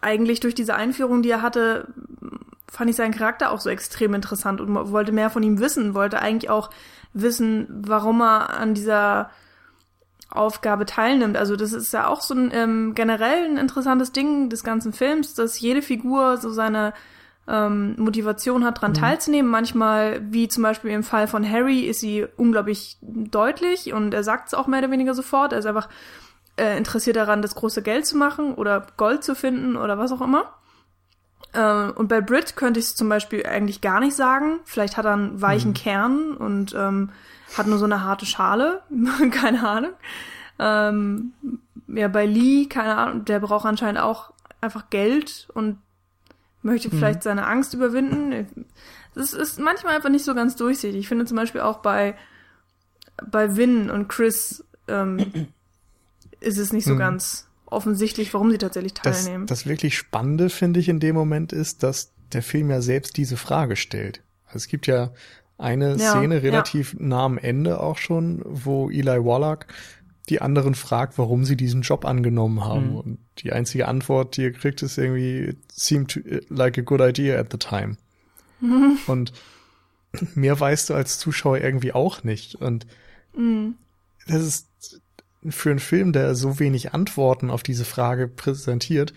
eigentlich 0.00 0.40
durch 0.40 0.54
diese 0.54 0.74
Einführung, 0.74 1.22
die 1.22 1.30
er 1.30 1.42
hatte, 1.42 1.88
fand 2.78 2.90
ich 2.90 2.94
seinen 2.94 3.12
Charakter 3.12 3.50
auch 3.50 3.58
so 3.58 3.70
extrem 3.70 4.14
interessant 4.14 4.60
und 4.60 4.72
wollte 4.92 5.10
mehr 5.10 5.30
von 5.30 5.42
ihm 5.42 5.58
wissen, 5.58 5.94
wollte 5.94 6.20
eigentlich 6.20 6.48
auch 6.48 6.70
wissen, 7.12 7.66
warum 7.68 8.20
er 8.22 8.50
an 8.50 8.72
dieser 8.72 9.30
Aufgabe 10.30 10.86
teilnimmt. 10.86 11.36
Also 11.36 11.56
das 11.56 11.72
ist 11.72 11.92
ja 11.92 12.06
auch 12.06 12.20
so 12.20 12.34
ein 12.34 12.52
ähm, 12.54 12.94
generell 12.94 13.46
ein 13.46 13.56
interessantes 13.56 14.12
Ding 14.12 14.48
des 14.48 14.62
ganzen 14.62 14.92
Films, 14.92 15.34
dass 15.34 15.58
jede 15.58 15.82
Figur 15.82 16.36
so 16.36 16.52
seine 16.52 16.94
ähm, 17.48 17.96
Motivation 17.98 18.64
hat, 18.64 18.80
dran 18.80 18.94
teilzunehmen. 18.94 19.50
Manchmal, 19.50 20.20
wie 20.30 20.46
zum 20.46 20.62
Beispiel 20.62 20.92
im 20.92 21.02
Fall 21.02 21.26
von 21.26 21.50
Harry, 21.50 21.80
ist 21.80 21.98
sie 21.98 22.26
unglaublich 22.36 22.96
deutlich 23.02 23.92
und 23.92 24.14
er 24.14 24.22
sagt 24.22 24.46
es 24.48 24.54
auch 24.54 24.68
mehr 24.68 24.78
oder 24.78 24.92
weniger 24.92 25.14
sofort. 25.14 25.52
Er 25.52 25.58
ist 25.58 25.66
einfach 25.66 25.88
äh, 26.56 26.78
interessiert 26.78 27.16
daran, 27.16 27.42
das 27.42 27.56
große 27.56 27.82
Geld 27.82 28.06
zu 28.06 28.16
machen 28.16 28.54
oder 28.54 28.86
Gold 28.96 29.24
zu 29.24 29.34
finden 29.34 29.76
oder 29.76 29.98
was 29.98 30.12
auch 30.12 30.20
immer. 30.20 30.54
Äh, 31.58 31.90
und 31.90 32.06
bei 32.08 32.20
Brit 32.20 32.54
könnte 32.56 32.78
ich 32.78 32.86
es 32.86 32.94
zum 32.94 33.08
Beispiel 33.08 33.44
eigentlich 33.44 33.80
gar 33.80 33.98
nicht 33.98 34.14
sagen. 34.14 34.60
Vielleicht 34.64 34.96
hat 34.96 35.06
er 35.06 35.14
einen 35.14 35.42
weichen 35.42 35.74
Kern 35.74 36.36
und 36.36 36.72
ähm, 36.74 37.10
hat 37.56 37.66
nur 37.66 37.78
so 37.78 37.84
eine 37.84 38.04
harte 38.04 38.26
Schale. 38.26 38.82
keine 39.32 39.68
Ahnung. 39.68 39.92
Ähm, 40.60 41.32
ja, 41.88 42.06
bei 42.08 42.26
Lee, 42.26 42.66
keine 42.66 42.96
Ahnung, 42.96 43.24
der 43.24 43.40
braucht 43.40 43.66
anscheinend 43.66 44.00
auch 44.00 44.32
einfach 44.60 44.88
Geld 44.90 45.48
und 45.54 45.78
möchte 46.62 46.90
vielleicht 46.90 47.22
seine 47.22 47.46
Angst 47.46 47.74
überwinden. 47.74 48.64
Das 49.14 49.32
ist 49.32 49.58
manchmal 49.58 49.96
einfach 49.96 50.10
nicht 50.10 50.24
so 50.24 50.34
ganz 50.34 50.54
durchsichtig. 50.54 51.00
Ich 51.00 51.08
finde 51.08 51.24
zum 51.24 51.36
Beispiel 51.36 51.60
auch 51.60 51.78
bei, 51.78 52.14
bei 53.28 53.56
Vin 53.56 53.90
und 53.90 54.08
Chris 54.08 54.64
ähm, 54.86 55.48
ist 56.40 56.58
es 56.58 56.72
nicht 56.72 56.84
so 56.84 56.94
Mhm. 56.94 56.98
ganz 56.98 57.47
offensichtlich, 57.70 58.32
warum 58.34 58.50
sie 58.50 58.58
tatsächlich 58.58 58.94
Das, 58.94 59.24
teilnehmen. 59.24 59.46
das 59.46 59.66
wirklich 59.66 59.96
Spannende, 59.96 60.50
finde 60.50 60.80
ich, 60.80 60.88
in 60.88 61.00
dem 61.00 61.14
Moment 61.14 61.52
ist, 61.52 61.82
dass 61.82 62.12
der 62.32 62.42
Film 62.42 62.70
ja 62.70 62.80
selbst 62.80 63.16
diese 63.16 63.36
Frage 63.36 63.76
stellt. 63.76 64.22
Also 64.46 64.56
es 64.58 64.68
gibt 64.68 64.86
ja 64.86 65.12
eine 65.56 65.96
Ja, 65.96 66.10
Szene 66.12 66.36
ja. 66.36 66.40
relativ 66.40 66.94
nah 66.98 67.24
am 67.24 67.38
Ende 67.38 67.80
auch 67.80 67.98
schon, 67.98 68.42
wo 68.44 68.90
Eli 68.90 69.24
Wallach 69.24 69.60
die 70.28 70.40
anderen 70.42 70.74
fragt, 70.74 71.16
warum 71.18 71.44
sie 71.44 71.56
diesen 71.56 71.80
Job 71.82 72.04
angenommen 72.04 72.64
haben. 72.64 72.90
Mhm. 72.90 72.96
Und 72.96 73.18
die 73.38 73.52
einzige 73.52 73.88
Antwort, 73.88 74.36
die 74.36 74.44
er 74.44 74.52
kriegt, 74.52 74.82
ist 74.82 74.98
irgendwie, 74.98 75.38
"It 75.40 75.58
seemed 75.72 76.20
like 76.50 76.76
a 76.78 76.82
good 76.82 77.00
idea 77.00 77.38
at 77.40 77.48
the 77.50 77.58
time. 77.58 77.96
Und 79.06 79.32
mehr 80.34 80.58
weißt 80.58 80.90
du 80.90 80.94
als 80.94 81.18
Zuschauer 81.18 81.58
irgendwie 81.58 81.92
auch 81.92 82.24
nicht. 82.24 82.54
Und 82.56 82.86
Mhm. 83.34 83.74
das 84.26 84.42
ist 84.44 84.67
für 85.48 85.70
einen 85.70 85.78
Film, 85.78 86.12
der 86.12 86.34
so 86.34 86.58
wenig 86.58 86.94
Antworten 86.94 87.50
auf 87.50 87.62
diese 87.62 87.84
Frage 87.84 88.28
präsentiert, 88.28 89.12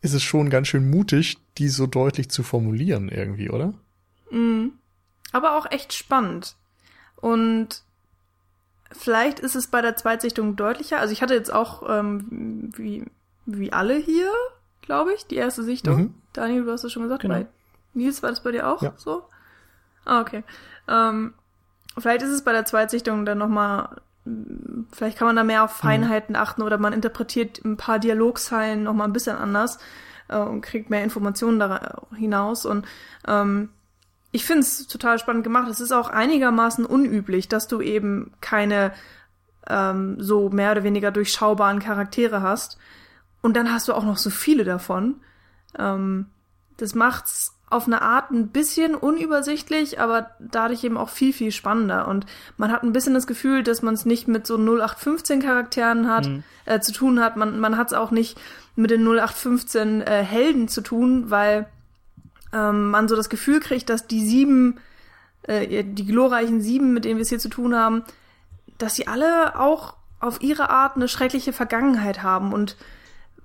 ist 0.00 0.14
es 0.14 0.22
schon 0.22 0.50
ganz 0.50 0.68
schön 0.68 0.88
mutig, 0.90 1.38
die 1.58 1.68
so 1.68 1.86
deutlich 1.86 2.30
zu 2.30 2.42
formulieren 2.42 3.08
irgendwie, 3.08 3.50
oder? 3.50 3.74
Mhm. 4.30 4.72
Aber 5.32 5.56
auch 5.58 5.70
echt 5.70 5.92
spannend. 5.92 6.56
Und 7.16 7.82
vielleicht 8.92 9.40
ist 9.40 9.54
es 9.56 9.66
bei 9.66 9.82
der 9.82 9.96
Zweitsichtung 9.96 10.56
deutlicher. 10.56 10.98
Also 11.00 11.12
ich 11.12 11.22
hatte 11.22 11.34
jetzt 11.34 11.52
auch, 11.52 11.82
ähm, 11.88 12.70
wie, 12.76 13.04
wie 13.44 13.72
alle 13.72 13.96
hier, 13.96 14.30
glaube 14.82 15.12
ich, 15.14 15.26
die 15.26 15.36
erste 15.36 15.62
Sichtung. 15.62 15.96
Mhm. 15.96 16.14
Daniel, 16.32 16.64
du 16.64 16.72
hast 16.72 16.84
es 16.84 16.92
schon 16.92 17.02
gesagt. 17.02 17.22
Genau. 17.22 17.34
Bei 17.34 17.46
Nils 17.94 18.22
war 18.22 18.30
das 18.30 18.42
bei 18.42 18.52
dir 18.52 18.68
auch 18.68 18.82
Ja. 18.82 18.92
so? 18.96 19.24
Ah, 20.04 20.20
okay. 20.20 20.44
Ähm, 20.88 21.34
vielleicht 21.98 22.22
ist 22.22 22.30
es 22.30 22.42
bei 22.44 22.52
der 22.52 22.64
Zweitsichtung 22.64 23.24
dann 23.24 23.38
nochmal, 23.38 24.00
vielleicht 24.92 25.18
kann 25.18 25.26
man 25.26 25.36
da 25.36 25.44
mehr 25.44 25.64
auf 25.64 25.72
Feinheiten 25.72 26.36
achten 26.36 26.62
oder 26.62 26.78
man 26.78 26.92
interpretiert 26.92 27.64
ein 27.64 27.76
paar 27.76 27.98
Dialogzeilen 27.98 28.82
nochmal 28.82 29.08
ein 29.08 29.12
bisschen 29.12 29.36
anders 29.36 29.78
äh, 30.28 30.38
und 30.38 30.62
kriegt 30.62 30.90
mehr 30.90 31.04
Informationen 31.04 31.58
da 31.58 32.02
hinaus. 32.14 32.66
Und 32.66 32.86
ähm, 33.26 33.70
ich 34.32 34.44
finde 34.44 34.60
es 34.60 34.86
total 34.86 35.18
spannend 35.18 35.44
gemacht. 35.44 35.68
Es 35.70 35.80
ist 35.80 35.92
auch 35.92 36.08
einigermaßen 36.08 36.84
unüblich, 36.84 37.48
dass 37.48 37.68
du 37.68 37.80
eben 37.80 38.32
keine 38.40 38.92
ähm, 39.68 40.16
so 40.20 40.50
mehr 40.50 40.72
oder 40.72 40.84
weniger 40.84 41.10
durchschaubaren 41.10 41.78
Charaktere 41.78 42.42
hast. 42.42 42.78
Und 43.42 43.56
dann 43.56 43.72
hast 43.72 43.88
du 43.88 43.94
auch 43.94 44.04
noch 44.04 44.18
so 44.18 44.30
viele 44.30 44.64
davon. 44.64 45.20
Ähm, 45.78 46.26
das 46.76 46.94
macht's 46.94 47.55
auf 47.68 47.86
eine 47.86 48.00
Art 48.02 48.30
ein 48.30 48.48
bisschen 48.48 48.94
unübersichtlich, 48.94 49.98
aber 50.00 50.30
dadurch 50.38 50.84
eben 50.84 50.96
auch 50.96 51.08
viel, 51.08 51.32
viel 51.32 51.50
spannender. 51.50 52.06
Und 52.06 52.24
man 52.56 52.70
hat 52.70 52.84
ein 52.84 52.92
bisschen 52.92 53.14
das 53.14 53.26
Gefühl, 53.26 53.62
dass 53.64 53.82
man 53.82 53.94
es 53.94 54.04
nicht 54.04 54.28
mit 54.28 54.46
so 54.46 54.56
0815 54.56 55.42
Charakteren 55.42 56.08
hat, 56.08 56.26
Mhm. 56.26 56.44
äh, 56.64 56.78
zu 56.80 56.92
tun 56.92 57.20
hat. 57.20 57.36
Man, 57.36 57.58
man 57.58 57.76
hat 57.76 57.88
es 57.88 57.92
auch 57.92 58.12
nicht 58.12 58.38
mit 58.76 58.90
den 58.90 59.02
0815 59.02 60.02
äh, 60.02 60.22
Helden 60.22 60.68
zu 60.68 60.80
tun, 60.80 61.30
weil 61.30 61.66
ähm, 62.52 62.90
man 62.90 63.08
so 63.08 63.16
das 63.16 63.28
Gefühl 63.28 63.58
kriegt, 63.58 63.90
dass 63.90 64.06
die 64.06 64.24
sieben, 64.24 64.78
äh, 65.42 65.82
die 65.82 66.06
glorreichen 66.06 66.60
sieben, 66.60 66.92
mit 66.94 67.04
denen 67.04 67.16
wir 67.16 67.22
es 67.22 67.30
hier 67.30 67.40
zu 67.40 67.48
tun 67.48 67.74
haben, 67.74 68.04
dass 68.78 68.94
sie 68.94 69.08
alle 69.08 69.58
auch 69.58 69.94
auf 70.20 70.40
ihre 70.40 70.70
Art 70.70 70.94
eine 70.96 71.08
schreckliche 71.08 71.52
Vergangenheit 71.52 72.22
haben 72.22 72.52
und 72.52 72.76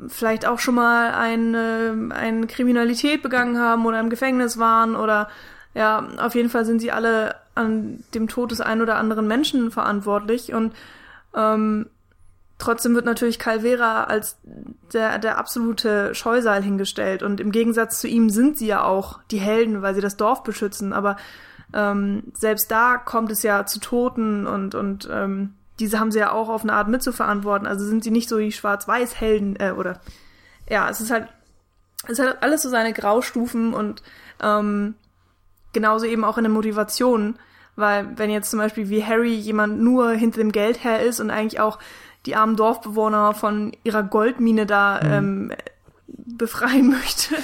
vielleicht 0.07 0.45
auch 0.45 0.59
schon 0.59 0.75
mal 0.75 1.11
eine, 1.13 2.09
eine 2.13 2.47
Kriminalität 2.47 3.21
begangen 3.21 3.59
haben 3.59 3.85
oder 3.85 3.99
im 3.99 4.09
Gefängnis 4.09 4.57
waren 4.57 4.95
oder 4.95 5.29
ja, 5.73 6.05
auf 6.17 6.35
jeden 6.35 6.49
Fall 6.49 6.65
sind 6.65 6.79
sie 6.79 6.91
alle 6.91 7.35
an 7.55 8.03
dem 8.13 8.27
Tod 8.27 8.51
des 8.51 8.61
einen 8.61 8.81
oder 8.81 8.95
anderen 8.97 9.27
Menschen 9.27 9.71
verantwortlich 9.71 10.53
und 10.53 10.73
ähm, 11.35 11.87
trotzdem 12.57 12.93
wird 12.95 13.05
natürlich 13.05 13.39
Calvera 13.39 14.05
als 14.05 14.37
der, 14.93 15.17
der 15.19 15.37
absolute 15.37 16.13
Scheusal 16.13 16.61
hingestellt 16.61 17.23
und 17.23 17.39
im 17.39 17.51
Gegensatz 17.51 17.99
zu 18.01 18.07
ihm 18.07 18.29
sind 18.29 18.57
sie 18.57 18.67
ja 18.67 18.83
auch 18.83 19.19
die 19.31 19.39
Helden, 19.39 19.81
weil 19.81 19.95
sie 19.95 20.01
das 20.01 20.17
Dorf 20.17 20.43
beschützen, 20.43 20.93
aber 20.93 21.17
ähm, 21.73 22.23
selbst 22.33 22.69
da 22.69 22.97
kommt 22.97 23.31
es 23.31 23.43
ja 23.43 23.65
zu 23.65 23.79
Toten 23.79 24.45
und, 24.47 24.75
und 24.75 25.07
ähm, 25.11 25.53
diese 25.81 25.99
haben 25.99 26.11
sie 26.11 26.19
ja 26.19 26.31
auch 26.31 26.47
auf 26.47 26.63
eine 26.63 26.73
Art 26.73 26.87
mitzuverantworten. 26.87 27.67
Also 27.67 27.85
sind 27.85 28.03
sie 28.03 28.11
nicht 28.11 28.29
so 28.29 28.37
die 28.37 28.51
Schwarz-Weiß-Helden 28.51 29.57
äh, 29.59 29.71
oder? 29.71 29.99
Ja, 30.69 30.89
es 30.89 31.01
ist 31.01 31.11
halt, 31.11 31.27
es 32.07 32.19
hat 32.19 32.41
alles 32.43 32.61
so 32.61 32.69
seine 32.69 32.93
Graustufen 32.93 33.73
und 33.73 34.03
ähm, 34.41 34.95
genauso 35.73 36.05
eben 36.05 36.23
auch 36.23 36.37
in 36.37 36.43
der 36.43 36.53
Motivation, 36.53 37.35
weil 37.75 38.17
wenn 38.17 38.29
jetzt 38.29 38.51
zum 38.51 38.59
Beispiel 38.59 38.89
wie 38.89 39.03
Harry 39.03 39.33
jemand 39.33 39.81
nur 39.81 40.11
hinter 40.11 40.37
dem 40.37 40.51
Geld 40.51 40.83
her 40.83 41.01
ist 41.01 41.19
und 41.19 41.31
eigentlich 41.31 41.59
auch 41.59 41.79
die 42.25 42.35
armen 42.35 42.55
Dorfbewohner 42.55 43.33
von 43.33 43.71
ihrer 43.83 44.03
Goldmine 44.03 44.65
da 44.65 45.01
ähm, 45.01 45.51
befreien 46.17 46.89
möchte, 46.91 47.35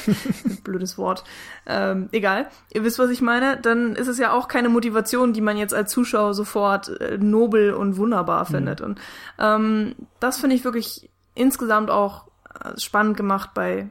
blödes 0.63 0.97
Wort, 0.97 1.23
ähm, 1.65 2.09
egal, 2.11 2.47
ihr 2.73 2.83
wisst, 2.83 2.99
was 2.99 3.09
ich 3.09 3.21
meine, 3.21 3.57
dann 3.57 3.95
ist 3.95 4.07
es 4.07 4.17
ja 4.17 4.33
auch 4.33 4.47
keine 4.47 4.69
Motivation, 4.69 5.33
die 5.33 5.41
man 5.41 5.57
jetzt 5.57 5.73
als 5.73 5.91
Zuschauer 5.91 6.33
sofort 6.33 6.89
äh, 7.01 7.17
nobel 7.17 7.73
und 7.73 7.97
wunderbar 7.97 8.43
mhm. 8.43 8.53
findet. 8.53 8.81
Und 8.81 8.99
ähm, 9.39 9.95
das 10.19 10.39
finde 10.39 10.55
ich 10.55 10.63
wirklich 10.63 11.09
insgesamt 11.35 11.89
auch 11.89 12.27
äh, 12.63 12.79
spannend 12.79 13.17
gemacht 13.17 13.51
bei 13.53 13.89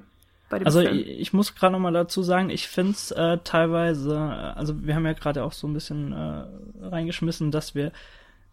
also 0.48 0.80
Film. 0.80 0.94
ich, 0.94 1.08
ich 1.08 1.32
muss 1.32 1.54
gerade 1.54 1.72
noch 1.72 1.80
mal 1.80 1.92
dazu 1.92 2.22
sagen, 2.22 2.50
ich 2.50 2.68
finde 2.68 2.92
es 2.92 3.10
äh, 3.10 3.38
teilweise, 3.42 4.16
also 4.16 4.80
wir 4.86 4.94
haben 4.94 5.04
ja 5.04 5.12
gerade 5.12 5.42
auch 5.42 5.52
so 5.52 5.66
ein 5.66 5.72
bisschen 5.72 6.12
äh, 6.12 6.44
reingeschmissen, 6.82 7.50
dass 7.50 7.74
wir 7.74 7.90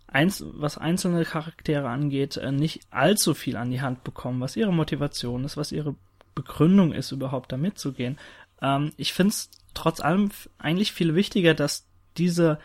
eins, 0.07 0.43
was 0.53 0.77
einzelne 0.77 1.23
Charaktere 1.23 1.89
angeht, 1.89 2.37
äh, 2.37 2.51
nicht 2.51 2.81
allzu 2.89 3.33
viel 3.33 3.57
an 3.57 3.69
die 3.69 3.81
Hand 3.81 4.03
bekommen, 4.03 4.41
was 4.41 4.55
ihre 4.55 4.73
Motivation 4.73 5.43
ist, 5.43 5.55
was 5.55 5.71
ihre 5.71 5.95
Begründung 6.35 6.93
ist, 6.93 7.11
überhaupt 7.11 7.51
da 7.51 7.57
mitzugehen. 7.57 8.17
Ähm, 8.61 8.91
ich 8.97 9.13
finde 9.13 9.31
es 9.31 9.49
trotz 9.73 9.99
allem 9.99 10.29
eigentlich 10.57 10.91
viel 10.91 11.15
wichtiger, 11.15 11.53
dass 11.53 11.85
diese, 12.17 12.59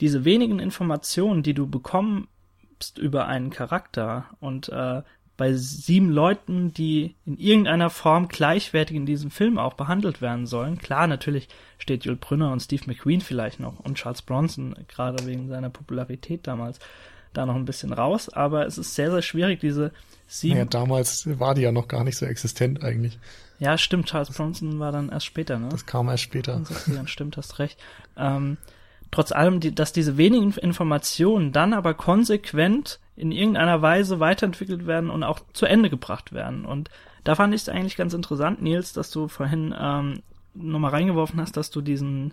diese 0.00 0.24
wenigen 0.24 0.58
Informationen, 0.58 1.42
die 1.42 1.54
du 1.54 1.66
bekommst 1.66 2.98
über 2.98 3.26
einen 3.26 3.50
Charakter 3.50 4.26
und 4.40 4.68
äh, 4.68 5.02
bei 5.40 5.54
sieben 5.54 6.10
Leuten, 6.10 6.74
die 6.74 7.14
in 7.24 7.38
irgendeiner 7.38 7.88
Form 7.88 8.28
gleichwertig 8.28 8.94
in 8.94 9.06
diesem 9.06 9.30
Film 9.30 9.56
auch 9.56 9.72
behandelt 9.72 10.20
werden 10.20 10.46
sollen. 10.46 10.76
Klar, 10.76 11.06
natürlich 11.06 11.48
steht 11.78 12.04
Jules 12.04 12.20
Brünner 12.20 12.52
und 12.52 12.60
Steve 12.60 12.82
McQueen 12.86 13.22
vielleicht 13.22 13.58
noch 13.58 13.80
und 13.80 13.94
Charles 13.94 14.20
Bronson, 14.20 14.76
gerade 14.86 15.24
wegen 15.26 15.48
seiner 15.48 15.70
Popularität 15.70 16.46
damals, 16.46 16.78
da 17.32 17.46
noch 17.46 17.54
ein 17.54 17.64
bisschen 17.64 17.92
raus, 17.92 18.28
aber 18.28 18.66
es 18.66 18.78
ist 18.78 18.94
sehr, 18.94 19.10
sehr 19.10 19.22
schwierig, 19.22 19.60
diese 19.60 19.92
sieben. 20.26 20.58
Ja, 20.58 20.64
damals 20.64 21.26
war 21.38 21.54
die 21.54 21.62
ja 21.62 21.72
noch 21.72 21.88
gar 21.88 22.04
nicht 22.04 22.16
so 22.16 22.26
existent 22.26 22.82
eigentlich. 22.82 23.18
Ja, 23.58 23.76
stimmt, 23.76 24.06
Charles 24.06 24.30
Bronson 24.30 24.78
war 24.78 24.90
dann 24.90 25.10
erst 25.10 25.26
später, 25.26 25.58
ne? 25.58 25.68
Das 25.68 25.86
kam 25.86 26.08
erst 26.08 26.22
später. 26.22 26.62
Dann 26.86 27.06
stimmt, 27.06 27.36
hast 27.36 27.58
recht. 27.58 27.78
Ähm, 28.16 28.56
trotz 29.10 29.32
allem, 29.32 29.60
die, 29.60 29.74
dass 29.74 29.92
diese 29.92 30.16
wenigen 30.16 30.52
Informationen 30.52 31.52
dann 31.52 31.74
aber 31.74 31.94
konsequent 31.94 33.00
in 33.16 33.32
irgendeiner 33.32 33.82
Weise 33.82 34.18
weiterentwickelt 34.18 34.86
werden 34.86 35.10
und 35.10 35.22
auch 35.24 35.40
zu 35.52 35.66
Ende 35.66 35.90
gebracht 35.90 36.32
werden. 36.32 36.64
Und 36.64 36.90
da 37.24 37.34
fand 37.34 37.54
ich 37.54 37.62
es 37.62 37.68
eigentlich 37.68 37.96
ganz 37.96 38.14
interessant, 38.14 38.62
Nils, 38.62 38.94
dass 38.94 39.10
du 39.10 39.28
vorhin 39.28 39.74
ähm, 39.78 40.22
nochmal 40.54 40.92
reingeworfen 40.92 41.40
hast, 41.40 41.56
dass 41.56 41.70
du 41.70 41.82
diesen 41.82 42.32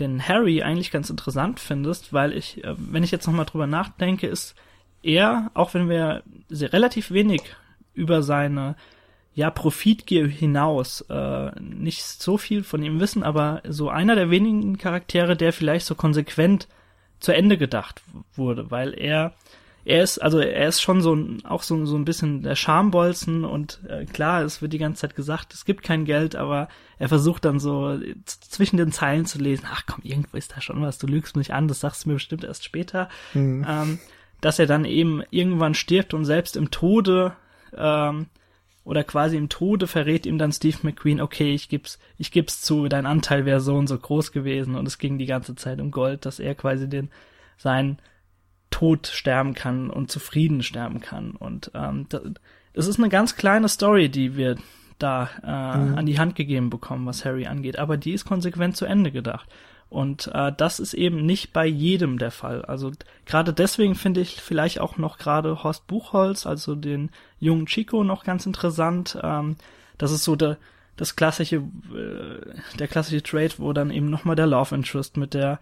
den 0.00 0.26
Harry 0.26 0.62
eigentlich 0.62 0.90
ganz 0.90 1.10
interessant 1.10 1.60
findest, 1.60 2.12
weil 2.12 2.32
ich, 2.32 2.62
äh, 2.64 2.74
wenn 2.76 3.02
ich 3.02 3.10
jetzt 3.10 3.26
nochmal 3.26 3.46
drüber 3.46 3.66
nachdenke, 3.66 4.26
ist 4.26 4.54
er, 5.02 5.50
auch 5.54 5.74
wenn 5.74 5.88
wir 5.88 6.22
sehr 6.48 6.72
relativ 6.72 7.10
wenig 7.10 7.42
über 7.94 8.22
seine 8.22 8.76
ja, 9.34 9.50
Profitgier 9.50 10.26
hinaus 10.26 11.02
äh, 11.02 11.50
nicht 11.60 12.02
so 12.02 12.38
viel 12.38 12.64
von 12.64 12.82
ihm 12.82 13.00
wissen, 13.00 13.22
aber 13.22 13.62
so 13.68 13.90
einer 13.90 14.14
der 14.14 14.30
wenigen 14.30 14.78
Charaktere, 14.78 15.36
der 15.36 15.52
vielleicht 15.52 15.86
so 15.86 15.94
konsequent 15.94 16.68
zu 17.20 17.32
Ende 17.32 17.58
gedacht 17.58 18.02
wurde, 18.34 18.70
weil 18.70 18.98
er 18.98 19.34
er 19.86 20.02
ist, 20.02 20.18
also 20.18 20.40
er 20.40 20.66
ist 20.66 20.82
schon 20.82 21.00
so 21.00 21.14
ein, 21.14 21.44
auch 21.44 21.62
so, 21.62 21.86
so 21.86 21.96
ein 21.96 22.04
bisschen 22.04 22.42
der 22.42 22.56
Schambolzen 22.56 23.44
und 23.44 23.78
äh, 23.88 24.04
klar, 24.04 24.42
es 24.42 24.60
wird 24.60 24.72
die 24.72 24.78
ganze 24.78 25.02
Zeit 25.02 25.14
gesagt, 25.14 25.54
es 25.54 25.64
gibt 25.64 25.84
kein 25.84 26.04
Geld, 26.04 26.34
aber 26.34 26.68
er 26.98 27.08
versucht 27.08 27.44
dann 27.44 27.60
so 27.60 27.96
zwischen 28.24 28.78
den 28.78 28.90
Zeilen 28.90 29.26
zu 29.26 29.38
lesen, 29.38 29.66
ach 29.70 29.84
komm, 29.86 30.00
irgendwo 30.02 30.36
ist 30.36 30.56
da 30.56 30.60
schon 30.60 30.82
was, 30.82 30.98
du 30.98 31.06
lügst 31.06 31.36
mich 31.36 31.54
an, 31.54 31.68
das 31.68 31.78
sagst 31.78 32.04
du 32.04 32.08
mir 32.08 32.14
bestimmt 32.16 32.42
erst 32.42 32.64
später, 32.64 33.08
mhm. 33.32 33.64
ähm, 33.68 33.98
dass 34.40 34.58
er 34.58 34.66
dann 34.66 34.84
eben 34.84 35.22
irgendwann 35.30 35.74
stirbt 35.74 36.14
und 36.14 36.24
selbst 36.24 36.56
im 36.56 36.72
Tode 36.72 37.36
ähm, 37.76 38.26
oder 38.82 39.04
quasi 39.04 39.36
im 39.36 39.48
Tode 39.48 39.86
verrät 39.86 40.26
ihm 40.26 40.38
dann 40.38 40.50
Steve 40.50 40.78
McQueen, 40.82 41.20
okay, 41.20 41.54
ich 41.54 41.68
geb's, 41.68 42.00
ich 42.18 42.32
geb's 42.32 42.60
zu, 42.60 42.88
dein 42.88 43.06
Anteil 43.06 43.44
wäre 43.44 43.60
so 43.60 43.76
und 43.76 43.86
so 43.86 43.96
groß 43.96 44.32
gewesen 44.32 44.74
und 44.74 44.88
es 44.88 44.98
ging 44.98 45.16
die 45.16 45.26
ganze 45.26 45.54
Zeit 45.54 45.80
um 45.80 45.92
Gold, 45.92 46.26
dass 46.26 46.40
er 46.40 46.56
quasi 46.56 46.88
den 46.88 47.08
seinen 47.56 47.98
Tod 48.76 49.06
sterben 49.06 49.54
kann 49.54 49.88
und 49.88 50.10
zufrieden 50.10 50.62
sterben 50.62 51.00
kann. 51.00 51.30
Und 51.30 51.70
ähm, 51.72 52.06
das 52.74 52.86
ist 52.86 52.98
eine 52.98 53.08
ganz 53.08 53.34
kleine 53.34 53.70
Story, 53.70 54.10
die 54.10 54.36
wir 54.36 54.56
da 54.98 55.30
äh, 55.42 55.78
mhm. 55.78 55.96
an 55.96 56.04
die 56.04 56.18
Hand 56.18 56.34
gegeben 56.34 56.68
bekommen, 56.68 57.06
was 57.06 57.24
Harry 57.24 57.46
angeht, 57.46 57.78
aber 57.78 57.96
die 57.96 58.12
ist 58.12 58.26
konsequent 58.26 58.76
zu 58.76 58.84
Ende 58.84 59.12
gedacht. 59.12 59.48
Und 59.88 60.30
äh, 60.34 60.52
das 60.54 60.78
ist 60.78 60.92
eben 60.92 61.24
nicht 61.24 61.54
bei 61.54 61.64
jedem 61.64 62.18
der 62.18 62.30
Fall. 62.30 62.66
Also 62.66 62.92
gerade 63.24 63.54
deswegen 63.54 63.94
finde 63.94 64.20
ich 64.20 64.42
vielleicht 64.42 64.78
auch 64.78 64.98
noch 64.98 65.16
gerade 65.16 65.62
Horst 65.62 65.86
Buchholz, 65.86 66.44
also 66.44 66.74
den 66.74 67.08
jungen 67.40 67.64
Chico, 67.64 68.04
noch 68.04 68.24
ganz 68.24 68.44
interessant. 68.44 69.18
Ähm, 69.22 69.56
das 69.96 70.12
ist 70.12 70.24
so 70.24 70.36
der, 70.36 70.58
das 70.98 71.16
klassische, 71.16 71.56
äh, 71.56 72.76
der 72.78 72.88
klassische 72.88 73.22
Trade, 73.22 73.54
wo 73.56 73.72
dann 73.72 73.90
eben 73.90 74.10
nochmal 74.10 74.36
der 74.36 74.46
Love 74.46 74.74
Interest 74.74 75.16
mit 75.16 75.32
der, 75.32 75.60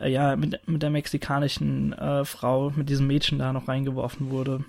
äh, 0.00 0.10
ja, 0.10 0.36
mit, 0.36 0.66
mit 0.68 0.82
der 0.82 0.90
mexikanischen 0.90 1.92
äh, 1.92 2.24
Frau, 2.24 2.70
mit 2.74 2.88
diesem 2.88 3.06
Mädchen 3.06 3.38
da 3.38 3.52
noch 3.52 3.68
reingeworfen 3.68 4.30
wurde. 4.30 4.64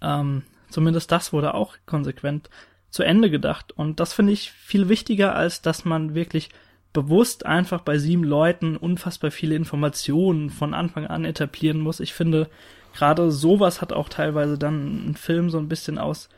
Ähm, 0.00 0.42
zumindest 0.70 1.12
das 1.12 1.32
wurde 1.32 1.54
auch 1.54 1.76
konsequent 1.86 2.50
zu 2.90 3.02
Ende 3.02 3.30
gedacht. 3.30 3.72
Und 3.72 4.00
das 4.00 4.12
finde 4.12 4.32
ich 4.32 4.52
viel 4.52 4.88
wichtiger, 4.88 5.34
als 5.34 5.62
dass 5.62 5.84
man 5.84 6.14
wirklich 6.14 6.50
bewusst 6.92 7.44
einfach 7.44 7.80
bei 7.80 7.98
sieben 7.98 8.24
Leuten 8.24 8.76
unfassbar 8.76 9.30
viele 9.30 9.56
Informationen 9.56 10.48
von 10.48 10.74
Anfang 10.74 11.06
an 11.06 11.24
etablieren 11.24 11.80
muss. 11.80 11.98
Ich 12.00 12.14
finde, 12.14 12.48
gerade 12.94 13.32
sowas 13.32 13.82
hat 13.82 13.92
auch 13.92 14.08
teilweise 14.08 14.56
dann 14.56 15.10
ein 15.10 15.16
Film 15.16 15.50
so 15.50 15.58
ein 15.58 15.68
bisschen 15.68 15.98
aus, 15.98 16.28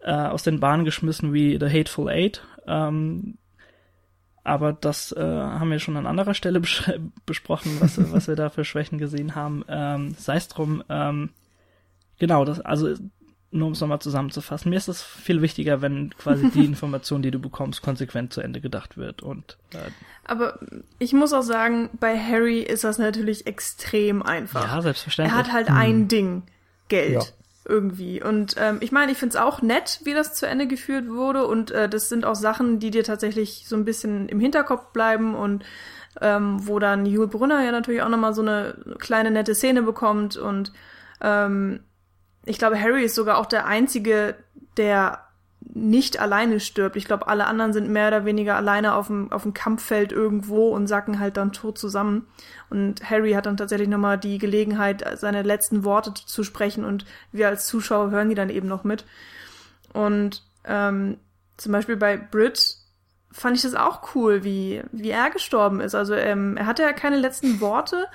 äh, 0.00 0.12
aus 0.12 0.44
den 0.44 0.60
Bahnen 0.60 0.84
geschmissen 0.84 1.34
wie 1.34 1.58
The 1.58 1.68
Hateful 1.68 2.08
Eight. 2.08 2.42
Ähm, 2.68 3.36
aber 4.46 4.72
das 4.72 5.12
äh, 5.12 5.20
haben 5.20 5.70
wir 5.70 5.78
schon 5.78 5.96
an 5.96 6.06
anderer 6.06 6.34
Stelle 6.34 6.60
bes 6.60 6.82
besprochen, 7.26 7.76
was, 7.80 7.98
was 8.12 8.28
wir 8.28 8.36
da 8.36 8.48
für 8.48 8.64
Schwächen 8.64 8.98
gesehen 8.98 9.34
haben. 9.34 9.64
Ähm, 9.68 10.14
Sei 10.18 10.36
es 10.36 10.48
drum, 10.48 10.82
ähm, 10.88 11.30
genau, 12.18 12.44
das, 12.44 12.60
also 12.60 12.94
nur 13.50 13.68
um 13.68 13.72
es 13.72 13.80
nochmal 13.80 14.00
zusammenzufassen, 14.00 14.70
mir 14.70 14.76
ist 14.76 14.88
es 14.88 15.02
viel 15.02 15.42
wichtiger, 15.42 15.82
wenn 15.82 16.10
quasi 16.16 16.50
die 16.50 16.64
Information, 16.64 17.22
die 17.22 17.30
du 17.30 17.38
bekommst, 17.38 17.82
konsequent 17.82 18.32
zu 18.32 18.40
Ende 18.40 18.60
gedacht 18.60 18.96
wird. 18.96 19.22
Und 19.22 19.56
äh, 19.72 19.90
aber 20.24 20.58
ich 20.98 21.12
muss 21.12 21.32
auch 21.32 21.42
sagen, 21.42 21.90
bei 21.98 22.18
Harry 22.18 22.60
ist 22.60 22.84
das 22.84 22.98
natürlich 22.98 23.46
extrem 23.46 24.22
einfach. 24.22 24.66
Ja, 24.66 24.82
selbstverständlich. 24.82 25.34
Er 25.34 25.38
hat 25.38 25.52
halt 25.52 25.68
hm. 25.68 25.76
ein 25.76 26.08
Ding, 26.08 26.42
Geld. 26.88 27.12
Ja. 27.12 27.22
Irgendwie. 27.68 28.22
Und 28.22 28.54
ähm, 28.58 28.78
ich 28.80 28.92
meine, 28.92 29.10
ich 29.10 29.18
finde 29.18 29.36
es 29.36 29.42
auch 29.42 29.60
nett, 29.60 30.00
wie 30.04 30.14
das 30.14 30.34
zu 30.34 30.46
Ende 30.46 30.68
geführt 30.68 31.08
wurde. 31.08 31.46
Und 31.46 31.72
äh, 31.72 31.88
das 31.88 32.08
sind 32.08 32.24
auch 32.24 32.36
Sachen, 32.36 32.78
die 32.78 32.92
dir 32.92 33.02
tatsächlich 33.02 33.64
so 33.66 33.74
ein 33.74 33.84
bisschen 33.84 34.28
im 34.28 34.38
Hinterkopf 34.38 34.92
bleiben 34.92 35.34
und 35.34 35.64
ähm, 36.20 36.66
wo 36.66 36.78
dann 36.78 37.06
Jule 37.06 37.26
Brunner 37.26 37.64
ja 37.64 37.72
natürlich 37.72 38.02
auch 38.02 38.08
nochmal 38.08 38.34
so 38.34 38.42
eine 38.42 38.76
kleine 38.98 39.30
nette 39.30 39.54
Szene 39.54 39.82
bekommt 39.82 40.36
und 40.36 40.72
ähm, 41.20 41.80
ich 42.44 42.58
glaube, 42.58 42.80
Harry 42.80 43.04
ist 43.04 43.16
sogar 43.16 43.38
auch 43.38 43.46
der 43.46 43.66
Einzige, 43.66 44.36
der 44.76 45.25
nicht 45.74 46.20
alleine 46.20 46.60
stirbt. 46.60 46.96
Ich 46.96 47.06
glaube, 47.06 47.28
alle 47.28 47.46
anderen 47.46 47.72
sind 47.72 47.90
mehr 47.90 48.08
oder 48.08 48.24
weniger 48.24 48.56
alleine 48.56 48.94
auf 48.94 49.08
dem, 49.08 49.32
auf 49.32 49.42
dem 49.42 49.54
Kampffeld 49.54 50.12
irgendwo 50.12 50.68
und 50.68 50.86
sacken 50.86 51.18
halt 51.18 51.36
dann 51.36 51.52
tot 51.52 51.78
zusammen. 51.78 52.26
Und 52.70 53.08
Harry 53.08 53.32
hat 53.32 53.46
dann 53.46 53.56
tatsächlich 53.56 53.88
nochmal 53.88 54.18
die 54.18 54.38
Gelegenheit, 54.38 55.04
seine 55.18 55.42
letzten 55.42 55.84
Worte 55.84 56.14
zu 56.14 56.44
sprechen 56.44 56.84
und 56.84 57.04
wir 57.32 57.48
als 57.48 57.66
Zuschauer 57.66 58.10
hören 58.10 58.28
die 58.28 58.34
dann 58.34 58.50
eben 58.50 58.68
noch 58.68 58.84
mit. 58.84 59.04
Und 59.92 60.42
ähm, 60.64 61.18
zum 61.56 61.72
Beispiel 61.72 61.96
bei 61.96 62.16
Brit 62.16 62.76
fand 63.32 63.56
ich 63.56 63.62
das 63.62 63.74
auch 63.74 64.14
cool, 64.14 64.44
wie, 64.44 64.82
wie 64.92 65.10
er 65.10 65.30
gestorben 65.30 65.80
ist. 65.80 65.94
Also 65.94 66.14
ähm, 66.14 66.56
er 66.56 66.66
hatte 66.66 66.82
ja 66.82 66.92
keine 66.92 67.18
letzten 67.18 67.60
Worte, 67.60 68.06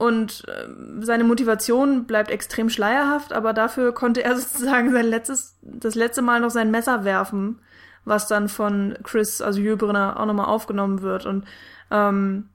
und 0.00 0.44
äh, 0.48 0.66
seine 1.04 1.24
Motivation 1.24 2.06
bleibt 2.06 2.30
extrem 2.30 2.70
schleierhaft, 2.70 3.34
aber 3.34 3.52
dafür 3.52 3.92
konnte 3.92 4.24
er 4.24 4.34
sozusagen 4.38 4.90
sein 4.92 5.04
letztes, 5.04 5.58
das 5.60 5.94
letzte 5.94 6.22
Mal 6.22 6.40
noch 6.40 6.48
sein 6.48 6.70
Messer 6.70 7.04
werfen, 7.04 7.58
was 8.06 8.26
dann 8.26 8.48
von 8.48 8.96
Chris, 9.02 9.42
also 9.42 9.60
Jöbrenner, 9.60 10.18
auch 10.18 10.24
nochmal 10.24 10.46
aufgenommen 10.46 11.02
wird. 11.02 11.26
Und 11.26 11.44
ähm, 11.90 12.48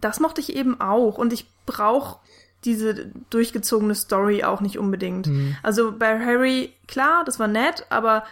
das 0.00 0.18
mochte 0.18 0.40
ich 0.40 0.56
eben 0.56 0.80
auch. 0.80 1.18
Und 1.18 1.34
ich 1.34 1.46
brauche 1.66 2.20
diese 2.64 3.12
durchgezogene 3.28 3.94
Story 3.94 4.42
auch 4.42 4.62
nicht 4.62 4.78
unbedingt. 4.78 5.26
Mhm. 5.26 5.58
Also 5.62 5.92
bei 5.92 6.18
Harry, 6.18 6.72
klar, 6.88 7.24
das 7.26 7.38
war 7.38 7.48
nett, 7.48 7.84
aber 7.90 8.24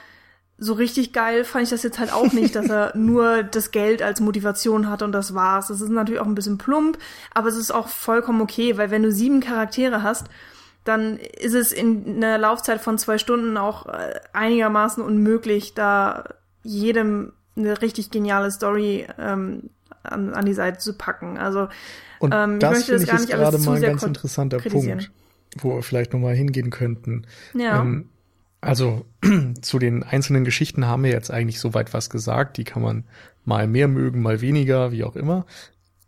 so 0.56 0.72
richtig 0.74 1.12
geil 1.12 1.44
fand 1.44 1.64
ich 1.64 1.70
das 1.70 1.82
jetzt 1.82 1.98
halt 1.98 2.12
auch 2.12 2.32
nicht, 2.32 2.54
dass 2.54 2.68
er 2.68 2.92
nur 2.96 3.42
das 3.42 3.70
Geld 3.70 4.02
als 4.02 4.20
Motivation 4.20 4.88
hat 4.88 5.02
und 5.02 5.12
das 5.12 5.34
war's. 5.34 5.68
Das 5.68 5.80
ist 5.80 5.90
natürlich 5.90 6.20
auch 6.20 6.26
ein 6.26 6.34
bisschen 6.34 6.58
plump, 6.58 6.98
aber 7.32 7.48
es 7.48 7.56
ist 7.56 7.72
auch 7.72 7.88
vollkommen 7.88 8.40
okay, 8.40 8.76
weil 8.76 8.90
wenn 8.90 9.02
du 9.02 9.10
sieben 9.10 9.40
Charaktere 9.40 10.02
hast, 10.02 10.28
dann 10.84 11.16
ist 11.16 11.54
es 11.54 11.72
in 11.72 12.16
einer 12.16 12.38
Laufzeit 12.38 12.80
von 12.80 12.98
zwei 12.98 13.18
Stunden 13.18 13.56
auch 13.56 13.86
äh, 13.86 14.20
einigermaßen 14.32 15.02
unmöglich, 15.02 15.74
da 15.74 16.24
jedem 16.62 17.32
eine 17.56 17.80
richtig 17.80 18.10
geniale 18.10 18.50
Story 18.50 19.06
ähm, 19.18 19.70
an, 20.02 20.34
an 20.34 20.44
die 20.44 20.54
Seite 20.54 20.78
zu 20.78 20.94
packen. 20.94 21.38
Also 21.38 21.68
und 22.18 22.32
ähm, 22.34 22.60
das 22.60 22.72
ich 22.72 22.88
möchte 22.88 22.92
das 22.92 23.06
gar 23.06 23.20
nicht 23.20 23.30
gerade 23.30 23.58
mal 23.58 23.76
ein 23.76 23.82
ganz 23.82 24.02
interessanter 24.02 24.58
Punkt, 24.58 25.10
wo 25.58 25.76
wir 25.76 25.82
vielleicht 25.82 26.12
nochmal 26.12 26.34
hingehen 26.34 26.70
könnten. 26.70 27.26
Ja. 27.54 27.80
Ähm, 27.80 28.10
Also 28.64 29.04
zu 29.60 29.78
den 29.78 30.02
einzelnen 30.02 30.44
Geschichten 30.44 30.86
haben 30.86 31.04
wir 31.04 31.10
jetzt 31.10 31.30
eigentlich 31.30 31.60
soweit 31.60 31.92
was 31.92 32.08
gesagt. 32.08 32.56
Die 32.56 32.64
kann 32.64 32.82
man 32.82 33.04
mal 33.44 33.66
mehr 33.66 33.88
mögen, 33.88 34.22
mal 34.22 34.40
weniger, 34.40 34.90
wie 34.90 35.04
auch 35.04 35.16
immer. 35.16 35.44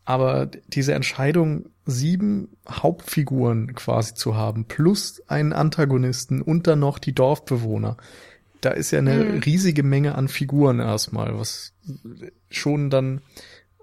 Aber 0.06 0.46
diese 0.68 0.94
Entscheidung, 0.94 1.66
sieben 1.84 2.56
Hauptfiguren 2.68 3.74
quasi 3.74 4.14
zu 4.14 4.36
haben, 4.36 4.64
plus 4.64 5.22
einen 5.28 5.52
Antagonisten 5.52 6.40
und 6.40 6.66
dann 6.66 6.78
noch 6.78 6.98
die 6.98 7.12
Dorfbewohner, 7.12 7.96
da 8.62 8.70
ist 8.70 8.90
ja 8.90 9.00
eine 9.00 9.24
mhm. 9.24 9.38
riesige 9.40 9.82
Menge 9.82 10.14
an 10.14 10.28
Figuren 10.28 10.80
erstmal, 10.80 11.38
was 11.38 11.74
schon 12.48 12.88
dann 12.88 13.20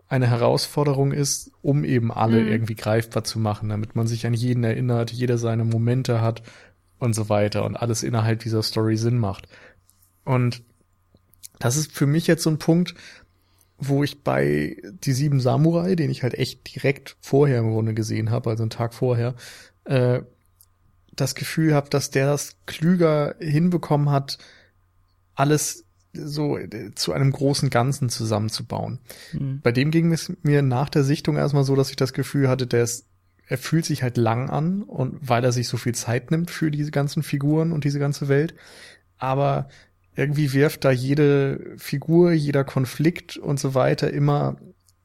eine 0.07 0.29
Herausforderung 0.29 1.12
ist, 1.12 1.51
um 1.62 1.83
eben 1.83 2.12
alle 2.12 2.41
mhm. 2.41 2.47
irgendwie 2.47 2.75
greifbar 2.75 3.23
zu 3.23 3.39
machen, 3.39 3.69
damit 3.69 3.95
man 3.95 4.07
sich 4.07 4.25
an 4.25 4.33
jeden 4.33 4.63
erinnert, 4.63 5.12
jeder 5.12 5.38
seine 5.38 5.63
Momente 5.63 6.21
hat 6.21 6.41
und 7.03 7.13
so 7.13 7.27
weiter 7.27 7.65
und 7.65 7.75
alles 7.75 8.01
innerhalb 8.01 8.39
dieser 8.39 8.63
Story 8.63 8.95
Sinn 8.95 9.17
macht. 9.17 9.47
Und 10.23 10.63
das 11.59 11.75
ist 11.75 11.91
für 11.91 12.07
mich 12.07 12.27
jetzt 12.27 12.43
so 12.43 12.49
ein 12.49 12.59
Punkt, 12.59 12.95
wo 13.77 14.03
ich 14.03 14.23
bei 14.23 14.77
die 15.03 15.11
sieben 15.11 15.41
Samurai, 15.41 15.95
den 15.95 16.09
ich 16.09 16.23
halt 16.23 16.33
echt 16.35 16.73
direkt 16.73 17.17
vorher 17.19 17.59
im 17.59 17.71
Grunde 17.71 17.93
gesehen 17.93 18.31
habe, 18.31 18.49
also 18.49 18.63
einen 18.63 18.69
Tag 18.69 18.93
vorher, 18.93 19.35
äh, 19.83 20.21
das 21.13 21.35
Gefühl 21.35 21.75
habe, 21.75 21.89
dass 21.89 22.09
der 22.09 22.27
das 22.27 22.55
klüger 22.65 23.35
hinbekommen 23.39 24.09
hat, 24.09 24.37
alles 25.35 25.83
so 26.13 26.57
äh, 26.57 26.95
zu 26.95 27.11
einem 27.11 27.31
großen 27.31 27.69
Ganzen 27.69 28.07
zusammenzubauen. 28.07 28.99
Mhm. 29.33 29.59
Bei 29.61 29.73
dem 29.73 29.91
ging 29.91 30.13
es 30.13 30.31
mir 30.41 30.61
nach 30.61 30.87
der 30.87 31.03
Sichtung 31.03 31.35
erstmal 31.35 31.65
so, 31.65 31.75
dass 31.75 31.89
ich 31.89 31.97
das 31.97 32.13
Gefühl 32.13 32.47
hatte, 32.47 32.65
der 32.65 32.83
ist 32.83 33.07
er 33.47 33.58
fühlt 33.58 33.86
sich 33.86 34.03
halt 34.03 34.17
lang 34.17 34.49
an 34.49 34.84
und 34.84 35.17
weil 35.21 35.43
er 35.43 35.51
sich 35.51 35.67
so 35.67 35.77
viel 35.77 35.95
Zeit 35.95 36.32
nimmt 36.32 36.49
für 36.49 36.71
diese 36.71 36.91
ganzen 36.91 37.23
Figuren 37.23 37.71
und 37.71 37.84
diese 37.84 37.99
ganze 37.99 38.27
Welt. 38.27 38.56
Aber 39.17 39.67
irgendwie 40.15 40.53
wirft 40.53 40.86
da 40.86 40.91
jede 40.91 41.75
Figur, 41.77 42.32
jeder 42.32 42.63
Konflikt 42.63 43.38
und 43.38 43.60
so 43.60 43.73
weiter 43.73 44.12
immer 44.12 44.58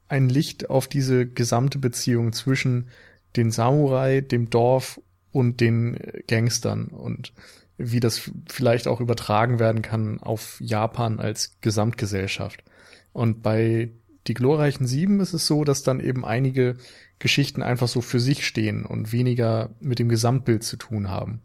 ein 0.07 0.29
Licht 0.29 0.69
auf 0.69 0.87
diese 0.87 1.27
gesamte 1.27 1.79
Beziehung 1.79 2.33
zwischen 2.33 2.89
den 3.35 3.51
Samurai, 3.51 4.21
dem 4.21 4.49
Dorf 4.49 5.01
und 5.31 5.61
den 5.61 5.99
Gangstern 6.27 6.87
und 6.87 7.33
wie 7.77 7.99
das 7.99 8.29
vielleicht 8.47 8.87
auch 8.87 8.99
übertragen 8.99 9.59
werden 9.59 9.81
kann 9.81 10.19
auf 10.19 10.57
Japan 10.59 11.19
als 11.19 11.57
Gesamtgesellschaft. 11.61 12.63
Und 13.13 13.41
bei 13.41 13.91
die 14.27 14.33
glorreichen 14.33 14.85
Sieben 14.85 15.21
ist 15.21 15.33
es 15.33 15.47
so, 15.47 15.63
dass 15.63 15.81
dann 15.81 15.99
eben 15.99 16.25
einige 16.25 16.75
Geschichten 17.19 17.61
einfach 17.61 17.87
so 17.87 18.01
für 18.01 18.19
sich 18.19 18.45
stehen 18.45 18.85
und 18.85 19.11
weniger 19.11 19.69
mit 19.79 19.99
dem 19.99 20.09
Gesamtbild 20.09 20.63
zu 20.63 20.77
tun 20.77 21.09
haben. 21.09 21.41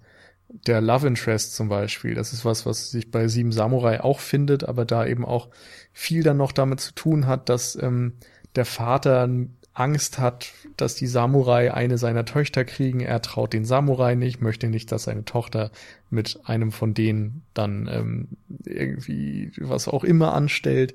Der 0.66 0.80
Love 0.80 1.08
Interest 1.08 1.54
zum 1.54 1.68
Beispiel, 1.68 2.14
das 2.14 2.32
ist 2.32 2.44
was, 2.44 2.64
was 2.64 2.90
sich 2.90 3.10
bei 3.10 3.26
Sieben 3.26 3.50
Samurai 3.50 4.00
auch 4.00 4.20
findet, 4.20 4.64
aber 4.64 4.84
da 4.84 5.04
eben 5.04 5.24
auch 5.24 5.48
viel 5.92 6.22
dann 6.22 6.37
noch 6.37 6.52
damit 6.52 6.80
zu 6.80 6.94
tun 6.94 7.26
hat, 7.26 7.48
dass 7.48 7.76
ähm, 7.76 8.14
der 8.54 8.64
Vater 8.64 9.28
Angst 9.74 10.20
hat, 10.20 10.52
dass 10.76 10.94
die 10.94 11.08
Samurai 11.08 11.74
eine 11.74 11.98
seiner 11.98 12.24
Töchter 12.24 12.64
kriegen. 12.64 13.00
Er 13.00 13.20
traut 13.20 13.52
den 13.52 13.64
Samurai 13.64 14.14
nicht, 14.14 14.40
möchte 14.40 14.68
nicht, 14.68 14.92
dass 14.92 15.04
seine 15.04 15.24
Tochter 15.24 15.72
mit 16.10 16.38
einem 16.44 16.70
von 16.70 16.94
denen 16.94 17.42
dann 17.54 17.88
ähm, 17.92 18.28
irgendwie 18.64 19.50
was 19.58 19.88
auch 19.88 20.04
immer 20.04 20.32
anstellt. 20.32 20.94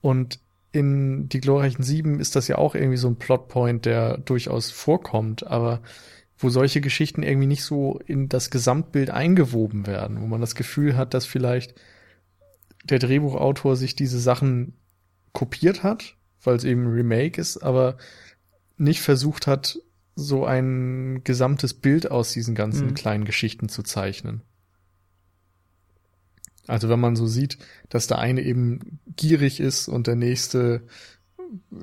Und 0.00 0.40
in 0.78 1.28
Die 1.28 1.40
glorreichen 1.40 1.82
Sieben 1.82 2.20
ist 2.20 2.36
das 2.36 2.48
ja 2.48 2.56
auch 2.56 2.74
irgendwie 2.74 2.96
so 2.96 3.08
ein 3.08 3.16
Plotpoint, 3.16 3.84
der 3.84 4.18
durchaus 4.18 4.70
vorkommt, 4.70 5.46
aber 5.46 5.82
wo 6.38 6.48
solche 6.50 6.80
Geschichten 6.80 7.22
irgendwie 7.22 7.48
nicht 7.48 7.64
so 7.64 7.98
in 8.06 8.28
das 8.28 8.50
Gesamtbild 8.50 9.10
eingewoben 9.10 9.86
werden, 9.86 10.20
wo 10.20 10.26
man 10.26 10.40
das 10.40 10.54
Gefühl 10.54 10.96
hat, 10.96 11.12
dass 11.14 11.26
vielleicht 11.26 11.74
der 12.84 13.00
Drehbuchautor 13.00 13.76
sich 13.76 13.96
diese 13.96 14.20
Sachen 14.20 14.74
kopiert 15.32 15.82
hat, 15.82 16.16
weil 16.42 16.56
es 16.56 16.64
eben 16.64 16.84
ein 16.84 16.92
Remake 16.92 17.40
ist, 17.40 17.58
aber 17.58 17.96
nicht 18.76 19.00
versucht 19.00 19.46
hat, 19.48 19.78
so 20.14 20.44
ein 20.44 21.22
gesamtes 21.24 21.74
Bild 21.74 22.10
aus 22.10 22.32
diesen 22.32 22.54
ganzen 22.54 22.88
mhm. 22.88 22.94
kleinen 22.94 23.24
Geschichten 23.24 23.68
zu 23.68 23.82
zeichnen. 23.82 24.42
Also 26.68 26.88
wenn 26.88 27.00
man 27.00 27.16
so 27.16 27.26
sieht, 27.26 27.58
dass 27.88 28.06
der 28.06 28.18
eine 28.18 28.42
eben 28.42 29.00
gierig 29.16 29.58
ist 29.58 29.88
und 29.88 30.06
der 30.06 30.16
nächste 30.16 30.82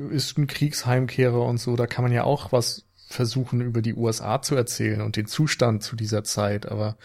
ist 0.09 0.37
ein 0.37 0.47
Kriegsheimkehrer 0.47 1.41
und 1.41 1.57
so, 1.57 1.75
da 1.75 1.87
kann 1.87 2.03
man 2.03 2.11
ja 2.11 2.23
auch 2.23 2.51
was 2.51 2.85
versuchen 3.07 3.61
über 3.61 3.81
die 3.81 3.95
USA 3.95 4.41
zu 4.41 4.55
erzählen 4.55 5.01
und 5.01 5.15
den 5.15 5.25
Zustand 5.25 5.83
zu 5.83 5.95
dieser 5.95 6.23
Zeit, 6.23 6.71
aber 6.71 6.97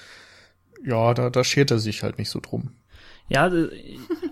ja, 0.84 1.14
da, 1.14 1.30
da 1.30 1.44
schert 1.44 1.70
er 1.70 1.78
sich 1.78 2.02
halt 2.02 2.18
nicht 2.18 2.30
so 2.30 2.40
drum. 2.40 2.72
Ja, 3.28 3.48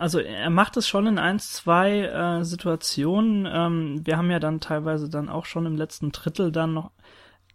also 0.00 0.18
er 0.18 0.50
macht 0.50 0.76
es 0.76 0.88
schon 0.88 1.06
in 1.06 1.18
eins, 1.18 1.52
zwei 1.52 2.00
äh, 2.00 2.44
Situationen. 2.44 3.46
Ähm, 3.46 4.00
wir 4.04 4.16
haben 4.16 4.30
ja 4.30 4.40
dann 4.40 4.61
teilweise 4.61 5.08
dann 5.08 5.28
auch 5.28 5.46
schon 5.46 5.66
im 5.66 5.76
letzten 5.76 6.11
Drittel 6.11 6.50
dann 6.50 6.74
noch 6.74 6.90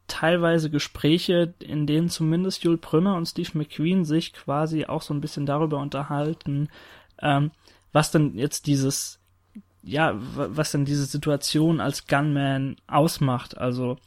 teilweise 0.07 0.69
Gespräche, 0.69 1.53
in 1.59 1.87
denen 1.87 2.09
zumindest 2.09 2.63
Jules 2.63 2.81
Brünner 2.81 3.15
und 3.15 3.25
Steve 3.25 3.49
McQueen 3.53 4.05
sich 4.05 4.33
quasi 4.33 4.85
auch 4.85 5.01
so 5.01 5.13
ein 5.13 5.21
bisschen 5.21 5.45
darüber 5.45 5.79
unterhalten, 5.79 6.69
ähm, 7.21 7.51
was 7.91 8.11
denn 8.11 8.35
jetzt 8.35 8.67
dieses, 8.67 9.19
ja, 9.81 10.13
was 10.15 10.71
denn 10.71 10.85
diese 10.85 11.05
Situation 11.05 11.79
als 11.79 12.07
Gunman 12.07 12.75
ausmacht. 12.87 13.57
Also 13.57 13.97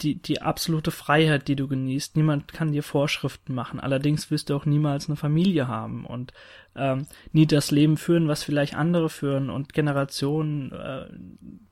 die, 0.00 0.16
die 0.16 0.40
absolute 0.40 0.90
Freiheit, 0.90 1.48
die 1.48 1.56
du 1.56 1.68
genießt. 1.68 2.16
Niemand 2.16 2.52
kann 2.52 2.72
dir 2.72 2.82
Vorschriften 2.82 3.54
machen. 3.54 3.80
Allerdings 3.80 4.30
wirst 4.30 4.48
du 4.50 4.56
auch 4.56 4.64
niemals 4.64 5.08
eine 5.08 5.16
Familie 5.16 5.68
haben 5.68 6.06
und 6.06 6.32
ähm, 6.74 7.06
nie 7.32 7.46
das 7.46 7.70
Leben 7.70 7.96
führen, 7.96 8.28
was 8.28 8.42
vielleicht 8.42 8.74
andere 8.74 9.10
führen 9.10 9.50
und 9.50 9.72
Generationen 9.72 10.72
äh, 10.72 11.06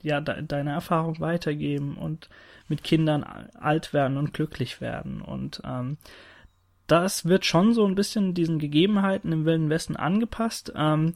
ja 0.02 0.20
de 0.20 0.42
deine 0.42 0.72
Erfahrung 0.72 1.20
weitergeben 1.20 1.96
und 1.96 2.28
mit 2.68 2.84
Kindern 2.84 3.24
alt 3.24 3.92
werden 3.92 4.16
und 4.16 4.32
glücklich 4.32 4.80
werden. 4.80 5.20
Und 5.20 5.62
ähm, 5.64 5.96
das 6.86 7.26
wird 7.26 7.44
schon 7.44 7.74
so 7.74 7.86
ein 7.86 7.94
bisschen 7.94 8.34
diesen 8.34 8.58
Gegebenheiten 8.58 9.32
im 9.32 9.44
Wilden 9.44 9.70
Westen 9.70 9.96
angepasst. 9.96 10.72
Ähm, 10.74 11.14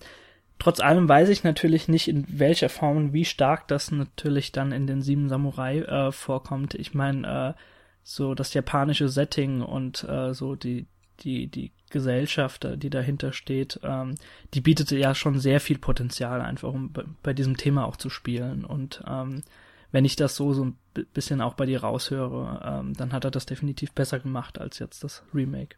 trotz 0.59 0.81
allem 0.81 1.09
weiß 1.09 1.29
ich 1.31 1.45
natürlich 1.45 1.89
nicht, 1.89 2.09
in 2.09 2.27
welcher 2.29 2.69
Form 2.69 2.97
und 2.97 3.13
wie 3.13 3.25
stark 3.25 3.69
das 3.69 3.91
natürlich 3.91 4.53
dann 4.53 4.73
in 4.73 4.87
den 4.87 5.03
Sieben 5.03 5.29
Samurai 5.29 5.79
äh, 5.81 6.13
vorkommt. 6.13 6.75
Ich 6.75 6.95
meine, 6.95 7.55
äh, 7.57 7.61
so 8.05 8.35
das 8.35 8.53
japanische 8.55 9.09
Setting 9.09 9.63
und 9.63 10.05
äh, 10.05 10.35
so 10.35 10.57
die, 10.57 10.87
die, 11.21 11.47
die 11.47 11.73
Gesellschaft, 11.91 12.67
die 12.77 12.91
dahinter 12.91 13.33
steht, 13.33 13.81
ähm, 13.83 14.15
die 14.55 14.61
bietet 14.61 14.91
ja 14.91 15.15
schon 15.15 15.39
sehr 15.39 15.61
viel 15.61 15.79
Potenzial 15.79 16.41
einfach, 16.41 16.73
um 16.73 16.93
bei 17.23 17.33
diesem 17.33 17.57
Thema 17.57 17.87
auch 17.87 17.97
zu 17.97 18.11
spielen. 18.11 18.65
Und 18.65 19.03
ähm, 19.07 19.43
wenn 19.93 20.05
ich 20.05 20.17
das 20.17 20.35
so 20.35 20.53
so 20.55 20.65
ein 20.65 20.77
bisschen 21.13 21.41
auch 21.41 21.55
bei 21.55 21.67
dir 21.67 21.83
raushöre, 21.83 22.61
ähm, 22.65 22.95
dann 22.95 23.13
hat 23.13 23.25
er 23.25 23.31
das 23.31 23.47
definitiv 23.47 23.93
besser 23.93 24.19
gemacht 24.19 24.59
als 24.59 24.79
jetzt 24.79 25.05
das 25.05 25.23
Remake. 25.33 25.77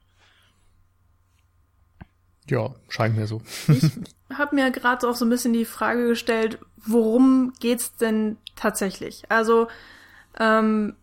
Ja, 2.48 2.74
scheint 2.88 3.16
mir 3.16 3.26
so. 3.26 3.42
ich 3.68 3.90
habe 4.38 4.54
mir 4.54 4.70
gerade 4.70 5.08
auch 5.08 5.16
so 5.16 5.24
ein 5.24 5.30
bisschen 5.30 5.52
die 5.52 5.64
Frage 5.64 6.08
gestellt, 6.08 6.58
worum 6.76 7.52
geht's 7.58 7.96
denn 7.96 8.36
tatsächlich? 8.54 9.24
Also 9.30 9.68
ähm, 10.38 10.94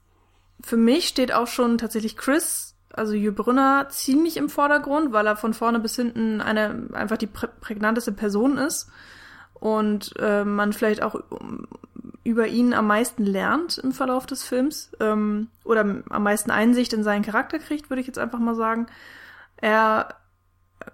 für 0.62 0.78
mich 0.78 1.08
steht 1.08 1.34
auch 1.34 1.47
schon 1.47 1.78
tatsächlich 1.78 2.15
Chris, 2.15 2.76
also 2.93 3.13
Jü 3.13 3.32
Brünner, 3.32 3.88
ziemlich 3.89 4.38
im 4.38 4.50
Vordergrund, 4.50 5.12
weil 5.12 5.26
er 5.26 5.36
von 5.36 5.54
vorne 5.54 5.80
bis 5.80 5.95
hinten 5.95 6.41
eine 6.41 6.89
einfach 6.93 7.17
die 7.17 7.28
prä 7.28 7.47
prägnanteste 7.47 8.12
Person 8.12 8.58
ist 8.58 8.89
und 9.54 10.13
äh, 10.19 10.45
man 10.45 10.74
vielleicht 10.74 11.02
auch 11.02 11.15
über 12.24 12.48
ihn 12.48 12.74
am 12.74 12.88
meisten 12.88 13.26
lernt 13.26 13.78
im 13.80 13.92
Verlauf 13.92 14.26
des 14.26 14.44
Films 14.44 14.92
ähm, 15.00 15.48
oder 15.64 15.82
am 15.82 16.24
meisten 16.24 16.52
Einsicht 16.52 16.94
in 16.94 17.04
seinen 17.04 17.24
Charakter 17.24 17.58
kriegt, 17.60 17.90
würde 17.90 18.02
ich 18.02 18.08
jetzt 18.08 18.20
einfach 18.20 18.40
mal 18.40 18.56
sagen. 18.56 18.88
Er, 19.58 20.16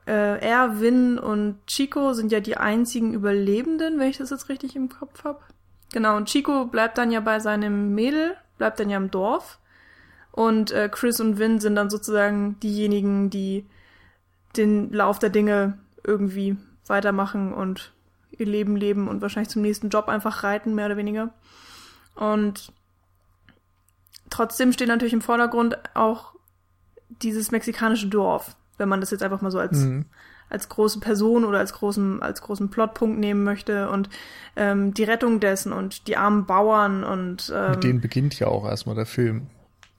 äh, 0.05 0.39
er, 0.39 0.79
Vin 0.79 1.19
und 1.19 1.65
Chico 1.67 2.13
sind 2.13 2.31
ja 2.31 2.39
die 2.39 2.57
einzigen 2.57 3.13
Überlebenden, 3.13 3.99
wenn 3.99 4.09
ich 4.09 4.17
das 4.17 4.29
jetzt 4.29 4.49
richtig 4.49 4.75
im 4.75 4.89
Kopf 4.89 5.23
habe. 5.23 5.39
Genau, 5.91 6.15
und 6.15 6.29
Chico 6.29 6.65
bleibt 6.65 6.97
dann 6.97 7.11
ja 7.11 7.19
bei 7.19 7.39
seinem 7.39 7.93
Mädel, 7.93 8.35
bleibt 8.57 8.79
dann 8.79 8.89
ja 8.89 8.97
im 8.97 9.11
Dorf. 9.11 9.59
Und 10.31 10.71
äh, 10.71 10.87
Chris 10.89 11.19
und 11.19 11.39
Vin 11.39 11.59
sind 11.59 11.75
dann 11.75 11.89
sozusagen 11.89 12.59
diejenigen, 12.59 13.29
die 13.29 13.65
den 14.55 14.91
Lauf 14.93 15.19
der 15.19 15.29
Dinge 15.29 15.77
irgendwie 16.03 16.57
weitermachen 16.85 17.53
und 17.53 17.91
ihr 18.31 18.45
Leben 18.45 18.75
leben 18.75 19.07
und 19.07 19.21
wahrscheinlich 19.21 19.49
zum 19.49 19.61
nächsten 19.61 19.89
Job 19.89 20.07
einfach 20.07 20.43
reiten, 20.43 20.75
mehr 20.75 20.87
oder 20.87 20.97
weniger. 20.97 21.33
Und 22.15 22.71
trotzdem 24.29 24.73
steht 24.73 24.87
natürlich 24.87 25.13
im 25.13 25.21
Vordergrund 25.21 25.77
auch 25.93 26.33
dieses 27.09 27.51
mexikanische 27.51 28.07
Dorf, 28.07 28.55
wenn 28.77 28.89
man 28.89 28.99
das 28.99 29.11
jetzt 29.11 29.23
einfach 29.23 29.41
mal 29.41 29.51
so 29.51 29.59
als, 29.59 29.77
mhm. 29.77 30.05
als 30.49 30.69
große 30.69 30.99
Person 30.99 31.45
oder 31.45 31.59
als 31.59 31.73
großen, 31.73 32.21
als 32.21 32.41
großen 32.41 32.69
Plotpunkt 32.69 33.19
nehmen 33.19 33.43
möchte 33.43 33.89
und 33.89 34.09
ähm, 34.55 34.93
die 34.93 35.03
Rettung 35.03 35.39
dessen 35.39 35.71
und 35.71 36.07
die 36.07 36.17
armen 36.17 36.45
Bauern 36.45 37.03
und 37.03 37.51
ähm, 37.55 37.71
mit 37.71 37.83
denen 37.83 38.01
beginnt 38.01 38.37
ja 38.39 38.47
auch 38.47 38.65
erstmal 38.65 38.95
der 38.95 39.05
Film, 39.05 39.47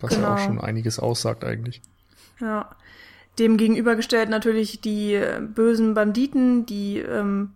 was 0.00 0.14
genau. 0.14 0.28
ja 0.28 0.34
auch 0.34 0.36
genau. 0.36 0.48
schon 0.48 0.60
einiges 0.60 0.98
aussagt 0.98 1.44
eigentlich. 1.44 1.80
Ja. 2.40 2.70
dem 3.40 3.56
gegenübergestellt 3.56 4.28
natürlich 4.28 4.80
die 4.80 5.14
äh, 5.14 5.40
bösen 5.40 5.94
Banditen, 5.94 6.66
die 6.66 6.98
ähm, 6.98 7.50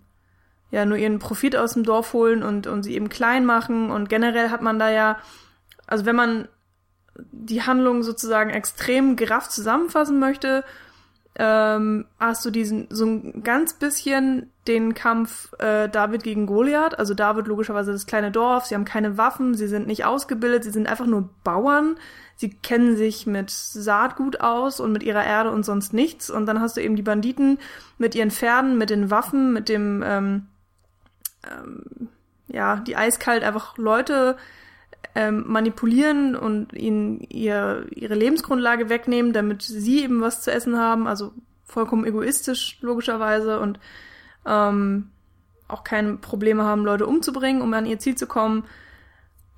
ja 0.73 0.85
nur 0.87 0.97
ihren 0.97 1.21
Profit 1.21 1.55
aus 1.55 1.75
dem 1.75 1.85
Dorf 1.85 2.15
holen 2.15 2.43
und, 2.43 2.67
und 2.67 2.83
sie 2.83 2.95
eben 2.97 3.09
klein 3.09 3.45
machen. 3.45 3.91
Und 3.91 4.09
generell 4.09 4.51
hat 4.51 4.63
man 4.63 4.79
da 4.79 4.91
ja, 4.91 5.19
also 5.87 6.07
wenn 6.07 6.17
man 6.17 6.49
die 7.31 7.63
Handlung 7.63 8.03
sozusagen 8.03 8.51
extrem 8.51 9.15
gerafft 9.17 9.53
zusammenfassen 9.53 10.19
möchte, 10.19 10.65
ähm, 11.35 12.07
hast 12.19 12.45
du 12.45 12.51
diesen 12.51 12.89
so 12.91 13.07
ein 13.07 13.43
ganz 13.43 13.75
bisschen 13.75 14.51
den 14.67 14.95
Kampf 14.95 15.53
äh, 15.59 15.89
David 15.89 16.23
gegen 16.23 16.47
Goliath. 16.47 16.99
Also 16.99 17.13
David 17.13 17.49
logischerweise 17.49 17.93
das 17.93 18.07
kleine 18.07 18.31
Dorf, 18.31 18.65
sie 18.65 18.75
haben 18.75 18.87
keine 18.87 19.19
Waffen, 19.19 19.55
sie 19.55 19.69
sind 19.69 19.87
nicht 19.87 20.07
ausgebildet, 20.07 20.65
sie 20.65 20.71
sind 20.71 20.89
einfach 20.89 21.07
nur 21.07 21.29
Bauern. 21.45 21.97
Sie 22.37 22.51
kennen 22.51 22.97
sich 22.97 23.27
mit 23.27 23.51
Saatgut 23.51 24.41
aus 24.41 24.81
und 24.81 24.91
mit 24.91 25.03
ihrer 25.03 25.25
Erde 25.25 25.51
und 25.51 25.65
sonst 25.65 25.93
nichts. 25.93 26.31
Und 26.31 26.47
dann 26.47 26.61
hast 26.61 26.77
du 26.77 26.81
eben 26.81 26.97
die 26.97 27.03
Banditen 27.03 27.59
mit 27.99 28.15
ihren 28.15 28.31
Pferden, 28.31 28.79
mit 28.79 28.91
den 28.91 29.11
Waffen, 29.11 29.53
mit 29.53 29.69
dem 29.69 30.03
ähm, 30.05 30.47
ähm, 31.51 32.09
ja, 32.49 32.77
die 32.77 32.97
eiskalt 32.97 33.43
einfach 33.43 33.79
Leute 33.79 34.37
ähm, 35.15 35.45
manipulieren 35.47 36.37
und 36.37 36.73
ihnen 36.73 37.21
ihr, 37.21 37.87
ihre 37.91 38.15
Lebensgrundlage 38.15 38.89
wegnehmen, 38.89 39.33
damit 39.33 39.63
sie 39.63 40.03
eben 40.03 40.21
was 40.21 40.43
zu 40.43 40.53
essen 40.53 40.79
haben. 40.79 41.07
Also 41.07 41.33
vollkommen 41.65 42.05
egoistisch, 42.05 42.79
logischerweise, 42.81 43.61
und 43.61 43.79
ähm, 44.47 45.11
auch 45.69 45.85
keine 45.85 46.15
Probleme 46.15 46.65
haben, 46.65 46.85
Leute 46.85 47.07
umzubringen, 47.07 47.63
um 47.63 47.73
an 47.75 47.87
ihr 47.87 47.99
Ziel 47.99 48.15
zu 48.15 48.27
kommen. 48.27 48.65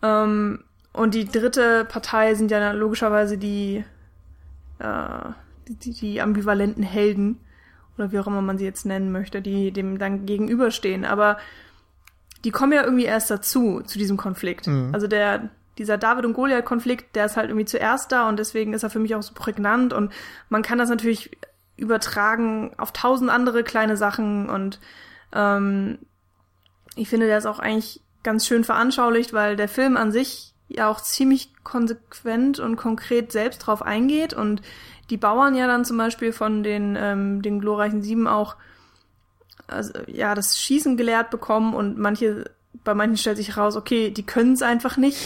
Ähm, 0.02 0.64
und 0.92 1.14
die 1.14 1.24
dritte 1.24 1.84
Partei 1.84 2.34
sind 2.34 2.50
ja 2.50 2.70
logischerweise 2.70 3.36
die, 3.36 3.84
äh, 4.78 5.28
die, 5.68 5.92
die 5.92 6.20
ambivalenten 6.20 6.84
Helden, 6.84 7.40
oder 7.96 8.12
wie 8.12 8.18
auch 8.18 8.26
immer 8.26 8.42
man 8.42 8.58
sie 8.58 8.64
jetzt 8.64 8.86
nennen 8.86 9.12
möchte, 9.12 9.40
die 9.40 9.72
dem 9.72 9.98
dann 9.98 10.26
gegenüberstehen. 10.26 11.04
Aber 11.04 11.38
die 12.44 12.50
kommen 12.50 12.72
ja 12.72 12.84
irgendwie 12.84 13.04
erst 13.04 13.30
dazu, 13.30 13.80
zu 13.84 13.98
diesem 13.98 14.16
Konflikt. 14.16 14.66
Mhm. 14.66 14.90
Also 14.92 15.06
der, 15.06 15.48
dieser 15.78 15.98
David 15.98 16.24
und 16.24 16.34
Goliath-Konflikt, 16.34 17.16
der 17.16 17.26
ist 17.26 17.36
halt 17.36 17.48
irgendwie 17.48 17.66
zuerst 17.66 18.12
da 18.12 18.28
und 18.28 18.38
deswegen 18.38 18.74
ist 18.74 18.82
er 18.82 18.90
für 18.90 18.98
mich 18.98 19.14
auch 19.14 19.22
so 19.22 19.34
prägnant 19.34 19.92
und 19.92 20.12
man 20.48 20.62
kann 20.62 20.78
das 20.78 20.88
natürlich 20.88 21.36
übertragen 21.76 22.72
auf 22.76 22.92
tausend 22.92 23.30
andere 23.30 23.64
kleine 23.64 23.96
Sachen 23.96 24.48
und 24.48 24.78
ähm, 25.32 25.98
ich 26.94 27.08
finde, 27.08 27.26
der 27.26 27.38
ist 27.38 27.46
auch 27.46 27.58
eigentlich 27.58 28.00
ganz 28.22 28.46
schön 28.46 28.62
veranschaulicht, 28.62 29.32
weil 29.32 29.56
der 29.56 29.68
Film 29.68 29.96
an 29.96 30.12
sich 30.12 30.54
ja 30.68 30.88
auch 30.88 31.00
ziemlich 31.00 31.52
konsequent 31.64 32.60
und 32.60 32.76
konkret 32.76 33.32
selbst 33.32 33.58
drauf 33.58 33.82
eingeht 33.82 34.32
und 34.32 34.62
die 35.10 35.16
Bauern 35.16 35.54
ja 35.54 35.66
dann 35.66 35.84
zum 35.84 35.98
Beispiel 35.98 36.32
von 36.32 36.62
den, 36.62 36.96
ähm, 36.98 37.42
den 37.42 37.60
glorreichen 37.60 38.02
Sieben 38.02 38.26
auch 38.26 38.56
also, 39.66 39.92
ja, 40.06 40.34
das 40.34 40.58
Schießen 40.58 40.96
gelehrt 40.96 41.30
bekommen 41.30 41.74
und 41.74 41.98
manche, 41.98 42.50
bei 42.84 42.94
manchen 42.94 43.16
stellt 43.16 43.36
sich 43.36 43.56
raus, 43.56 43.76
okay, 43.76 44.10
die 44.10 44.26
können 44.26 44.52
es 44.52 44.62
einfach 44.62 44.96
nicht. 44.96 45.18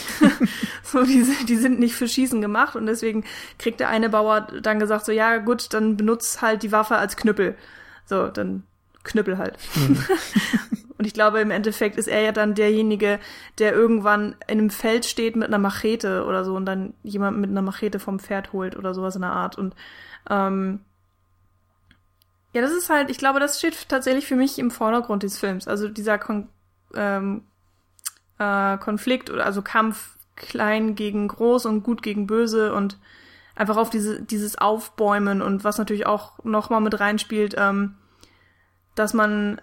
so, 0.83 1.03
die, 1.03 1.25
die 1.47 1.57
sind 1.57 1.79
nicht 1.79 1.95
für 1.95 2.07
Schießen 2.07 2.41
gemacht 2.41 2.75
und 2.75 2.85
deswegen 2.85 3.23
kriegt 3.57 3.79
der 3.79 3.89
eine 3.89 4.09
Bauer 4.09 4.47
dann 4.61 4.79
gesagt, 4.79 5.05
so, 5.05 5.11
ja, 5.11 5.37
gut, 5.37 5.73
dann 5.73 5.97
benutzt 5.97 6.41
halt 6.41 6.63
die 6.63 6.71
Waffe 6.71 6.97
als 6.97 7.17
Knüppel. 7.17 7.55
So, 8.05 8.27
dann 8.27 8.63
Knüppel 9.03 9.37
halt. 9.37 9.57
Mhm. 9.75 10.03
und 10.97 11.05
ich 11.05 11.13
glaube, 11.13 11.39
im 11.39 11.51
Endeffekt 11.51 11.97
ist 11.97 12.07
er 12.07 12.21
ja 12.21 12.31
dann 12.31 12.55
derjenige, 12.55 13.19
der 13.57 13.73
irgendwann 13.73 14.35
in 14.47 14.59
einem 14.59 14.69
Feld 14.69 15.05
steht 15.05 15.35
mit 15.35 15.47
einer 15.47 15.57
Machete 15.57 16.25
oder 16.25 16.43
so 16.45 16.55
und 16.55 16.65
dann 16.65 16.93
jemand 17.03 17.37
mit 17.37 17.49
einer 17.49 17.61
Machete 17.61 17.99
vom 17.99 18.19
Pferd 18.19 18.53
holt 18.53 18.75
oder 18.75 18.93
sowas 18.93 19.15
in 19.15 19.21
der 19.21 19.31
Art. 19.31 19.57
Und 19.57 19.75
ähm, 20.29 20.81
ja, 22.53 22.61
das 22.61 22.71
ist 22.71 22.89
halt, 22.89 23.09
ich 23.09 23.17
glaube, 23.17 23.39
das 23.39 23.59
steht 23.59 23.89
tatsächlich 23.89 24.25
für 24.25 24.35
mich 24.35 24.57
im 24.57 24.71
Vordergrund 24.71 25.23
des 25.23 25.37
Films. 25.37 25.67
Also 25.67 25.87
dieser 25.87 26.17
Kon 26.17 26.49
ähm, 26.95 27.43
äh, 28.39 28.77
Konflikt 28.77 29.29
oder 29.29 29.45
also 29.45 29.61
Kampf 29.61 30.17
klein 30.35 30.95
gegen 30.95 31.27
groß 31.27 31.65
und 31.65 31.83
gut 31.83 32.01
gegen 32.01 32.25
böse 32.25 32.73
und 32.73 32.97
einfach 33.55 33.77
auf 33.77 33.89
diese, 33.89 34.21
dieses 34.21 34.57
Aufbäumen 34.57 35.41
und 35.41 35.63
was 35.63 35.77
natürlich 35.77 36.05
auch 36.05 36.43
nochmal 36.43 36.81
mit 36.81 36.99
reinspielt, 36.99 37.55
ähm, 37.57 37.97
dass 38.95 39.13
man 39.13 39.61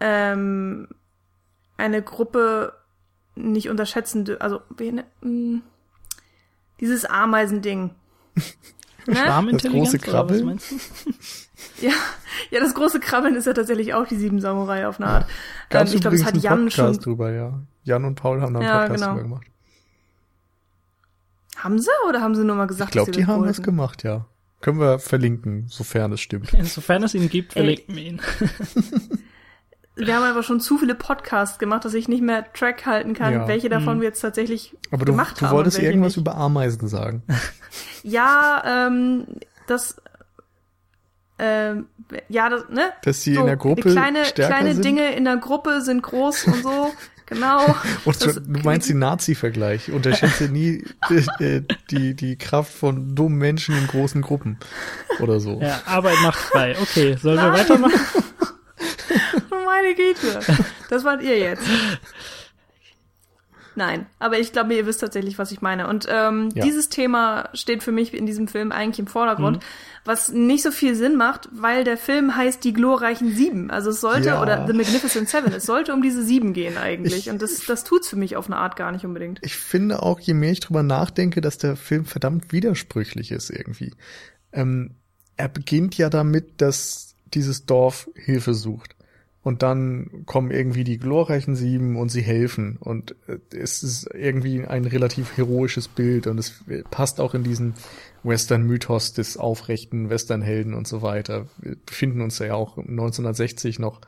ähm, 0.00 0.88
eine 1.78 2.02
Gruppe 2.02 2.74
nicht 3.34 3.70
unterschätzen, 3.70 4.28
also 4.38 4.60
wie, 4.76 5.02
hm, 5.22 5.62
dieses 6.80 7.04
Ameisending. 7.04 7.94
ne? 9.08 9.52
Das 9.52 9.62
große 9.62 9.98
Krabbeln. 9.98 10.60
Ja, 11.80 11.90
ja, 12.50 12.60
das 12.60 12.74
große 12.74 13.00
Krabbeln 13.00 13.34
ist 13.34 13.46
ja 13.46 13.52
tatsächlich 13.52 13.94
auch 13.94 14.06
die 14.06 14.16
sieben 14.16 14.40
Samurai 14.40 14.86
auf 14.86 15.00
eine 15.00 15.10
Art. 15.10 15.30
Ja, 15.72 15.80
ähm, 15.80 15.88
ich 15.92 16.00
glaube, 16.00 16.16
es 16.16 16.24
hat 16.24 16.36
Jan 16.36 16.64
Podcast 16.64 16.76
schon 16.76 17.00
drüber, 17.00 17.32
ja. 17.32 17.60
Jan 17.84 18.04
und 18.04 18.14
Paul 18.14 18.40
haben 18.40 18.54
da 18.54 18.60
einen 18.60 18.68
ja, 18.68 18.78
Podcast 18.80 19.00
genau. 19.00 19.12
drüber 19.14 19.22
gemacht. 19.22 19.46
Haben 21.56 21.78
sie 21.80 21.90
oder 22.08 22.20
haben 22.20 22.34
sie 22.34 22.44
nur 22.44 22.56
mal 22.56 22.66
gesagt, 22.66 22.90
Ich 22.90 22.92
glaube, 22.92 23.10
die 23.10 23.26
haben 23.26 23.44
das 23.44 23.62
gemacht, 23.62 24.04
ja. 24.04 24.26
Können 24.60 24.80
wir 24.80 24.98
verlinken, 24.98 25.66
sofern 25.68 26.12
es 26.12 26.20
stimmt. 26.20 26.50
Sofern 26.64 27.02
es 27.04 27.14
ihn 27.14 27.28
gibt, 27.28 27.52
verlinken 27.52 27.94
wir 27.94 28.02
ihn. 28.02 28.20
wir 29.98 30.14
haben 30.14 30.22
aber 30.22 30.42
schon 30.42 30.60
zu 30.60 30.78
viele 30.78 30.94
Podcasts 30.94 31.58
gemacht, 31.58 31.84
dass 31.84 31.94
ich 31.94 32.08
nicht 32.08 32.22
mehr 32.22 32.50
Track 32.52 32.86
halten 32.86 33.14
kann, 33.14 33.32
ja. 33.32 33.48
welche 33.48 33.68
davon 33.68 33.96
mhm. 33.96 34.00
wir 34.00 34.08
jetzt 34.08 34.20
tatsächlich 34.20 34.76
aber 34.90 35.04
gemacht 35.04 35.40
du, 35.40 35.42
haben. 35.42 35.50
Du 35.50 35.56
wolltest 35.56 35.78
irgendwas 35.78 36.16
nicht. 36.16 36.18
über 36.18 36.36
Ameisen 36.36 36.88
sagen. 36.88 37.22
Ja, 38.04 38.62
ähm, 38.86 39.26
das 39.66 40.00
ähm, 41.38 41.86
ja, 42.28 42.48
das, 42.48 42.68
ne? 42.68 42.92
Dass 43.02 43.22
sie 43.22 43.34
so, 43.34 43.40
in 43.40 43.46
der 43.46 43.56
Gruppe 43.56 43.90
kleine, 43.90 44.24
stärker 44.24 44.54
kleine 44.54 44.74
sind? 44.74 44.84
Dinge 44.84 45.14
in 45.14 45.24
der 45.24 45.36
Gruppe 45.36 45.82
sind 45.82 46.02
groß 46.02 46.44
und 46.46 46.62
so. 46.62 46.92
Genau. 47.28 47.62
und 48.06 48.24
das, 48.24 48.36
du 48.36 48.60
meinst 48.64 48.88
den 48.88 49.00
Nazi-Vergleich. 49.00 49.92
Unterschätze 49.92 50.44
nie 50.44 50.82
die, 51.10 51.62
die, 51.90 52.14
die 52.14 52.38
Kraft 52.38 52.72
von 52.72 53.14
dummen 53.14 53.36
Menschen 53.36 53.76
in 53.76 53.86
großen 53.86 54.22
Gruppen. 54.22 54.58
Oder 55.20 55.38
so. 55.38 55.60
Ja, 55.60 55.82
Arbeit 55.84 56.16
macht 56.22 56.38
frei. 56.38 56.74
Okay, 56.80 57.18
sollen 57.20 57.36
Nein. 57.36 57.52
wir 57.52 57.58
weitermachen? 57.58 58.24
Meine 59.68 59.94
Güte. 59.94 60.40
Das 60.88 61.04
wart 61.04 61.22
ihr 61.22 61.38
jetzt. 61.38 61.62
Nein, 63.78 64.06
aber 64.18 64.40
ich 64.40 64.52
glaube, 64.52 64.74
ihr 64.74 64.86
wisst 64.86 65.00
tatsächlich, 65.02 65.38
was 65.38 65.52
ich 65.52 65.60
meine. 65.60 65.86
Und 65.86 66.06
ähm, 66.10 66.48
ja. 66.54 66.64
dieses 66.64 66.88
Thema 66.88 67.48
steht 67.54 67.84
für 67.84 67.92
mich 67.92 68.12
in 68.12 68.26
diesem 68.26 68.48
Film 68.48 68.72
eigentlich 68.72 68.98
im 68.98 69.06
Vordergrund, 69.06 69.58
mhm. 69.58 69.62
was 70.04 70.30
nicht 70.30 70.64
so 70.64 70.72
viel 70.72 70.96
Sinn 70.96 71.14
macht, 71.16 71.48
weil 71.52 71.84
der 71.84 71.96
Film 71.96 72.34
heißt 72.34 72.64
Die 72.64 72.72
glorreichen 72.72 73.36
Sieben. 73.36 73.70
Also 73.70 73.90
es 73.90 74.00
sollte, 74.00 74.30
ja. 74.30 74.42
oder 74.42 74.66
The 74.66 74.72
Magnificent 74.72 75.28
Seven, 75.28 75.52
es 75.52 75.64
sollte 75.64 75.92
um 75.92 76.02
diese 76.02 76.24
Sieben 76.24 76.54
gehen 76.54 76.76
eigentlich. 76.76 77.26
Ich, 77.26 77.30
Und 77.30 77.40
das, 77.40 77.66
das 77.66 77.84
tut's 77.84 78.08
für 78.08 78.16
mich 78.16 78.34
auf 78.34 78.46
eine 78.46 78.56
Art 78.56 78.74
gar 78.74 78.90
nicht 78.90 79.04
unbedingt. 79.04 79.38
Ich 79.42 79.54
finde 79.54 80.02
auch, 80.02 80.18
je 80.18 80.34
mehr 80.34 80.50
ich 80.50 80.60
drüber 80.60 80.82
nachdenke, 80.82 81.40
dass 81.40 81.58
der 81.58 81.76
Film 81.76 82.04
verdammt 82.04 82.50
widersprüchlich 82.50 83.30
ist 83.30 83.50
irgendwie. 83.50 83.92
Ähm, 84.52 84.96
er 85.36 85.48
beginnt 85.48 85.96
ja 85.96 86.10
damit, 86.10 86.62
dass 86.62 87.14
dieses 87.32 87.66
Dorf 87.66 88.10
Hilfe 88.16 88.54
sucht. 88.54 88.96
Und 89.42 89.62
dann 89.62 90.24
kommen 90.26 90.50
irgendwie 90.50 90.84
die 90.84 90.98
glorreichen 90.98 91.54
Sieben 91.54 91.96
und 91.96 92.10
sie 92.10 92.22
helfen. 92.22 92.76
Und 92.78 93.14
äh, 93.28 93.38
es 93.56 93.82
ist 93.82 94.08
irgendwie 94.12 94.64
ein 94.64 94.84
relativ 94.84 95.36
heroisches 95.36 95.88
Bild 95.88 96.26
und 96.26 96.38
es 96.38 96.64
passt 96.90 97.20
auch 97.20 97.34
in 97.34 97.44
diesen 97.44 97.74
Western-Mythos 98.24 99.12
des 99.12 99.36
aufrechten 99.36 100.10
Western-Helden 100.10 100.74
und 100.74 100.88
so 100.88 101.02
weiter. 101.02 101.46
Wir 101.58 101.76
befinden 101.76 102.20
uns 102.20 102.38
ja 102.40 102.54
auch 102.54 102.76
1960 102.78 103.78
noch 103.78 104.00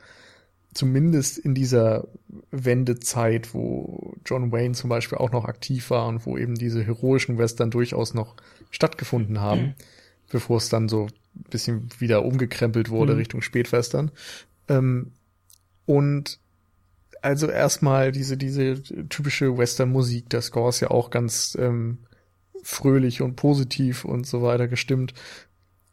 zumindest 0.75 1.39
in 1.39 1.55
dieser 1.55 2.09
Wendezeit, 2.51 3.55
wo 3.55 4.15
John 4.25 4.53
Wayne 4.53 4.75
zum 4.75 4.91
Beispiel 4.91 5.19
auch 5.19 5.33
noch 5.33 5.45
aktiv 5.45 5.91
war 5.91 6.07
und 6.07 6.27
wo 6.27 6.37
eben 6.39 6.55
diese 6.55 6.85
heroischen 6.85 7.39
Western 7.39 7.71
durchaus 7.71 8.15
noch 8.15 8.37
stattgefunden 8.71 9.41
haben, 9.41 9.61
mhm. 9.61 9.75
bevor 10.31 10.59
es 10.59 10.69
dann 10.69 10.89
so 10.89 11.07
ein 11.07 11.45
bisschen 11.51 11.89
wieder 11.99 12.25
umgekrempelt 12.25 12.91
wurde 12.91 13.13
mhm. 13.13 13.19
Richtung 13.19 13.43
Spätwestern. 13.43 14.11
Ähm, 14.69 15.13
und 15.91 16.39
also 17.21 17.49
erstmal 17.49 18.13
diese, 18.13 18.37
diese 18.37 18.81
typische 19.09 19.59
Western-Musik, 19.59 20.31
der 20.31 20.41
Score 20.41 20.69
ist 20.69 20.79
ja 20.79 20.93
auch 20.93 21.11
ganz 21.11 21.59
ähm, 21.61 21.99
fröhlich 22.63 23.23
und 23.23 23.35
positiv 23.35 24.05
und 24.05 24.25
so 24.25 24.41
weiter 24.41 24.69
gestimmt. 24.69 25.15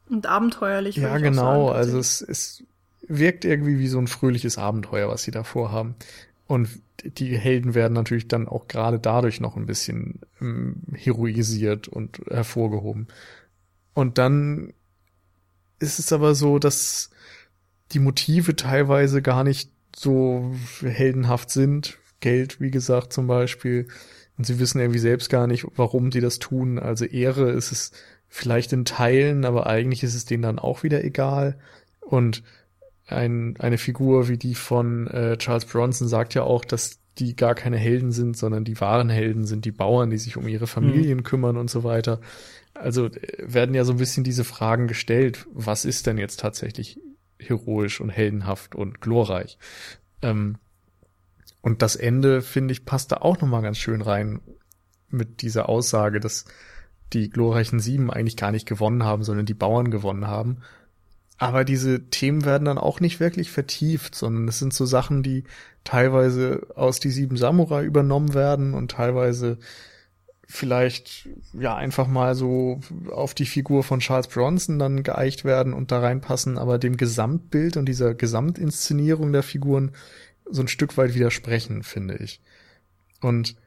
Und 0.08 0.28
abenteuerlich. 0.28 0.98
Ja, 0.98 1.18
genau. 1.18 1.70
Sagen, 1.70 1.80
also 1.80 1.98
es, 1.98 2.22
es 2.22 2.64
wirkt 3.08 3.44
irgendwie 3.44 3.80
wie 3.80 3.88
so 3.88 3.98
ein 3.98 4.06
fröhliches 4.06 4.60
Abenteuer, 4.60 5.10
was 5.10 5.24
sie 5.24 5.32
da 5.32 5.44
vorhaben. 5.44 5.96
Und 6.46 6.70
die 7.04 7.36
Helden 7.36 7.74
werden 7.74 7.94
natürlich 7.94 8.28
dann 8.28 8.48
auch 8.48 8.68
gerade 8.68 9.00
dadurch 9.00 9.42
noch 9.42 9.58
ein 9.58 9.66
bisschen 9.66 10.20
ähm, 10.40 10.84
heroisiert 10.94 11.88
und 11.88 12.20
hervorgehoben. 12.30 13.08
Und 13.96 14.20
dann 14.20 14.74
ist 15.80 15.98
es 15.98 16.14
aber 16.14 16.36
so, 16.36 16.60
dass 16.60 17.10
die 17.94 18.00
Motive 18.00 18.56
teilweise 18.56 19.24
gar 19.24 19.44
nicht 19.44 19.72
so 19.98 20.54
heldenhaft 20.82 21.50
sind. 21.50 21.98
Geld, 22.20 22.62
wie 22.62 22.72
gesagt, 22.72 23.14
zum 23.14 23.28
Beispiel. 23.28 23.88
Und 24.38 24.46
sie 24.46 24.60
wissen 24.60 24.80
irgendwie 24.80 25.00
selbst 25.00 25.30
gar 25.30 25.48
nicht, 25.48 25.66
warum 25.76 26.12
sie 26.12 26.22
das 26.22 26.40
tun. 26.40 26.78
Also 26.78 27.06
Ehre 27.06 27.52
ist 27.52 27.72
es 27.72 27.92
vielleicht 28.28 28.74
in 28.74 28.86
Teilen, 28.86 29.46
aber 29.46 29.68
eigentlich 29.68 30.04
ist 30.04 30.16
es 30.16 30.26
denen 30.26 30.44
dann 30.44 30.60
auch 30.60 30.84
wieder 30.84 31.04
egal. 31.04 31.58
Und 32.02 32.44
ein, 33.08 33.56
eine 33.60 33.78
Figur 33.78 34.28
wie 34.28 34.38
die 34.38 34.56
von 34.56 35.08
äh, 35.08 35.38
Charles 35.38 35.66
Bronson 35.66 36.08
sagt 36.08 36.34
ja 36.34 36.44
auch, 36.44 36.66
dass 36.66 37.00
die 37.18 37.36
gar 37.36 37.56
keine 37.56 37.78
Helden 37.78 38.12
sind, 38.12 38.38
sondern 38.38 38.64
die 38.64 38.80
wahren 38.80 39.10
Helden 39.10 39.46
sind 39.46 39.66
die 39.66 39.72
Bauern, 39.72 40.12
die 40.12 40.18
sich 40.18 40.38
um 40.38 40.48
ihre 40.48 40.68
Familien 40.68 41.20
mhm. 41.20 41.24
kümmern 41.24 41.58
und 41.58 41.70
so 41.70 41.84
weiter. 41.84 42.20
Also 42.76 43.06
äh, 43.08 43.12
werden 43.40 43.74
ja 43.74 43.84
so 43.84 43.94
ein 43.94 43.98
bisschen 43.98 44.24
diese 44.24 44.44
Fragen 44.44 44.88
gestellt, 44.88 45.48
was 45.52 45.86
ist 45.86 46.06
denn 46.06 46.20
jetzt 46.20 46.40
tatsächlich 46.40 47.00
heroisch 47.40 48.02
und 48.02 48.10
heldenhaft 48.10 48.76
und 48.76 49.02
glorreich? 49.02 49.58
Ähm, 50.22 50.58
und 51.62 51.82
das 51.82 51.96
Ende, 51.96 52.42
finde 52.42 52.72
ich, 52.72 52.86
passt 52.86 53.12
da 53.12 53.18
auch 53.18 53.42
nochmal 53.42 53.62
ganz 53.62 53.78
schön 53.78 54.02
rein 54.02 54.40
mit 55.10 55.42
dieser 55.42 55.70
Aussage, 55.70 56.20
dass 56.20 56.46
die 57.14 57.30
glorreichen 57.30 57.80
Sieben 57.80 58.12
eigentlich 58.12 58.38
gar 58.38 58.52
nicht 58.52 58.68
gewonnen 58.68 59.04
haben, 59.04 59.24
sondern 59.24 59.46
die 59.46 59.54
Bauern 59.54 59.92
gewonnen 59.92 60.28
haben. 60.28 60.58
Aber 61.38 61.64
diese 61.64 62.10
Themen 62.10 62.46
werden 62.46 62.66
dann 62.66 62.78
auch 62.78 63.00
nicht 63.00 63.20
wirklich 63.20 63.52
vertieft, 63.52 64.16
sondern 64.16 64.48
es 64.48 64.60
sind 64.60 64.74
so 64.74 64.86
Sachen, 64.86 65.24
die 65.24 65.44
teilweise 65.84 66.68
aus 66.76 67.00
die 67.00 67.12
sieben 67.12 67.38
Samurai 67.38 67.84
übernommen 67.84 68.34
werden 68.34 68.74
und 68.74 68.92
teilweise 68.92 69.58
vielleicht 70.48 71.28
ja 71.54 71.76
einfach 71.76 72.08
mal 72.08 72.34
so 72.34 72.80
auf 73.12 73.34
die 73.34 73.46
Figur 73.46 73.84
von 73.84 74.00
Charles 74.00 74.28
Bronson 74.28 74.80
dann 74.80 75.04
geeicht 75.04 75.44
werden 75.44 75.74
und 75.74 75.92
da 75.92 76.00
reinpassen, 76.00 76.58
aber 76.58 76.80
dem 76.80 76.96
Gesamtbild 76.96 77.76
und 77.76 77.86
dieser 77.86 78.16
Gesamtinszenierung 78.16 79.34
der 79.34 79.44
Figuren 79.44 79.92
so 80.50 80.62
ein 80.62 80.70
Stück 80.70 80.98
weit 80.98 81.14
widersprechen, 81.14 81.84
finde 81.84 82.16
ich. 82.16 82.42
Und 83.20 83.58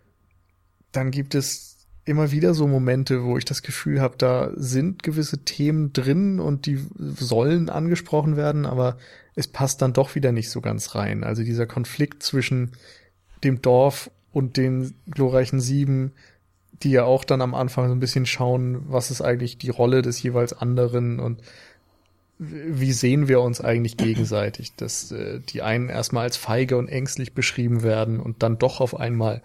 dann 0.93 1.11
gibt 1.11 1.35
es 1.35 1.87
immer 2.07 2.31
wieder 2.31 2.55
so 2.55 2.67
Momente, 2.67 3.25
wo 3.25 3.37
ich 3.37 3.45
das 3.45 3.63
Gefühl 3.63 4.01
habe, 4.01 4.17
da 4.17 4.51
sind 4.57 5.03
gewisse 5.03 5.45
Themen 5.45 5.93
drin 5.93 6.41
und 6.41 6.65
die 6.65 6.79
sollen 6.97 7.69
angesprochen 7.69 8.37
werden, 8.37 8.65
aber 8.65 8.97
es 9.35 9.47
passt 9.47 9.83
dann 9.83 9.93
doch 9.93 10.15
wieder 10.15 10.33
nicht 10.33 10.49
so 10.49 10.63
ganz 10.63 10.95
rein. 10.95 11.25
Also 11.25 11.45
dieser 11.45 11.67
Konflikt 11.67 12.23
zwischen 12.23 12.73
dem 13.45 13.61
Dorf 13.61 14.11
und 14.33 14.57
den 14.57 14.95
glorreichen 15.11 15.61
Sieben, 15.61 16.13
die 16.83 16.91
ja 16.91 17.05
auch 17.05 17.25
dann 17.25 17.43
am 17.43 17.55
Anfang 17.55 17.89
so 17.89 17.95
ein 17.95 18.01
bisschen 18.01 18.27
schauen, 18.27 18.83
was 18.89 19.11
ist 19.11 19.21
eigentlich 19.21 19.59
die 19.59 19.71
Rolle 19.71 20.03
des 20.03 20.23
jeweils 20.23 20.53
anderen 20.53 21.21
und 21.21 21.43
wie 22.39 22.93
sehen 22.93 23.29
wir 23.29 23.43
uns 23.43 23.61
eigentlich 23.61 23.99
gegenseitig, 23.99 24.75
dass 24.77 25.13
äh, 25.13 25.41
die 25.41 25.63
einen 25.63 25.91
erstmal 25.91 26.25
als 26.25 26.37
feige 26.37 26.79
und 26.79 26.89
ängstlich 26.89 27.35
beschrieben 27.35 27.83
werden 27.83 28.19
und 28.19 28.43
dann 28.43 28.59
doch 28.59 28.81
auf 28.81 28.99
einmal 28.99 29.43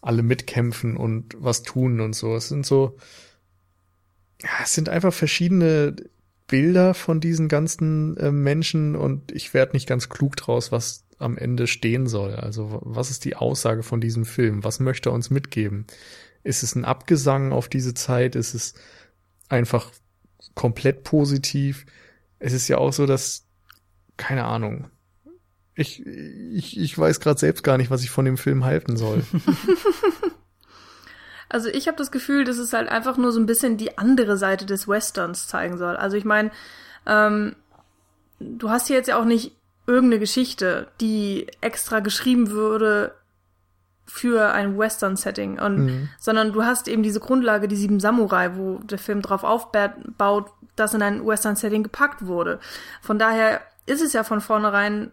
alle 0.00 0.22
mitkämpfen 0.22 0.96
und 0.96 1.34
was 1.38 1.62
tun 1.62 2.00
und 2.00 2.14
so. 2.14 2.36
Es 2.36 2.48
sind 2.48 2.64
so, 2.64 2.96
ja, 4.40 4.50
es 4.62 4.74
sind 4.74 4.88
einfach 4.88 5.12
verschiedene 5.12 5.96
Bilder 6.46 6.94
von 6.94 7.20
diesen 7.20 7.48
ganzen 7.48 8.16
äh, 8.18 8.30
Menschen 8.30 8.94
und 8.94 9.32
ich 9.32 9.52
werde 9.52 9.72
nicht 9.72 9.88
ganz 9.88 10.08
klug 10.08 10.36
draus, 10.36 10.70
was 10.70 11.04
am 11.18 11.36
Ende 11.36 11.66
stehen 11.66 12.06
soll. 12.06 12.36
Also 12.36 12.80
was 12.84 13.10
ist 13.10 13.24
die 13.24 13.34
Aussage 13.34 13.82
von 13.82 14.00
diesem 14.00 14.24
Film? 14.24 14.62
Was 14.62 14.78
möchte 14.78 15.10
er 15.10 15.12
uns 15.12 15.30
mitgeben? 15.30 15.86
Ist 16.48 16.62
es 16.62 16.74
ein 16.74 16.86
Abgesang 16.86 17.52
auf 17.52 17.68
diese 17.68 17.92
Zeit? 17.92 18.34
Ist 18.34 18.54
es 18.54 18.72
einfach 19.50 19.90
komplett 20.54 21.04
positiv? 21.04 21.84
Es 22.38 22.54
ist 22.54 22.68
ja 22.68 22.78
auch 22.78 22.94
so, 22.94 23.04
dass, 23.04 23.44
keine 24.16 24.44
Ahnung, 24.44 24.88
ich, 25.74 26.06
ich, 26.06 26.80
ich 26.80 26.98
weiß 26.98 27.20
gerade 27.20 27.38
selbst 27.38 27.62
gar 27.64 27.76
nicht, 27.76 27.90
was 27.90 28.02
ich 28.02 28.08
von 28.08 28.24
dem 28.24 28.38
Film 28.38 28.64
halten 28.64 28.96
soll. 28.96 29.22
Also 31.50 31.70
ich 31.70 31.86
habe 31.88 31.96
das 31.96 32.10
Gefühl, 32.10 32.44
dass 32.44 32.58
es 32.58 32.74
halt 32.74 32.90
einfach 32.90 33.16
nur 33.16 33.32
so 33.32 33.40
ein 33.40 33.46
bisschen 33.46 33.78
die 33.78 33.96
andere 33.96 34.36
Seite 34.36 34.66
des 34.66 34.86
Westerns 34.86 35.46
zeigen 35.46 35.78
soll. 35.78 35.96
Also 35.96 36.18
ich 36.18 36.26
meine, 36.26 36.50
ähm, 37.06 37.56
du 38.38 38.68
hast 38.68 38.88
hier 38.88 38.96
jetzt 38.96 39.06
ja 39.06 39.18
auch 39.18 39.24
nicht 39.24 39.56
irgendeine 39.86 40.20
Geschichte, 40.20 40.88
die 41.00 41.46
extra 41.62 42.00
geschrieben 42.00 42.50
würde 42.50 43.14
für 44.08 44.52
ein 44.52 44.78
Western-Setting, 44.78 45.58
und 45.58 45.84
mhm. 45.84 46.08
sondern 46.18 46.52
du 46.52 46.64
hast 46.64 46.88
eben 46.88 47.02
diese 47.02 47.20
Grundlage, 47.20 47.68
die 47.68 47.76
sieben 47.76 48.00
Samurai, 48.00 48.56
wo 48.56 48.78
der 48.78 48.98
Film 48.98 49.22
drauf 49.22 49.44
aufbaut, 49.44 50.50
dass 50.76 50.94
in 50.94 51.02
ein 51.02 51.26
Western-Setting 51.26 51.82
gepackt 51.82 52.26
wurde. 52.26 52.58
Von 53.02 53.18
daher 53.18 53.60
ist 53.86 54.02
es 54.02 54.12
ja 54.12 54.24
von 54.24 54.40
vornherein 54.40 55.12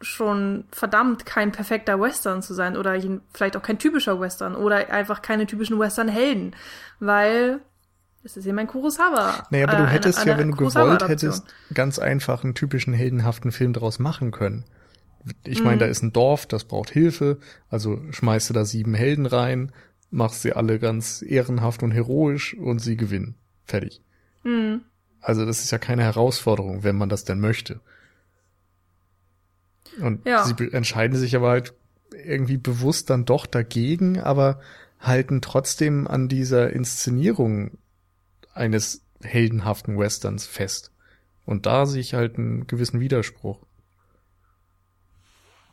schon 0.00 0.64
verdammt 0.70 1.26
kein 1.26 1.52
perfekter 1.52 2.00
Western 2.00 2.40
zu 2.42 2.54
sein 2.54 2.76
oder 2.76 2.96
vielleicht 3.34 3.56
auch 3.56 3.62
kein 3.62 3.78
typischer 3.78 4.18
Western 4.18 4.54
oder 4.54 4.90
einfach 4.90 5.20
keine 5.20 5.46
typischen 5.46 5.78
Western-Helden, 5.78 6.56
weil 7.00 7.60
es 8.22 8.36
ist 8.36 8.46
eben 8.46 8.58
ein 8.58 8.66
Kurosawa. 8.66 9.46
Naja, 9.50 9.68
aber 9.68 9.76
du 9.76 9.84
äh, 9.84 9.86
hättest 9.86 10.18
eine, 10.20 10.32
eine 10.32 10.42
ja, 10.42 10.46
wenn 10.46 10.50
du 10.52 10.56
gewollt 10.56 11.08
hättest, 11.08 11.44
ganz 11.74 11.98
einfach 11.98 12.44
einen 12.44 12.54
typischen 12.54 12.94
heldenhaften 12.94 13.52
Film 13.52 13.72
daraus 13.72 13.98
machen 13.98 14.30
können. 14.30 14.64
Ich 15.44 15.62
meine, 15.62 15.76
mhm. 15.76 15.80
da 15.80 15.86
ist 15.86 16.02
ein 16.02 16.12
Dorf, 16.12 16.46
das 16.46 16.64
braucht 16.64 16.90
Hilfe, 16.90 17.38
also 17.68 18.00
schmeißt 18.10 18.50
du 18.50 18.54
da 18.54 18.64
sieben 18.64 18.94
Helden 18.94 19.26
rein, 19.26 19.72
machst 20.10 20.42
sie 20.42 20.52
alle 20.52 20.78
ganz 20.78 21.22
ehrenhaft 21.22 21.82
und 21.82 21.90
heroisch 21.90 22.54
und 22.54 22.78
sie 22.78 22.96
gewinnen. 22.96 23.34
Fertig. 23.64 24.00
Mhm. 24.44 24.82
Also 25.20 25.44
das 25.44 25.62
ist 25.62 25.70
ja 25.70 25.78
keine 25.78 26.02
Herausforderung, 26.02 26.82
wenn 26.82 26.96
man 26.96 27.08
das 27.08 27.24
denn 27.24 27.40
möchte. 27.40 27.80
Und 30.00 30.26
ja. 30.26 30.44
sie 30.44 30.54
entscheiden 30.72 31.16
sich 31.16 31.36
aber 31.36 31.50
halt 31.50 31.74
irgendwie 32.12 32.56
bewusst 32.56 33.10
dann 33.10 33.24
doch 33.24 33.46
dagegen, 33.46 34.18
aber 34.20 34.60
halten 34.98 35.40
trotzdem 35.40 36.06
an 36.06 36.28
dieser 36.28 36.70
Inszenierung 36.70 37.78
eines 38.52 39.02
heldenhaften 39.22 39.98
Westerns 39.98 40.46
fest. 40.46 40.92
Und 41.44 41.66
da 41.66 41.86
sehe 41.86 42.00
ich 42.00 42.14
halt 42.14 42.38
einen 42.38 42.66
gewissen 42.66 43.00
Widerspruch. 43.00 43.58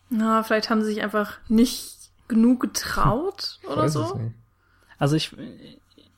Na, 0.09 0.43
vielleicht 0.43 0.69
haben 0.69 0.81
sie 0.81 0.93
sich 0.93 1.03
einfach 1.03 1.37
nicht 1.47 1.97
genug 2.27 2.59
getraut 2.59 3.59
oder 3.69 3.89
so. 3.89 4.19
Also 4.99 5.15
ich, 5.15 5.31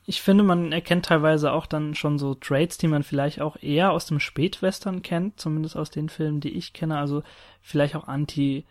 ich 0.06 0.22
finde, 0.22 0.44
man 0.44 0.72
erkennt 0.72 1.06
teilweise 1.06 1.52
auch 1.52 1.66
dann 1.66 1.94
schon 1.94 2.18
so 2.18 2.34
Traits, 2.34 2.78
die 2.78 2.88
man 2.88 3.02
vielleicht 3.02 3.40
auch 3.40 3.56
eher 3.60 3.92
aus 3.92 4.06
dem 4.06 4.20
Spätwestern 4.20 5.02
kennt, 5.02 5.38
zumindest 5.40 5.76
aus 5.76 5.90
den 5.90 6.08
Filmen, 6.08 6.40
die 6.40 6.50
ich 6.50 6.72
kenne. 6.72 6.98
Also 6.98 7.22
vielleicht 7.60 7.94
auch 7.94 8.08
anti, 8.08 8.64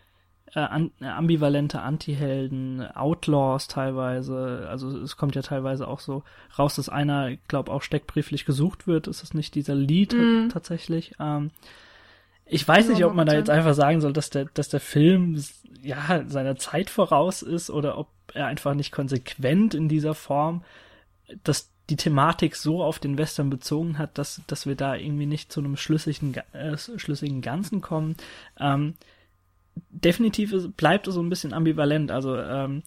äh, 0.54 0.60
an, 0.60 0.90
ambivalente 1.00 1.80
Anti-Helden, 1.80 2.86
Outlaws 2.94 3.68
teilweise. 3.68 4.66
Also 4.68 4.90
es 4.98 5.16
kommt 5.16 5.34
ja 5.34 5.42
teilweise 5.42 5.86
auch 5.86 6.00
so 6.00 6.24
raus, 6.58 6.74
dass 6.74 6.88
einer, 6.88 7.36
glaube 7.48 7.72
auch 7.72 7.82
steckbrieflich 7.82 8.44
gesucht 8.44 8.86
wird. 8.86 9.06
Ist 9.06 9.22
das 9.22 9.32
nicht 9.32 9.54
dieser 9.54 9.74
Lied 9.74 10.12
mm. 10.12 10.48
tatsächlich? 10.50 11.14
Ähm, 11.20 11.52
ich 12.50 12.66
weiß 12.66 12.88
nicht, 12.88 13.04
ob 13.04 13.14
man 13.14 13.26
da 13.26 13.34
jetzt 13.34 13.50
einfach 13.50 13.74
sagen 13.74 14.00
soll, 14.00 14.12
dass 14.12 14.30
der, 14.30 14.46
dass 14.46 14.68
der 14.68 14.80
Film 14.80 15.42
ja 15.82 16.24
seiner 16.26 16.56
Zeit 16.56 16.90
voraus 16.90 17.42
ist 17.42 17.70
oder 17.70 17.96
ob 17.96 18.08
er 18.34 18.46
einfach 18.46 18.74
nicht 18.74 18.92
konsequent 18.92 19.74
in 19.74 19.88
dieser 19.88 20.14
Form 20.14 20.62
dass 21.44 21.70
die 21.88 21.96
Thematik 21.96 22.54
so 22.54 22.82
auf 22.82 22.98
den 22.98 23.18
Western 23.18 23.50
bezogen 23.50 23.98
hat, 23.98 24.16
dass, 24.16 24.40
dass 24.46 24.66
wir 24.66 24.76
da 24.76 24.94
irgendwie 24.94 25.26
nicht 25.26 25.52
zu 25.52 25.60
einem 25.60 25.76
schlüssigen, 25.76 26.34
äh, 26.52 26.76
schlüssigen 26.76 27.40
Ganzen 27.40 27.80
kommen. 27.80 28.16
Ähm, 28.58 28.94
definitiv 29.90 30.54
bleibt 30.76 31.08
es 31.08 31.14
so 31.14 31.22
ein 31.22 31.30
bisschen 31.30 31.52
ambivalent. 31.52 32.12
Also 32.12 32.36
ähm, 32.36 32.82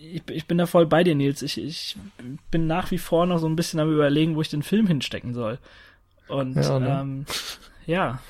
ich, 0.00 0.22
ich 0.30 0.46
bin 0.46 0.58
da 0.58 0.66
voll 0.66 0.86
bei 0.86 1.04
dir, 1.04 1.14
Nils. 1.14 1.42
Ich, 1.42 1.58
ich 1.58 1.96
bin 2.50 2.66
nach 2.66 2.90
wie 2.90 2.98
vor 2.98 3.26
noch 3.26 3.38
so 3.38 3.48
ein 3.48 3.56
bisschen 3.56 3.78
am 3.78 3.92
überlegen, 3.92 4.34
wo 4.34 4.40
ich 4.40 4.48
den 4.50 4.64
Film 4.64 4.88
hinstecken 4.88 5.32
soll. 5.32 5.58
Und 6.26 6.56
ja, 6.56 6.80
ne? 6.80 6.98
ähm, 7.00 7.26
ja. 7.86 8.20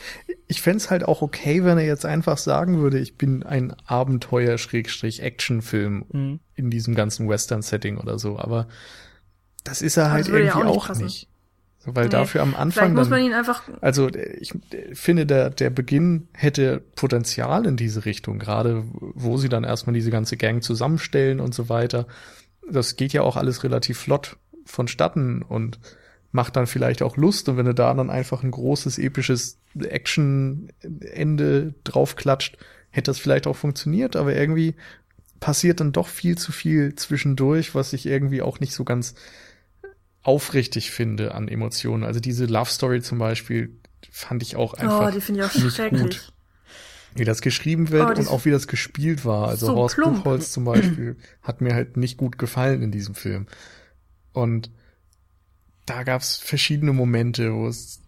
Ich 0.46 0.62
fände 0.62 0.88
halt 0.90 1.04
auch 1.04 1.22
okay, 1.22 1.64
wenn 1.64 1.78
er 1.78 1.86
jetzt 1.86 2.06
einfach 2.06 2.38
sagen 2.38 2.80
würde, 2.80 2.98
ich 2.98 3.16
bin 3.16 3.42
ein 3.42 3.74
Abenteuer-Action-Film 3.86 6.04
mhm. 6.12 6.40
in 6.54 6.70
diesem 6.70 6.94
ganzen 6.94 7.28
Western-Setting 7.28 7.98
oder 7.98 8.18
so. 8.18 8.38
Aber 8.38 8.68
das 9.64 9.82
ist 9.82 9.96
er 9.96 10.12
halt 10.12 10.28
irgendwie 10.28 10.46
ja 10.46 10.64
auch, 10.64 10.88
nicht, 10.90 11.00
nicht. 11.00 11.28
Weil 11.86 12.04
nee. 12.04 12.10
dafür 12.10 12.42
am 12.42 12.54
Anfang. 12.54 12.94
muss 12.94 13.08
man 13.08 13.22
ihn 13.22 13.32
einfach. 13.32 13.62
Also 13.80 14.08
ich 14.08 14.52
finde, 14.92 15.24
der, 15.24 15.50
der 15.50 15.70
Beginn 15.70 16.28
hätte 16.32 16.82
Potenzial 16.96 17.64
in 17.64 17.76
diese 17.76 18.04
Richtung, 18.04 18.40
gerade 18.40 18.82
wo 18.90 19.36
sie 19.36 19.48
dann 19.48 19.64
erstmal 19.64 19.94
diese 19.94 20.10
ganze 20.10 20.36
Gang 20.36 20.62
zusammenstellen 20.62 21.40
und 21.40 21.54
so 21.54 21.68
weiter. 21.68 22.06
Das 22.68 22.96
geht 22.96 23.12
ja 23.12 23.22
auch 23.22 23.36
alles 23.36 23.62
relativ 23.62 23.98
flott 23.98 24.36
vonstatten 24.64 25.42
und 25.42 25.78
macht 26.36 26.54
dann 26.54 26.68
vielleicht 26.68 27.02
auch 27.02 27.16
Lust 27.16 27.48
und 27.48 27.56
wenn 27.56 27.66
du 27.66 27.74
da 27.74 27.92
dann 27.94 28.10
einfach 28.10 28.44
ein 28.44 28.50
großes 28.52 28.98
episches 28.98 29.58
Action-Ende 29.76 31.74
draufklatscht, 31.82 32.58
hätte 32.90 33.10
das 33.10 33.18
vielleicht 33.18 33.46
auch 33.46 33.56
funktioniert, 33.56 34.14
aber 34.16 34.36
irgendwie 34.36 34.76
passiert 35.40 35.80
dann 35.80 35.92
doch 35.92 36.08
viel 36.08 36.36
zu 36.36 36.52
viel 36.52 36.94
zwischendurch, 36.94 37.74
was 37.74 37.94
ich 37.94 38.06
irgendwie 38.06 38.42
auch 38.42 38.60
nicht 38.60 38.74
so 38.74 38.84
ganz 38.84 39.14
aufrichtig 40.22 40.90
finde 40.90 41.34
an 41.34 41.48
Emotionen. 41.48 42.04
Also 42.04 42.20
diese 42.20 42.44
Love 42.44 42.70
Story 42.70 43.00
zum 43.00 43.18
Beispiel 43.18 43.74
fand 44.10 44.42
ich 44.42 44.56
auch 44.56 44.74
einfach 44.74 45.08
oh, 45.08 45.10
die 45.10 45.22
finde 45.22 45.40
ich 45.40 45.46
auch 45.46 45.54
nicht 45.54 46.02
gut. 46.02 46.32
Wie 47.14 47.24
das 47.24 47.40
geschrieben 47.40 47.88
wird 47.90 48.18
oh, 48.18 48.20
und 48.20 48.28
auch 48.28 48.44
wie 48.44 48.50
das 48.50 48.68
gespielt 48.68 49.24
war. 49.24 49.48
Also 49.48 49.66
so 49.66 49.74
Horst 49.74 49.96
plump. 49.96 50.16
Buchholz 50.18 50.52
zum 50.52 50.64
Beispiel 50.64 51.16
hat 51.40 51.62
mir 51.62 51.74
halt 51.74 51.96
nicht 51.96 52.18
gut 52.18 52.36
gefallen 52.36 52.82
in 52.82 52.90
diesem 52.90 53.14
Film. 53.14 53.46
Und 54.34 54.70
da 55.86 56.02
gab's 56.02 56.36
verschiedene 56.36 56.92
Momente, 56.92 57.54
wo 57.54 57.68
es, 57.68 58.00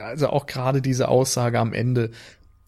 also 0.00 0.28
auch 0.28 0.46
gerade 0.46 0.82
diese 0.82 1.08
Aussage 1.08 1.58
am 1.58 1.72
Ende, 1.72 2.10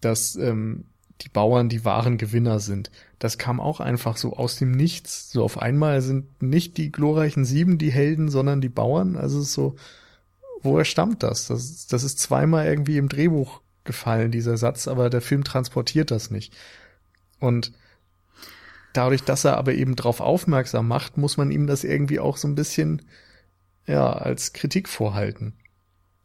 dass 0.00 0.36
ähm, 0.36 0.84
die 1.20 1.28
Bauern 1.28 1.68
die 1.68 1.84
wahren 1.84 2.18
Gewinner 2.18 2.58
sind. 2.58 2.90
Das 3.18 3.38
kam 3.38 3.60
auch 3.60 3.80
einfach 3.80 4.16
so 4.16 4.36
aus 4.36 4.56
dem 4.56 4.72
Nichts. 4.72 5.30
So 5.30 5.44
auf 5.44 5.58
einmal 5.58 6.00
sind 6.02 6.42
nicht 6.42 6.76
die 6.76 6.90
glorreichen 6.90 7.44
Sieben 7.44 7.78
die 7.78 7.92
Helden, 7.92 8.28
sondern 8.28 8.60
die 8.60 8.68
Bauern. 8.68 9.16
Also 9.16 9.38
es 9.38 9.48
ist 9.48 9.52
so, 9.52 9.76
woher 10.62 10.84
stammt 10.84 11.22
das? 11.22 11.46
Das, 11.46 11.86
das 11.86 12.02
ist 12.02 12.18
zweimal 12.18 12.66
irgendwie 12.66 12.98
im 12.98 13.08
Drehbuch 13.08 13.60
gefallen, 13.84 14.30
dieser 14.30 14.56
Satz, 14.56 14.88
aber 14.88 15.10
der 15.10 15.20
Film 15.20 15.44
transportiert 15.44 16.10
das 16.10 16.30
nicht. 16.30 16.54
Und 17.38 17.72
dadurch, 18.92 19.22
dass 19.22 19.44
er 19.44 19.56
aber 19.56 19.74
eben 19.74 19.96
drauf 19.96 20.20
aufmerksam 20.20 20.88
macht, 20.88 21.16
muss 21.16 21.36
man 21.36 21.50
ihm 21.50 21.66
das 21.66 21.84
irgendwie 21.84 22.20
auch 22.20 22.36
so 22.36 22.48
ein 22.48 22.54
bisschen, 22.54 23.02
ja, 23.86 24.12
als 24.12 24.52
Kritik 24.52 24.88
vorhalten. 24.88 25.54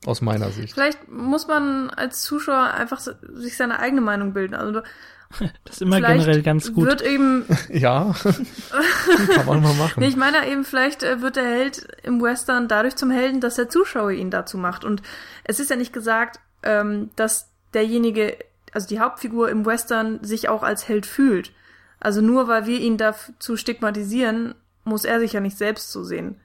Aus 0.06 0.22
meiner 0.22 0.52
Sicht. 0.52 0.74
Vielleicht 0.74 1.10
muss 1.10 1.48
man 1.48 1.90
als 1.90 2.22
Zuschauer 2.22 2.72
einfach 2.74 3.00
so, 3.00 3.12
sich 3.34 3.58
seine 3.58 3.80
eigene 3.80 4.02
Meinung 4.02 4.34
bilden. 4.34 4.54
Also 4.54 4.82
das 5.66 5.76
ist 5.76 5.82
immer 5.82 6.00
generell 6.00 6.42
ganz 6.44 6.72
gut. 6.72 6.86
Wird 6.86 7.02
eben 7.02 7.46
ja, 7.70 8.16
kann 9.36 9.46
man 9.46 9.62
mal 9.62 9.74
machen. 9.74 10.00
Nee, 10.00 10.08
ich 10.08 10.16
meine 10.16 10.48
eben, 10.48 10.64
vielleicht 10.64 11.04
äh, 11.04 11.22
wird 11.22 11.36
der 11.36 11.46
Held 11.46 11.88
im 12.04 12.22
Western 12.22 12.68
dadurch 12.68 12.96
zum 12.96 13.10
Helden, 13.10 13.42
dass 13.42 13.56
der 13.56 13.70
Zuschauer 13.70 14.12
ihn 14.12 14.32
dazu 14.32 14.58
macht. 14.58 14.86
Und 14.86 15.02
es 15.44 15.60
ist 15.60 15.70
ja 15.70 15.76
nicht 15.76 15.94
gesagt, 15.94 16.40
ähm, 16.64 17.10
dass 17.16 17.50
derjenige, 17.74 18.38
also 18.72 18.88
die 18.88 19.00
Hauptfigur 19.00 19.50
im 19.50 19.66
Western, 19.66 20.24
sich 20.24 20.48
auch 20.48 20.64
als 20.64 20.88
Held 20.88 21.06
fühlt. 21.06 21.52
Also 22.00 22.22
nur 22.22 22.48
weil 22.48 22.68
wir 22.68 22.80
ihn 22.80 22.98
dazu 22.98 23.58
stigmatisieren, 23.58 24.54
muss 24.84 25.04
er 25.04 25.20
sich 25.20 25.34
ja 25.34 25.40
nicht 25.40 25.58
selbst 25.58 25.92
so 25.92 26.04
sehen. 26.04 26.40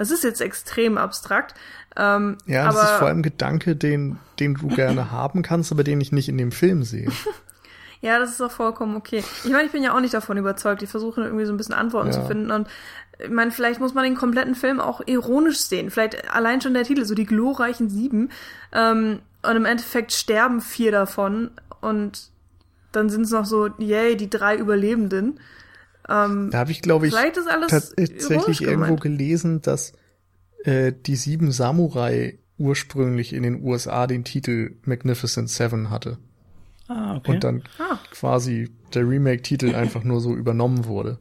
Das 0.00 0.10
ist 0.10 0.24
jetzt 0.24 0.40
extrem 0.40 0.96
abstrakt. 0.96 1.54
Ähm, 1.94 2.38
ja, 2.46 2.64
das 2.64 2.82
ist 2.84 2.90
vor 2.92 3.08
allem 3.08 3.18
ein 3.18 3.22
Gedanke, 3.22 3.76
den, 3.76 4.18
den 4.38 4.54
du 4.54 4.68
gerne 4.68 5.10
haben 5.10 5.42
kannst, 5.42 5.72
aber 5.72 5.84
den 5.84 6.00
ich 6.00 6.10
nicht 6.10 6.30
in 6.30 6.38
dem 6.38 6.52
Film 6.52 6.84
sehe. 6.84 7.10
ja, 8.00 8.18
das 8.18 8.30
ist 8.30 8.40
auch 8.40 8.50
vollkommen 8.50 8.96
okay. 8.96 9.22
Ich 9.44 9.50
meine, 9.50 9.64
ich 9.64 9.72
bin 9.72 9.82
ja 9.82 9.94
auch 9.94 10.00
nicht 10.00 10.14
davon 10.14 10.38
überzeugt. 10.38 10.80
Ich 10.82 10.88
versuche 10.88 11.20
irgendwie 11.20 11.44
so 11.44 11.52
ein 11.52 11.58
bisschen 11.58 11.74
Antworten 11.74 12.06
Ja. 12.08 12.14
zu 12.14 12.22
finden. 12.24 12.50
Und 12.50 12.66
ich 13.18 13.28
meine, 13.28 13.50
vielleicht 13.50 13.78
muss 13.78 13.92
man 13.92 14.04
den 14.04 14.14
kompletten 14.14 14.54
Film 14.54 14.80
auch 14.80 15.02
ironisch 15.04 15.58
sehen. 15.58 15.90
Vielleicht 15.90 16.32
allein 16.34 16.62
schon 16.62 16.72
der 16.72 16.84
Titel, 16.84 17.04
so 17.04 17.14
die 17.14 17.26
glorreichen 17.26 17.90
Sieben. 17.90 18.30
Ähm, 18.72 19.18
und 19.42 19.56
im 19.56 19.66
Endeffekt 19.66 20.12
sterben 20.12 20.62
vier 20.62 20.92
davon. 20.92 21.50
Und 21.82 22.30
dann 22.92 23.10
sind 23.10 23.24
es 23.24 23.32
noch 23.32 23.44
so, 23.44 23.68
yay, 23.76 24.16
die 24.16 24.30
drei 24.30 24.56
Überlebenden. 24.56 25.40
Ähm, 26.10 26.50
Da 26.50 26.58
habe 26.58 26.72
ich, 26.72 26.82
glaube 26.82 27.06
ich, 27.06 27.14
vielleicht 27.14 27.36
ist 27.36 27.48
alles 27.48 27.68
tatsächlich 27.70 28.62
irgendwo 28.62 28.96
gemeint. 28.96 29.00
gelesen, 29.00 29.62
dass 29.62 29.92
äh, 30.64 30.92
die 30.92 31.16
sieben 31.16 31.52
Samurai 31.52 32.38
ursprünglich 32.58 33.32
in 33.32 33.42
den 33.44 33.62
USA 33.64 34.06
den 34.06 34.24
Titel 34.24 34.74
Magnificent 34.84 35.48
Seven 35.48 35.88
hatte. 35.90 36.18
Ah, 36.88 37.16
okay. 37.16 37.30
Und 37.32 37.44
dann 37.44 37.62
Ah. 37.78 37.98
quasi 38.10 38.70
der 38.92 39.08
Remake-Titel 39.08 39.74
einfach 39.74 40.02
nur 40.04 40.20
so 40.20 40.34
übernommen 40.36 40.84
wurde. 40.86 41.18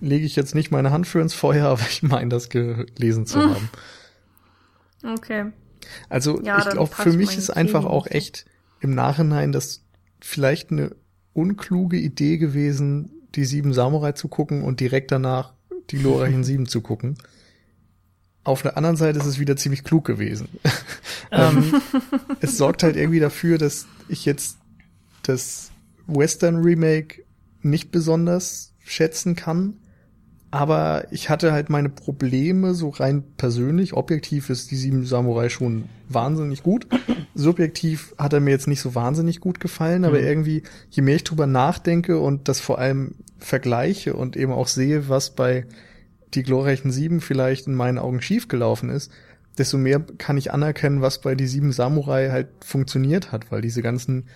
Lege 0.00 0.26
ich 0.26 0.36
jetzt 0.36 0.54
nicht 0.54 0.70
meine 0.70 0.90
Hand 0.90 1.06
für 1.06 1.20
ins 1.20 1.32
Feuer, 1.34 1.66
aber 1.70 1.82
ich 1.88 2.02
meine, 2.02 2.28
das 2.28 2.50
gelesen 2.50 3.24
zu 3.26 3.38
Mm. 3.38 3.54
haben. 3.54 3.70
Okay. 5.16 5.52
Also 6.08 6.40
Ja, 6.42 6.58
ich 6.58 6.68
glaube, 6.70 6.94
für 6.94 7.12
mich 7.12 7.36
ist 7.38 7.50
einfach 7.50 7.84
auch 7.84 8.06
echt 8.06 8.44
im 8.80 8.94
Nachhinein 8.94 9.52
das 9.52 9.84
vielleicht 10.20 10.70
eine 10.70 10.94
unkluge 11.32 11.96
Idee 11.96 12.36
gewesen, 12.38 13.10
die 13.34 13.44
sieben 13.44 13.72
Samurai 13.72 14.12
zu 14.12 14.28
gucken 14.28 14.62
und 14.62 14.80
direkt 14.80 15.12
danach 15.12 15.52
die 15.90 15.98
glorreichen 15.98 16.44
sieben 16.44 16.66
zu 16.66 16.80
gucken. 16.80 17.16
Auf 18.44 18.62
der 18.62 18.76
anderen 18.76 18.96
Seite 18.96 19.18
ist 19.18 19.26
es 19.26 19.38
wieder 19.38 19.56
ziemlich 19.56 19.84
klug 19.84 20.04
gewesen. 20.04 20.48
ähm, 21.30 21.80
es 22.40 22.56
sorgt 22.56 22.82
halt 22.82 22.96
irgendwie 22.96 23.20
dafür, 23.20 23.58
dass 23.58 23.86
ich 24.08 24.24
jetzt 24.24 24.58
das 25.22 25.70
Western 26.06 26.56
Remake 26.56 27.24
nicht 27.62 27.90
besonders 27.90 28.72
schätzen 28.84 29.36
kann. 29.36 29.76
Aber 30.50 31.06
ich 31.10 31.28
hatte 31.28 31.52
halt 31.52 31.68
meine 31.68 31.90
Probleme, 31.90 32.72
so 32.74 32.88
rein 32.88 33.22
persönlich. 33.36 33.92
Objektiv 33.92 34.48
ist 34.48 34.70
die 34.70 34.76
Sieben 34.76 35.04
Samurai 35.04 35.50
schon 35.50 35.84
wahnsinnig 36.08 36.62
gut. 36.62 36.86
Subjektiv 37.34 38.14
hat 38.16 38.32
er 38.32 38.40
mir 38.40 38.50
jetzt 38.50 38.66
nicht 38.66 38.80
so 38.80 38.94
wahnsinnig 38.94 39.40
gut 39.40 39.60
gefallen, 39.60 40.04
aber 40.04 40.18
Mhm. 40.20 40.26
irgendwie, 40.26 40.62
je 40.90 41.02
mehr 41.02 41.16
ich 41.16 41.24
drüber 41.24 41.46
nachdenke 41.46 42.18
und 42.18 42.48
das 42.48 42.60
vor 42.60 42.78
allem 42.78 43.14
vergleiche 43.38 44.14
und 44.14 44.36
eben 44.36 44.52
auch 44.52 44.68
sehe, 44.68 45.08
was 45.08 45.34
bei 45.34 45.66
die 46.34 46.42
glorreichen 46.42 46.90
Sieben 46.90 47.20
vielleicht 47.20 47.66
in 47.66 47.74
meinen 47.74 47.98
Augen 47.98 48.20
schiefgelaufen 48.22 48.90
ist, 48.90 49.12
desto 49.58 49.76
mehr 49.76 50.00
kann 50.18 50.36
ich 50.38 50.52
anerkennen, 50.52 51.02
was 51.02 51.20
bei 51.20 51.34
die 51.34 51.46
Sieben 51.46 51.72
Samurai 51.72 52.30
halt 52.30 52.48
funktioniert 52.64 53.32
hat, 53.32 53.50
weil 53.50 53.60
diese 53.60 53.82
ganzen 53.82 54.28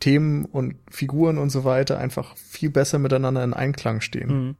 Themen 0.00 0.44
und 0.46 0.76
Figuren 0.90 1.38
und 1.38 1.50
so 1.50 1.64
weiter 1.64 1.98
einfach 1.98 2.36
viel 2.36 2.70
besser 2.70 2.98
miteinander 2.98 3.44
in 3.44 3.52
Einklang 3.54 4.00
stehen. 4.00 4.28
Mhm. 4.46 4.56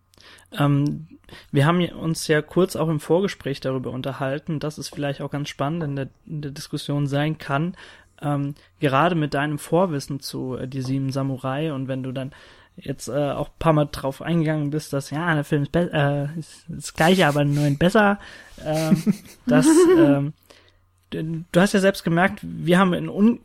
Ähm, 0.59 1.07
wir 1.53 1.67
haben 1.67 1.85
uns 1.91 2.27
ja 2.27 2.43
kurz 2.43 2.77
auch 2.77 2.89
im 2.89 3.01
Vorgespräch 3.01 3.61
darüber 3.61 3.91
unterhalten, 3.91 4.59
dass 4.59 4.79
es 4.79 4.89
vielleicht 4.89 5.21
auch 5.21 5.31
ganz 5.31 5.49
spannend 5.49 5.85
in 5.85 5.97
der, 5.97 6.09
in 6.27 6.43
der 6.43 6.51
Diskussion 6.51 7.07
sein 7.07 7.39
kann, 7.39 7.77
ähm, 8.23 8.55
gerade 8.81 9.15
mit 9.15 9.35
deinem 9.35 9.59
Vorwissen 9.59 10.21
zu 10.21 10.57
äh, 10.57 10.69
die 10.69 10.83
sieben 10.83 11.11
Samurai 11.11 11.73
und 11.73 11.89
wenn 11.89 12.03
du 12.03 12.13
dann 12.13 12.33
jetzt 12.77 13.09
äh, 13.09 13.31
auch 13.33 13.49
ein 13.49 13.59
paar 13.59 13.73
Mal 13.73 13.89
drauf 13.91 14.23
eingegangen 14.23 14.71
bist, 14.71 14.93
dass 14.93 15.11
ja, 15.11 15.35
der 15.35 15.45
Film 15.45 15.65
ist, 15.65 15.75
äh, 15.75 16.39
ist 16.39 16.65
das 16.69 16.95
gleiche, 16.95 17.27
aber 17.27 17.41
einen 17.41 17.55
neuen 17.55 17.79
besser, 17.79 18.19
ähm, 18.65 19.15
dass 19.47 19.67
ähm, 19.97 20.33
du 21.11 21.45
du 21.51 21.61
hast 21.61 21.75
ja 21.75 21.81
selbst 21.81 22.05
gemerkt, 22.05 22.41
wir 22.43 22.79
haben 22.79 22.95
in, 22.95 23.09
un, 23.09 23.41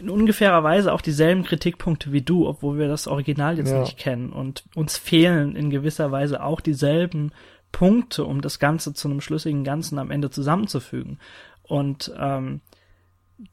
in 0.00 0.10
ungefährer 0.10 0.62
Weise 0.62 0.92
auch 0.92 1.00
dieselben 1.00 1.44
Kritikpunkte 1.44 2.12
wie 2.12 2.22
du, 2.22 2.46
obwohl 2.48 2.78
wir 2.78 2.88
das 2.88 3.06
Original 3.06 3.58
jetzt 3.58 3.70
Ja. 3.70 3.80
nicht 3.80 3.98
kennen. 3.98 4.30
Und 4.32 4.64
uns 4.74 4.96
fehlen 4.96 5.56
in 5.56 5.70
gewisser 5.70 6.10
Weise 6.12 6.42
auch 6.42 6.60
dieselben 6.60 7.32
Punkte, 7.72 8.24
um 8.24 8.40
das 8.40 8.58
Ganze 8.58 8.94
zu 8.94 9.08
einem 9.08 9.20
schlüssigen 9.20 9.64
Ganzen 9.64 9.98
am 9.98 10.10
Ende 10.10 10.30
zusammenzufügen. 10.30 11.18
Und 11.62 12.12
ähm, 12.18 12.60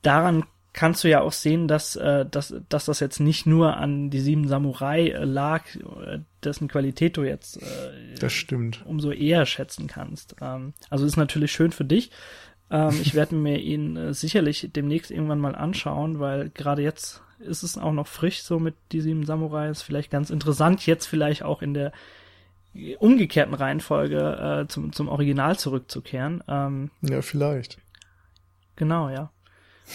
daran 0.02 0.46
kannst 0.74 1.04
du 1.04 1.10
ja 1.10 1.22
auch 1.22 1.32
sehen, 1.32 1.68
dass, 1.70 1.96
äh, 1.96 2.26
dass, 2.30 2.54
dass 2.70 2.86
das 2.86 3.00
jetzt 3.00 3.20
nicht 3.20 3.46
nur 3.46 3.78
an 3.78 4.10
die 4.10 4.20
sieben 4.20 4.48
Samurai 4.48 5.08
äh, 5.10 5.24
lag, 5.24 5.64
äh, 5.76 6.20
dessen 6.44 6.68
Qualität 6.68 7.16
du 7.18 7.24
jetzt 7.24 7.62
äh, 7.62 8.16
Das 8.20 8.34
stimmt. 8.34 8.84
umso 8.86 9.12
eher 9.12 9.46
schätzen 9.46 9.88
kannst. 9.88 10.36
Ähm, 10.42 10.74
also 10.90 11.06
ist 11.06 11.16
natürlich 11.18 11.52
schön 11.54 11.72
für 11.72 11.86
dich. 11.86 12.12
Ähm, 12.70 13.00
ich 13.02 13.14
werde 13.14 13.36
mir 13.36 13.60
ihn 13.60 13.96
äh, 13.96 14.14
sicherlich 14.14 14.70
demnächst 14.76 15.12
irgendwann 15.12 15.40
mal 15.40 15.56
anschauen, 15.56 16.20
weil 16.20 16.50
gerade 16.50 16.82
jetzt 16.82 17.22
ist 17.40 17.64
es 17.64 17.78
auch 17.78 17.92
noch 17.92 18.08
frisch 18.08 18.44
so 18.44 18.60
mit 18.60 18.76
die 18.92 19.02
sieben 19.02 19.26
Samurai. 19.26 19.70
Ist 19.70 19.84
vielleicht 19.84 20.12
ganz 20.12 20.30
interessant, 20.30 20.86
jetzt 20.86 21.06
vielleicht 21.06 21.44
auch 21.44 21.62
in 21.62 21.74
der 21.74 21.92
umgekehrten 23.00 23.54
Reihenfolge 23.54 24.64
äh, 24.64 24.68
zum, 24.68 24.92
zum 24.92 25.08
Original 25.08 25.58
zurückzukehren. 25.58 26.44
Ähm, 26.48 26.92
Ja, 27.02 27.22
vielleicht. 27.22 27.78
genau, 28.76 29.10
ja. 29.10 29.32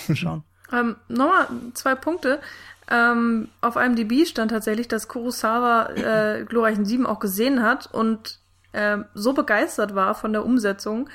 Mal 0.08 0.16
Schauen. 0.16 0.44
Ähm, 0.72 0.94
Nochmal 1.08 1.48
zwei 1.74 1.96
Punkte. 1.96 2.40
Ähm, 2.88 3.48
auf 3.60 3.74
IMDb 3.74 4.24
stand 4.24 4.52
tatsächlich, 4.52 4.86
dass 4.86 5.08
Kurosawa 5.08 5.88
äh, 5.96 6.44
Glorreichen 6.44 6.84
Sieben 6.84 7.06
auch 7.06 7.18
gesehen 7.18 7.60
hat 7.64 7.92
und 7.92 8.38
ähm, 8.72 9.04
so 9.12 9.32
begeistert 9.32 9.96
war 9.96 10.14
von 10.14 10.32
der 10.32 10.44
Umsetzung, 10.44 11.08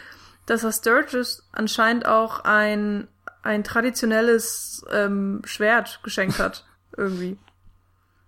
dass 0.46 0.64
er 0.64 0.72
Sturgis 0.72 1.44
anscheinend 1.52 2.06
auch 2.06 2.42
ein, 2.44 3.08
ein 3.44 3.64
traditionelles 3.64 4.86
ähm, 4.92 5.42
Schwert 5.46 6.00
geschenkt 6.04 6.40
hat. 6.40 6.66
Irgendwie. 6.98 7.38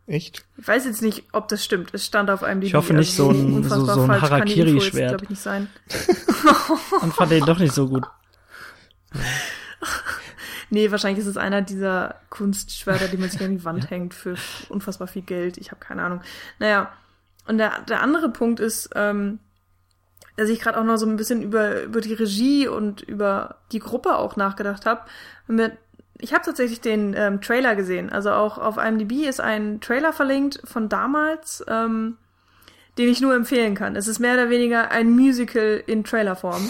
Echt? 0.07 0.45
Ich 0.57 0.67
weiß 0.67 0.85
jetzt 0.85 1.01
nicht, 1.01 1.25
ob 1.33 1.47
das 1.49 1.63
stimmt. 1.65 1.89
Es 1.93 2.05
stand 2.05 2.29
auf 2.29 2.41
IMDb. 2.41 2.67
Ich 2.67 2.73
hoffe 2.75 2.93
nicht 2.93 3.13
so 3.13 3.29
ein- 3.29 3.63
so- 3.63 3.85
so 3.85 4.01
ein 4.03 4.21
Harakiri-Schwert. 4.21 5.09
glaube 5.09 5.25
ich, 5.25 5.29
nicht 5.31 5.41
sein. 5.41 5.67
Und 7.01 7.13
fand 7.13 7.31
den 7.31 7.45
doch 7.45 7.59
nicht 7.59 7.73
so 7.73 7.87
gut. 7.89 8.05
Nee, 10.69 10.91
wahrscheinlich 10.91 11.19
ist 11.23 11.29
es 11.29 11.37
einer 11.37 11.61
dieser 11.61 12.15
Kunstschwerter, 12.29 13.07
die 13.07 13.15
man 13.17 13.29
sich 13.29 13.41
an 13.41 13.51
die 13.57 13.63
Wand 13.63 13.89
hängt 13.89 14.13
für 14.13 14.35
unfassbar 14.67 15.07
viel 15.07 15.21
Geld. 15.21 15.57
Ich 15.57 15.71
habe 15.71 15.79
keine 15.79 16.03
Ahnung. 16.03 16.21
Naja, 16.59 16.91
und 17.45 17.57
der, 17.57 17.79
der 17.87 18.01
andere 18.01 18.29
Punkt 18.29 18.59
ist, 18.59 18.89
ähm, 18.93 19.39
dass 20.37 20.49
ich 20.49 20.59
gerade 20.61 20.79
auch 20.79 20.83
noch 20.83 20.97
so 20.97 21.05
ein 21.05 21.17
bisschen 21.17 21.41
über, 21.41 21.83
über 21.83 21.99
die 21.99 22.13
Regie 22.13 22.67
und 22.67 23.01
über 23.01 23.57
die 23.71 23.79
Gruppe 23.79 24.15
auch 24.15 24.35
nachgedacht 24.35 24.85
habe. 24.85 25.01
Ich 26.19 26.33
habe 26.33 26.45
tatsächlich 26.45 26.79
den 26.79 27.13
ähm, 27.17 27.41
Trailer 27.41 27.75
gesehen. 27.75 28.11
Also 28.11 28.31
auch 28.31 28.57
auf 28.57 28.77
IMDb 28.77 29.27
ist 29.27 29.41
ein 29.41 29.81
Trailer 29.81 30.13
verlinkt 30.13 30.61
von 30.63 30.89
damals, 30.89 31.65
ähm, 31.67 32.17
den 32.97 33.09
ich 33.09 33.19
nur 33.19 33.35
empfehlen 33.35 33.75
kann. 33.75 33.95
Es 33.95 34.07
ist 34.07 34.19
mehr 34.19 34.35
oder 34.35 34.49
weniger 34.49 34.91
ein 34.91 35.09
Musical 35.09 35.83
in 35.85 36.03
Trailerform 36.03 36.69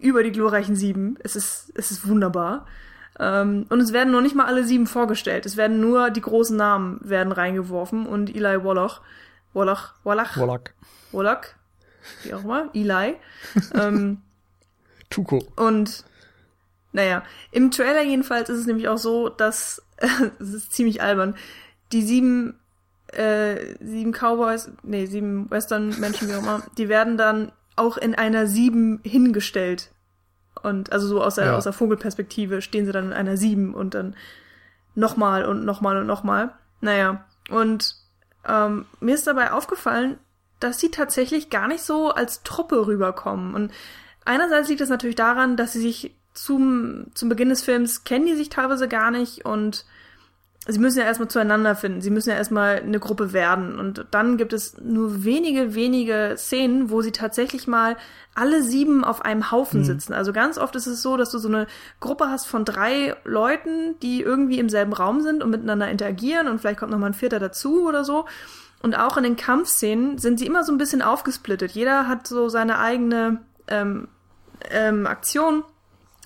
über 0.00 0.22
die 0.22 0.32
glorreichen 0.32 0.76
Sieben. 0.76 1.16
Es 1.22 1.36
ist, 1.36 1.72
es 1.74 1.92
ist 1.92 2.08
wunderbar. 2.08 2.66
Ähm, 3.18 3.66
und 3.68 3.80
es 3.80 3.92
werden 3.92 4.12
noch 4.12 4.22
nicht 4.22 4.34
mal 4.34 4.46
alle 4.46 4.64
sieben 4.64 4.86
vorgestellt. 4.86 5.46
Es 5.46 5.56
werden 5.56 5.80
nur 5.80 6.10
die 6.10 6.20
großen 6.20 6.56
Namen 6.56 6.98
werden 7.02 7.32
reingeworfen 7.32 8.06
und 8.06 8.34
Eli 8.34 8.64
Wallach, 8.64 9.02
Wallach, 9.52 9.94
Wallach, 10.02 10.36
Wallach. 10.36 10.70
Wallach, 11.12 11.46
wie 12.22 12.34
auch 12.34 12.44
immer, 12.44 12.70
Eli. 12.74 13.16
ähm, 13.74 14.20
Tuko. 15.10 15.46
Und 15.56 16.04
naja, 16.92 17.22
im 17.50 17.70
Trailer 17.70 18.02
jedenfalls 18.02 18.48
ist 18.48 18.60
es 18.60 18.66
nämlich 18.66 18.88
auch 18.88 18.98
so, 18.98 19.28
dass 19.28 19.82
es 20.38 20.52
ist 20.54 20.72
ziemlich 20.72 21.02
albern. 21.02 21.34
Die 21.92 22.02
sieben 22.02 22.58
äh, 23.08 23.76
sieben 23.84 24.12
Cowboys, 24.12 24.70
nee, 24.82 25.06
sieben 25.06 25.48
Western-Menschen, 25.50 26.28
wie 26.28 26.34
auch 26.34 26.42
immer, 26.42 26.62
die 26.78 26.88
werden 26.88 27.16
dann 27.16 27.52
auch 27.76 27.96
in 27.96 28.14
einer 28.14 28.46
sieben 28.46 29.00
hingestellt. 29.04 29.90
Und 30.62 30.92
also 30.92 31.06
so 31.06 31.22
aus 31.22 31.36
der, 31.36 31.46
Ja. 31.46 31.56
aus 31.56 31.64
der 31.64 31.72
Vogelperspektive 31.72 32.60
stehen 32.62 32.86
sie 32.86 32.92
dann 32.92 33.06
in 33.06 33.12
einer 33.12 33.36
sieben 33.36 33.74
und 33.74 33.94
dann 33.94 34.16
nochmal 34.96 35.44
und 35.44 35.64
nochmal 35.64 35.96
und 35.98 36.06
nochmal. 36.06 36.54
Naja, 36.80 37.24
und 37.50 37.96
ähm, 38.48 38.86
mir 39.00 39.14
ist 39.14 39.26
dabei 39.26 39.52
aufgefallen, 39.52 40.18
dass 40.64 40.80
sie 40.80 40.90
tatsächlich 40.90 41.50
gar 41.50 41.68
nicht 41.68 41.82
so 41.82 42.10
als 42.10 42.42
Truppe 42.42 42.86
rüberkommen. 42.86 43.54
Und 43.54 43.72
einerseits 44.24 44.68
liegt 44.68 44.80
es 44.80 44.88
natürlich 44.88 45.16
daran, 45.16 45.56
dass 45.56 45.74
sie 45.74 45.80
sich 45.80 46.16
zum, 46.32 47.06
zum 47.14 47.28
Beginn 47.28 47.50
des 47.50 47.62
Films 47.62 48.04
kennen 48.04 48.26
die 48.26 48.34
sich 48.34 48.48
teilweise 48.48 48.88
gar 48.88 49.10
nicht 49.10 49.44
und 49.44 49.84
sie 50.66 50.78
müssen 50.78 50.98
ja 50.98 51.04
erstmal 51.04 51.28
zueinander 51.28 51.76
finden. 51.76 52.00
Sie 52.00 52.10
müssen 52.10 52.30
ja 52.30 52.36
erstmal 52.36 52.76
eine 52.76 52.98
Gruppe 52.98 53.32
werden. 53.34 53.78
Und 53.78 54.06
dann 54.10 54.38
gibt 54.38 54.54
es 54.54 54.78
nur 54.80 55.24
wenige, 55.24 55.74
wenige 55.74 56.34
Szenen, 56.38 56.90
wo 56.90 57.02
sie 57.02 57.12
tatsächlich 57.12 57.66
mal 57.66 57.96
alle 58.34 58.62
sieben 58.62 59.04
auf 59.04 59.22
einem 59.22 59.50
Haufen 59.50 59.84
sitzen. 59.84 60.14
Also 60.14 60.32
ganz 60.32 60.56
oft 60.56 60.74
ist 60.76 60.86
es 60.86 61.02
so, 61.02 61.18
dass 61.18 61.30
du 61.30 61.38
so 61.38 61.48
eine 61.48 61.66
Gruppe 62.00 62.30
hast 62.30 62.46
von 62.46 62.64
drei 62.64 63.14
Leuten, 63.24 63.98
die 64.00 64.22
irgendwie 64.22 64.58
im 64.58 64.70
selben 64.70 64.94
Raum 64.94 65.20
sind 65.20 65.42
und 65.42 65.50
miteinander 65.50 65.90
interagieren 65.90 66.48
und 66.48 66.60
vielleicht 66.60 66.80
kommt 66.80 66.90
noch 66.90 66.98
mal 66.98 67.08
ein 67.08 67.14
vierter 67.14 67.38
dazu 67.38 67.86
oder 67.86 68.02
so. 68.02 68.24
Und 68.84 68.98
auch 68.98 69.16
in 69.16 69.24
den 69.24 69.36
Kampfszenen 69.36 70.18
sind 70.18 70.38
sie 70.38 70.44
immer 70.44 70.62
so 70.62 70.70
ein 70.70 70.76
bisschen 70.76 71.00
aufgesplittet. 71.00 71.70
Jeder 71.70 72.06
hat 72.06 72.26
so 72.26 72.50
seine 72.50 72.78
eigene 72.78 73.40
ähm, 73.66 74.08
ähm, 74.70 75.06
Aktion, 75.06 75.64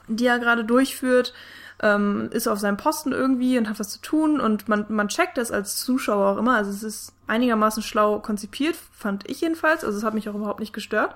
die 0.08 0.26
er 0.26 0.40
gerade 0.40 0.64
durchführt, 0.64 1.34
ähm, 1.80 2.30
ist 2.32 2.48
auf 2.48 2.58
seinem 2.58 2.76
Posten 2.76 3.12
irgendwie 3.12 3.58
und 3.58 3.68
hat 3.68 3.78
was 3.78 3.90
zu 3.90 4.00
tun 4.00 4.40
und 4.40 4.68
man, 4.68 4.86
man 4.88 5.06
checkt 5.06 5.38
das 5.38 5.52
als 5.52 5.76
Zuschauer 5.76 6.32
auch 6.32 6.36
immer. 6.36 6.56
Also 6.56 6.72
es 6.72 6.82
ist 6.82 7.12
einigermaßen 7.28 7.84
schlau 7.84 8.18
konzipiert, 8.18 8.74
fand 8.92 9.30
ich 9.30 9.40
jedenfalls. 9.40 9.84
Also 9.84 9.96
es 9.96 10.02
hat 10.02 10.14
mich 10.14 10.28
auch 10.28 10.34
überhaupt 10.34 10.58
nicht 10.58 10.72
gestört. 10.72 11.14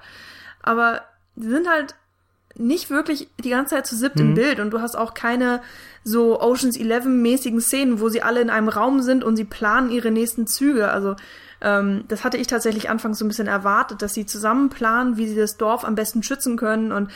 Aber 0.62 1.02
sie 1.34 1.50
sind 1.50 1.68
halt 1.68 1.96
nicht 2.56 2.90
wirklich 2.90 3.28
die 3.42 3.50
ganze 3.50 3.74
Zeit 3.74 3.86
zu 3.86 3.96
siebt 3.96 4.20
im 4.20 4.34
Bild 4.34 4.60
und 4.60 4.70
du 4.70 4.80
hast 4.80 4.96
auch 4.96 5.14
keine 5.14 5.62
so 6.04 6.40
Oceans 6.40 6.76
11 6.76 7.06
mäßigen 7.06 7.60
Szenen, 7.60 8.00
wo 8.00 8.08
sie 8.08 8.22
alle 8.22 8.40
in 8.40 8.50
einem 8.50 8.68
Raum 8.68 9.02
sind 9.02 9.24
und 9.24 9.36
sie 9.36 9.44
planen 9.44 9.90
ihre 9.90 10.10
nächsten 10.10 10.46
Züge. 10.46 10.90
Also 10.90 11.16
ähm, 11.60 12.04
das 12.08 12.24
hatte 12.24 12.36
ich 12.36 12.46
tatsächlich 12.48 12.90
anfangs 12.90 13.18
so 13.18 13.24
ein 13.24 13.28
bisschen 13.28 13.46
erwartet, 13.46 14.02
dass 14.02 14.14
sie 14.14 14.26
zusammen 14.26 14.68
planen, 14.68 15.16
wie 15.16 15.28
sie 15.28 15.36
das 15.36 15.56
Dorf 15.56 15.84
am 15.84 15.94
besten 15.94 16.22
schützen 16.22 16.56
können 16.56 16.92
und 16.92 17.10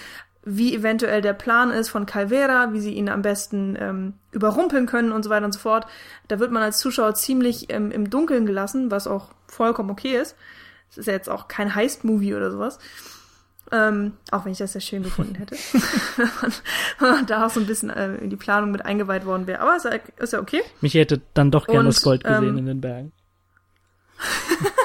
wie 0.48 0.74
eventuell 0.74 1.22
der 1.22 1.32
Plan 1.32 1.72
ist 1.72 1.88
von 1.88 2.06
Calvera, 2.06 2.72
wie 2.72 2.80
sie 2.80 2.92
ihn 2.92 3.08
am 3.08 3.20
besten 3.20 3.76
ähm, 3.80 4.14
überrumpeln 4.30 4.86
können 4.86 5.10
und 5.10 5.24
so 5.24 5.30
weiter 5.30 5.44
und 5.44 5.52
so 5.52 5.58
fort. 5.58 5.86
Da 6.28 6.38
wird 6.38 6.52
man 6.52 6.62
als 6.62 6.78
Zuschauer 6.78 7.14
ziemlich 7.14 7.66
ähm, 7.70 7.90
im 7.90 8.08
Dunkeln 8.10 8.46
gelassen, 8.46 8.92
was 8.92 9.08
auch 9.08 9.30
vollkommen 9.48 9.90
okay 9.90 10.16
ist. 10.16 10.36
Es 10.88 10.98
ist 10.98 11.06
ja 11.06 11.14
jetzt 11.14 11.28
auch 11.28 11.48
kein 11.48 11.74
Heist-Movie 11.74 12.36
oder 12.36 12.52
sowas. 12.52 12.78
Ähm, 13.72 14.12
auch 14.30 14.44
wenn 14.44 14.52
ich 14.52 14.58
das 14.58 14.72
sehr 14.72 14.80
schön 14.80 15.02
gefunden 15.02 15.34
hätte. 15.34 15.56
Wenn 17.00 17.10
man 17.10 17.26
da 17.26 17.46
auch 17.46 17.50
so 17.50 17.58
ein 17.58 17.66
bisschen 17.66 17.90
äh, 17.90 18.14
in 18.16 18.30
die 18.30 18.36
Planung 18.36 18.70
mit 18.70 18.84
eingeweiht 18.84 19.26
worden 19.26 19.48
wäre. 19.48 19.60
Aber 19.60 19.74
ist 19.76 19.84
ja, 19.84 19.92
ist 20.18 20.32
ja 20.32 20.38
okay. 20.40 20.62
Mich 20.80 20.94
hätte 20.94 21.20
dann 21.34 21.50
doch 21.50 21.66
gerne 21.66 21.88
das 21.88 22.00
Gold 22.02 22.22
gesehen 22.22 22.50
ähm, 22.50 22.58
in 22.58 22.66
den 22.66 22.80
Bergen. 22.80 23.12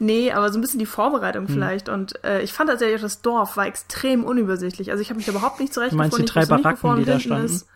Nee, 0.00 0.32
aber 0.32 0.52
so 0.52 0.58
ein 0.58 0.60
bisschen 0.60 0.80
die 0.80 0.86
Hm. 0.86 0.92
Vorbereitung 0.92 1.46
vielleicht. 1.48 1.88
Und 1.88 2.22
äh, 2.24 2.42
ich 2.42 2.52
fand 2.52 2.68
tatsächlich 2.68 2.98
auch, 2.98 3.02
das 3.02 3.22
Dorf 3.22 3.56
war 3.56 3.66
extrem 3.66 4.24
unübersichtlich. 4.24 4.90
Also 4.90 5.00
ich 5.00 5.08
habe 5.08 5.16
mich 5.16 5.24
da 5.26 5.32
überhaupt 5.32 5.60
nicht 5.60 5.74
Du 5.74 5.80
meinst 5.80 6.16
zurechtgefunden. 6.16 6.26
die 6.26 6.32
drei 6.32 6.46
Baracken, 6.46 6.96
die 6.96 7.04
da 7.04 7.20
standen? 7.20 7.46
ist. 7.46 7.68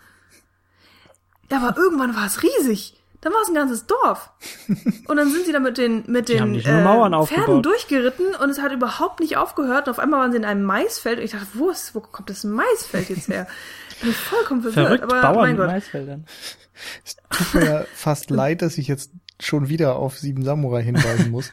Ja, 1.50 1.62
aber 1.62 1.78
irgendwann 1.80 2.14
war 2.16 2.26
es 2.26 2.42
riesig. 2.42 2.97
Dann 3.20 3.32
war 3.32 3.42
es 3.42 3.48
ein 3.48 3.54
ganzes 3.54 3.86
Dorf. 3.86 4.30
Und 5.08 5.16
dann 5.16 5.30
sind 5.32 5.44
sie 5.46 5.52
da 5.52 5.58
mit 5.58 5.76
den, 5.76 6.04
mit 6.06 6.28
Die 6.28 6.34
den 6.34 6.52
Mauern 6.84 7.10
Pferden 7.12 7.14
aufgebaut. 7.14 7.66
durchgeritten 7.66 8.26
und 8.40 8.48
es 8.50 8.60
hat 8.60 8.70
überhaupt 8.72 9.18
nicht 9.20 9.36
aufgehört. 9.36 9.88
Und 9.88 9.92
auf 9.94 9.98
einmal 9.98 10.20
waren 10.20 10.30
sie 10.30 10.38
in 10.38 10.44
einem 10.44 10.62
Maisfeld 10.62 11.18
und 11.18 11.24
ich 11.24 11.32
dachte, 11.32 11.46
wo, 11.54 11.70
ist, 11.70 11.94
wo 11.96 12.00
kommt 12.00 12.30
das 12.30 12.44
Maisfeld 12.44 13.08
jetzt 13.10 13.28
her? 13.28 13.48
Ich 13.90 14.00
bin 14.02 14.12
vollkommen 14.12 14.62
verwirrt. 14.62 14.86
Verrückt, 14.86 15.02
aber 15.02 15.20
Bauern 15.20 15.36
mein 15.36 15.50
in 15.50 15.56
Gott. 15.56 15.66
Maisfeldern. 15.66 16.26
Es 17.04 17.16
tut 17.30 17.54
mir 17.54 17.64
ja 17.64 17.84
fast 17.92 18.30
leid, 18.30 18.62
dass 18.62 18.78
ich 18.78 18.86
jetzt 18.86 19.10
schon 19.40 19.68
wieder 19.68 19.96
auf 19.96 20.16
Sieben 20.18 20.44
Samurai 20.44 20.82
hinweisen 20.84 21.32
muss. 21.32 21.52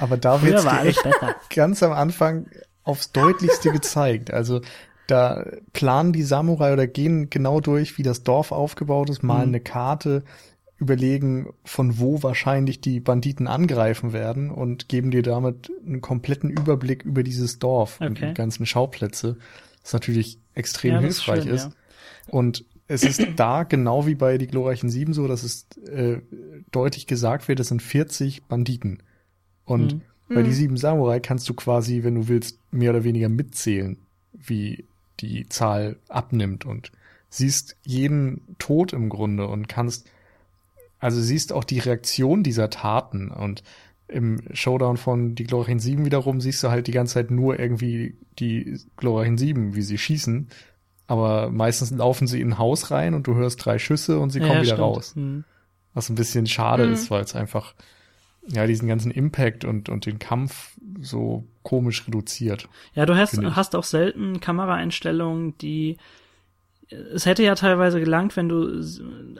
Aber 0.00 0.16
da 0.16 0.42
echt 0.84 1.02
besser. 1.02 1.36
ganz 1.54 1.82
am 1.84 1.92
Anfang 1.92 2.46
aufs 2.82 3.12
deutlichste 3.12 3.70
gezeigt. 3.70 4.32
Also 4.32 4.62
da 5.06 5.44
planen 5.72 6.12
die 6.12 6.22
Samurai 6.22 6.72
oder 6.72 6.86
gehen 6.86 7.30
genau 7.30 7.60
durch, 7.60 7.98
wie 7.98 8.02
das 8.02 8.24
Dorf 8.24 8.50
aufgebaut 8.52 9.10
ist, 9.10 9.22
malen 9.22 9.48
Mhm. 9.50 9.54
eine 9.54 9.60
Karte, 9.60 10.22
überlegen, 10.78 11.52
von 11.64 11.98
wo 11.98 12.22
wahrscheinlich 12.22 12.80
die 12.80 13.00
Banditen 13.00 13.46
angreifen 13.46 14.12
werden 14.12 14.50
und 14.50 14.88
geben 14.88 15.10
dir 15.10 15.22
damit 15.22 15.70
einen 15.84 16.00
kompletten 16.00 16.50
Überblick 16.50 17.04
über 17.04 17.22
dieses 17.22 17.58
Dorf 17.58 18.00
und 18.00 18.12
Okay. 18.12 18.30
die 18.30 18.34
ganzen 18.34 18.64
Schauplätze. 18.66 19.36
Was 19.82 19.92
natürlich 19.92 20.38
extrem 20.54 20.94
Ja, 20.94 21.00
das 21.00 21.10
ist 21.10 21.22
hilfreich 21.22 21.44
schön, 21.44 21.54
ist. 21.54 21.64
ja. 21.64 21.72
Und 22.32 22.64
es 22.86 23.02
ist 23.04 23.26
da 23.36 23.64
genau 23.64 24.06
wie 24.06 24.14
bei 24.14 24.38
die 24.38 24.46
glorreichen 24.46 24.88
Sieben 24.88 25.14
so, 25.14 25.26
dass 25.26 25.42
es 25.42 25.66
äh, 25.86 26.18
deutlich 26.70 27.06
gesagt 27.06 27.48
wird, 27.48 27.60
es 27.60 27.68
sind 27.68 27.82
40 27.82 28.44
Banditen. 28.44 29.02
Und 29.64 29.94
Mhm. 29.94 30.00
bei 30.32 30.42
die 30.42 30.52
sieben 30.52 30.76
Samurai 30.76 31.20
kannst 31.20 31.48
du 31.48 31.54
quasi, 31.54 32.02
wenn 32.04 32.14
du 32.14 32.28
willst, 32.28 32.58
mehr 32.70 32.90
oder 32.90 33.02
weniger 33.04 33.28
mitzählen, 33.28 33.96
wie 34.32 34.84
die 35.20 35.48
Zahl 35.48 35.96
abnimmt 36.08 36.64
und 36.66 36.92
siehst 37.30 37.76
jeden 37.84 38.56
Tod 38.58 38.92
im 38.92 39.08
Grunde 39.08 39.48
und 39.48 39.68
kannst, 39.68 40.08
also 41.00 41.20
siehst 41.20 41.52
auch 41.52 41.64
die 41.64 41.78
Reaktion 41.78 42.42
dieser 42.42 42.70
Taten 42.70 43.30
und 43.30 43.62
im 44.08 44.40
Showdown 44.52 44.96
von 44.96 45.34
die 45.34 45.44
glorreichen 45.44 45.80
Sieben 45.80 46.04
wiederum 46.06 46.40
siehst 46.40 46.62
du 46.62 46.70
halt 46.70 46.86
die 46.86 46.92
ganze 46.92 47.14
Zeit 47.14 47.30
nur 47.30 47.58
irgendwie 47.58 48.16
die 48.38 48.80
glorreichen 48.96 49.36
Sieben, 49.36 49.74
wie 49.74 49.82
sie 49.82 49.98
schießen. 49.98 50.48
Aber 51.06 51.50
meistens 51.50 51.90
laufen 51.90 52.26
sie 52.26 52.40
in 52.40 52.52
ein 52.52 52.58
Haus 52.58 52.90
rein 52.90 53.14
und 53.14 53.26
du 53.26 53.34
hörst 53.34 53.64
drei 53.64 53.78
Schüsse 53.78 54.18
und 54.18 54.30
sie 54.30 54.40
kommen 54.40 54.52
ja, 54.52 54.62
wieder 54.62 54.74
stimmt. 54.76 54.80
raus. 54.80 55.12
Hm. 55.14 55.44
Was 55.94 56.08
ein 56.08 56.14
bisschen 56.16 56.46
schade 56.46 56.86
Mhm. 56.86 56.92
ist, 56.94 57.10
weil 57.10 57.22
es 57.22 57.34
einfach 57.34 57.74
ja 58.46 58.66
diesen 58.66 58.88
ganzen 58.88 59.10
Impact 59.10 59.64
und, 59.66 59.88
und 59.90 60.06
den 60.06 60.18
Kampf 60.18 60.76
so 61.00 61.44
komisch 61.62 62.06
reduziert. 62.06 62.68
Ja, 62.94 63.04
du 63.04 63.14
hast, 63.16 63.36
hast 63.42 63.76
auch 63.76 63.84
selten 63.84 64.40
Kameraeinstellungen, 64.40 65.56
die 65.58 65.98
es 66.90 67.26
hätte 67.26 67.42
ja 67.42 67.54
teilweise 67.54 68.00
gelangt, 68.00 68.36
wenn 68.36 68.48
du 68.48 68.82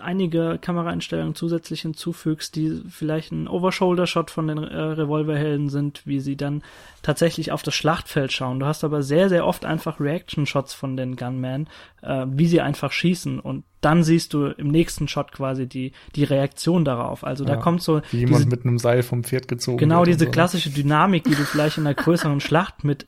einige 0.01 0.59
Kameraeinstellungen 0.61 1.34
zusätzlich 1.34 1.80
hinzufügst, 1.82 2.55
die 2.55 2.82
vielleicht 2.90 3.32
ein 3.32 3.49
Overshoulder-Shot 3.49 4.30
von 4.30 4.49
den 4.49 4.59
äh, 4.59 4.76
Revolverhelden 4.76 5.70
sind, 5.70 6.03
wie 6.07 6.20
sie 6.20 6.36
dann 6.36 6.62
tatsächlich 7.03 7.51
auf 7.53 7.62
das 7.62 7.74
Schlachtfeld 7.74 8.32
schauen. 8.32 8.61
Du 8.61 8.66
hast 8.66 8.84
aber 8.84 9.03
sehr, 9.03 9.28
sehr 9.30 9.46
oft 9.46 9.64
einfach 9.64 9.99
Reaction-Shots 9.99 10.74
von 10.74 10.96
den 10.96 11.16
Gunmen, 11.16 11.68
äh, 12.03 12.26
wie 12.28 12.46
sie 12.46 12.61
einfach 12.61 12.92
schießen 12.92 13.40
und 13.40 13.64
dann 13.80 14.03
siehst 14.03 14.34
du 14.34 14.46
im 14.46 14.68
nächsten 14.68 15.07
Shot 15.09 15.32
quasi 15.32 15.66
die, 15.68 15.92
die 16.16 16.24
Reaktion 16.24 16.84
darauf. 16.84 17.24
Also 17.24 17.44
da 17.44 17.55
Ja, 17.55 17.57
kommt 17.57 17.80
so 17.82 18.03
Wie 18.11 18.18
jemand 18.18 18.40
diese 18.40 18.49
mit 18.51 18.64
einem 18.66 18.78
Seil 18.78 19.03
vom 19.03 19.22
Pferd 19.24 19.49
gezogen 19.49 19.78
Genau 19.78 20.05
diese 20.05 20.24
so. 20.26 20.30
klassische 20.30 20.70
Dynamik, 20.70 21.24
die 21.24 21.34
du 21.34 21.44
vielleicht 21.44 21.78
in 21.78 21.86
einer 21.86 21.94
größeren 21.94 22.40
Schlacht 22.40 22.84
mit 22.84 23.07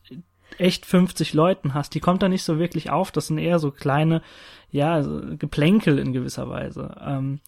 echt 0.59 0.87
50 0.87 1.35
Leuten 1.35 1.75
hast, 1.75 1.95
die 1.95 2.01
kommt 2.01 2.23
da 2.23 2.29
nicht 2.29 2.43
so 2.43 2.59
wirklich 2.59 2.91
auf. 2.91 3.11
Das 3.11 3.29
sind 3.29 3.39
eher 3.39 3.59
so 3.59 3.71
kleine, 3.71 4.23
ja, 4.71 5.01
Geplänkel 5.01 5.99
in 5.99 6.13
gewisser 6.13 6.49
Weise. 6.49 6.97
Ähm, 7.05 7.41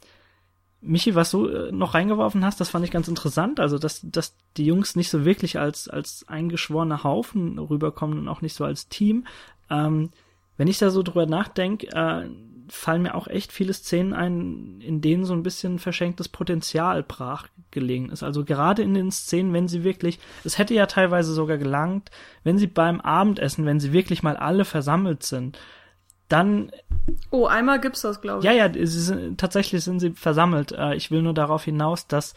Michi, 0.81 1.15
was 1.15 1.31
du 1.31 1.47
äh, 1.47 1.73
noch 1.73 1.95
reingeworfen 1.95 2.45
hast, 2.45 2.61
das 2.61 2.69
fand 2.69 2.85
ich 2.85 2.91
ganz 2.91 3.07
interessant. 3.07 3.61
Also, 3.61 3.79
dass, 3.79 4.01
dass 4.03 4.37
die 4.57 4.67
Jungs 4.67 4.97
nicht 4.97 5.11
so 5.11 5.25
wirklich 5.25 5.59
als, 5.59 5.89
als 5.89 6.25
eingeschworene 6.29 7.05
Haufen 7.05 7.59
rüberkommen 7.59 8.19
und 8.19 8.29
auch 8.29 8.43
nicht 8.43 8.55
so 8.55 8.65
als 8.65 8.89
Team. 8.89 9.27
Ähm, 9.71 10.11
wenn 10.57 10.69
ich 10.69 10.79
da 10.79 10.91
so 10.91 11.03
drüber 11.03 11.27
nachdenke, 11.27 11.87
äh, 11.93 12.29
fallen 12.69 13.03
mir 13.03 13.15
auch 13.15 13.27
echt 13.29 13.53
viele 13.53 13.73
Szenen 13.73 14.13
ein, 14.15 14.81
in 14.81 15.01
denen 15.01 15.25
so 15.25 15.33
ein 15.35 15.43
bisschen 15.43 15.79
verschenktes 15.79 16.29
Potenzial 16.29 17.03
brach 17.03 17.49
gelegen 17.71 18.11
ist. 18.11 18.23
Also 18.23 18.45
gerade 18.45 18.83
in 18.83 18.95
den 18.95 19.11
Szenen, 19.11 19.53
wenn 19.53 19.69
sie 19.69 19.85
wirklich, 19.85 20.19
es 20.45 20.59
hätte 20.59 20.75
ja 20.75 20.87
teilweise 20.87 21.33
sogar 21.33 21.59
gelangt, 21.59 22.11
wenn 22.45 22.59
sie 22.59 22.67
beim 22.67 23.01
Abendessen, 23.01 23.65
wenn 23.67 23.81
sie 23.81 23.93
wirklich 23.93 24.23
mal 24.23 24.37
alle 24.37 24.65
versammelt 24.65 25.23
sind, 25.23 25.59
dann 26.29 26.71
Oh, 27.31 27.47
einmal 27.47 27.81
gibt's 27.81 28.03
das, 28.03 28.21
glaube 28.21 28.39
ich. 28.41 28.45
ja, 28.45 28.53
ja, 28.53 28.73
sie 28.73 28.87
sind, 28.87 29.39
tatsächlich 29.39 29.83
sind 29.85 30.01
sie 30.01 30.11
versammelt. 30.13 30.73
Äh, 30.73 30.95
ich 30.95 31.11
will 31.11 31.23
nur 31.23 31.35
darauf 31.35 31.65
hinaus, 31.65 32.07
dass 32.07 32.35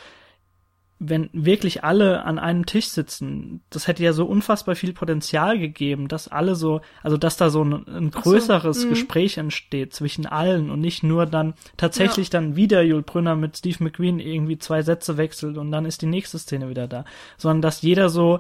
wenn 1.10 1.30
wirklich 1.34 1.84
alle 1.84 2.24
an 2.24 2.40
einem 2.40 2.66
Tisch 2.66 2.88
sitzen, 2.88 3.62
das 3.70 3.88
hätte 3.88 4.04
ja 4.04 4.14
so 4.14 4.26
unfassbar 4.26 4.76
viel 4.76 4.94
Potenzial 4.94 5.60
gegeben, 5.60 6.08
dass 6.08 6.28
alle 6.28 6.56
so, 6.56 6.82
also 7.04 7.18
dass 7.18 7.38
da 7.38 7.50
so 7.50 7.64
ein, 7.64 7.88
ein 7.88 8.12
Ach 8.14 8.24
so, 8.24 8.32
größeres 8.32 8.86
mhm. 8.86 8.90
Gespräch 8.90 9.38
entsteht 9.38 9.94
zwischen 9.94 10.26
allen 10.26 10.70
und 10.70 10.82
nicht 10.82 11.04
nur 11.04 11.26
dann 11.26 11.54
tatsächlich 11.78 12.30
dann 12.30 12.56
wieder 12.56 12.82
Jul 12.82 13.02
Brünner 13.02 13.36
mit 13.36 13.58
Steve 13.58 13.84
McQueen 13.84 14.20
irgendwie 14.20 14.58
zwei 14.58 14.82
Sätze 14.82 15.18
wechselt 15.18 15.58
und 15.58 15.72
dann 15.72 15.86
ist 15.86 16.02
die 16.02 16.08
nächste 16.08 16.40
Szene 16.40 16.70
wieder 16.70 16.88
da, 16.88 17.06
sondern 17.38 17.62
dass 17.62 17.82
jeder 17.82 18.10
so 18.10 18.40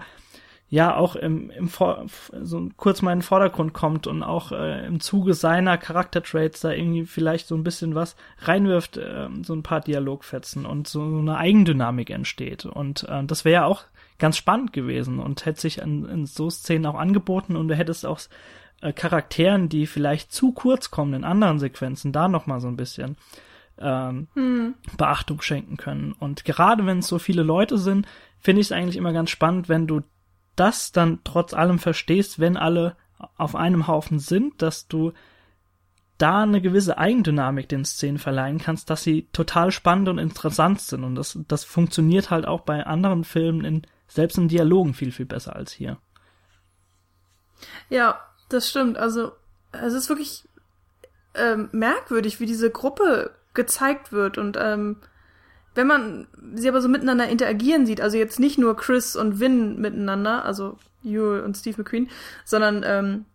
ja 0.67 0.95
auch 0.95 1.15
im, 1.15 1.51
im 1.51 1.69
Vor 1.69 2.05
so 2.41 2.69
kurz 2.75 3.01
mal 3.01 3.13
in 3.13 3.19
den 3.19 3.23
Vordergrund 3.23 3.73
kommt 3.73 4.07
und 4.07 4.23
auch 4.23 4.51
äh, 4.51 4.85
im 4.85 4.99
Zuge 4.99 5.33
seiner 5.33 5.77
Charaktertraits 5.77 6.61
da 6.61 6.71
irgendwie 6.71 7.05
vielleicht 7.05 7.47
so 7.47 7.55
ein 7.55 7.63
bisschen 7.63 7.93
was 7.93 8.15
reinwirft, 8.39 8.97
äh, 8.97 9.27
so 9.43 9.53
ein 9.53 9.63
paar 9.63 9.81
Dialogfetzen 9.81 10.65
und 10.65 10.87
so 10.87 11.01
eine 11.01 11.37
Eigendynamik 11.37 12.09
entsteht. 12.09 12.65
Und 12.65 13.03
äh, 13.03 13.23
das 13.23 13.45
wäre 13.45 13.61
ja 13.61 13.65
auch 13.65 13.83
ganz 14.17 14.37
spannend 14.37 14.73
gewesen 14.73 15.19
und 15.19 15.45
hätte 15.45 15.61
sich 15.61 15.77
in, 15.77 16.05
in 16.05 16.25
so 16.25 16.49
Szenen 16.49 16.85
auch 16.87 16.95
angeboten 16.95 17.55
und 17.55 17.67
du 17.67 17.75
hättest 17.75 18.05
auch 18.05 18.19
äh, 18.81 18.91
Charakteren, 18.91 19.69
die 19.69 19.85
vielleicht 19.85 20.31
zu 20.31 20.51
kurz 20.51 20.89
kommen 20.89 21.13
in 21.13 21.23
anderen 21.23 21.59
Sequenzen, 21.59 22.11
da 22.11 22.27
noch 22.27 22.47
mal 22.47 22.59
so 22.59 22.67
ein 22.67 22.77
bisschen 22.77 23.17
ähm, 23.77 24.27
hm. 24.33 24.75
Beachtung 24.97 25.41
schenken 25.41 25.77
können. 25.77 26.13
Und 26.13 26.43
gerade 26.45 26.85
wenn 26.85 26.99
es 26.99 27.07
so 27.07 27.19
viele 27.19 27.43
Leute 27.43 27.77
sind, 27.77 28.07
finde 28.39 28.61
ich 28.61 28.67
es 28.67 28.71
eigentlich 28.71 28.95
immer 28.95 29.13
ganz 29.13 29.29
spannend, 29.29 29.69
wenn 29.69 29.87
du 29.87 30.01
das 30.55 30.91
dann 30.91 31.19
trotz 31.23 31.53
allem 31.53 31.79
verstehst, 31.79 32.39
wenn 32.39 32.57
alle 32.57 32.95
auf 33.37 33.55
einem 33.55 33.87
Haufen 33.87 34.19
sind, 34.19 34.61
dass 34.61 34.87
du 34.87 35.13
da 36.17 36.43
eine 36.43 36.61
gewisse 36.61 36.97
Eigendynamik 36.97 37.67
den 37.67 37.83
Szenen 37.83 38.19
verleihen 38.19 38.59
kannst, 38.59 38.89
dass 38.89 39.03
sie 39.03 39.27
total 39.33 39.71
spannend 39.71 40.07
und 40.07 40.17
interessant 40.17 40.81
sind. 40.81 41.03
Und 41.03 41.15
das, 41.15 41.37
das 41.47 41.63
funktioniert 41.65 42.29
halt 42.29 42.45
auch 42.45 42.61
bei 42.61 42.85
anderen 42.85 43.23
Filmen 43.23 43.65
in, 43.65 43.87
selbst 44.07 44.37
in 44.37 44.47
Dialogen 44.47 44.93
viel, 44.93 45.11
viel 45.11 45.25
besser 45.25 45.55
als 45.55 45.73
hier. 45.73 45.97
Ja, 47.89 48.19
das 48.49 48.69
stimmt. 48.69 48.97
Also, 48.97 49.33
es 49.71 49.93
ist 49.93 50.07
wirklich 50.07 50.47
ähm, 51.33 51.69
merkwürdig, 51.73 52.39
wie 52.39 52.45
diese 52.45 52.69
Gruppe 52.69 53.35
gezeigt 53.53 54.11
wird 54.11 54.37
und 54.37 54.57
ähm, 54.59 54.97
wenn 55.75 55.87
man 55.87 56.27
sie 56.55 56.67
aber 56.67 56.81
so 56.81 56.87
miteinander 56.87 57.27
interagieren 57.27 57.85
sieht, 57.85 58.01
also 58.01 58.17
jetzt 58.17 58.39
nicht 58.39 58.57
nur 58.57 58.75
Chris 58.75 59.15
und 59.15 59.39
Vin 59.39 59.79
miteinander, 59.79 60.45
also 60.45 60.77
Yule 61.03 61.43
und 61.43 61.55
Steve 61.55 61.77
McQueen, 61.77 62.09
sondern 62.43 62.83
ähm, 62.85 63.25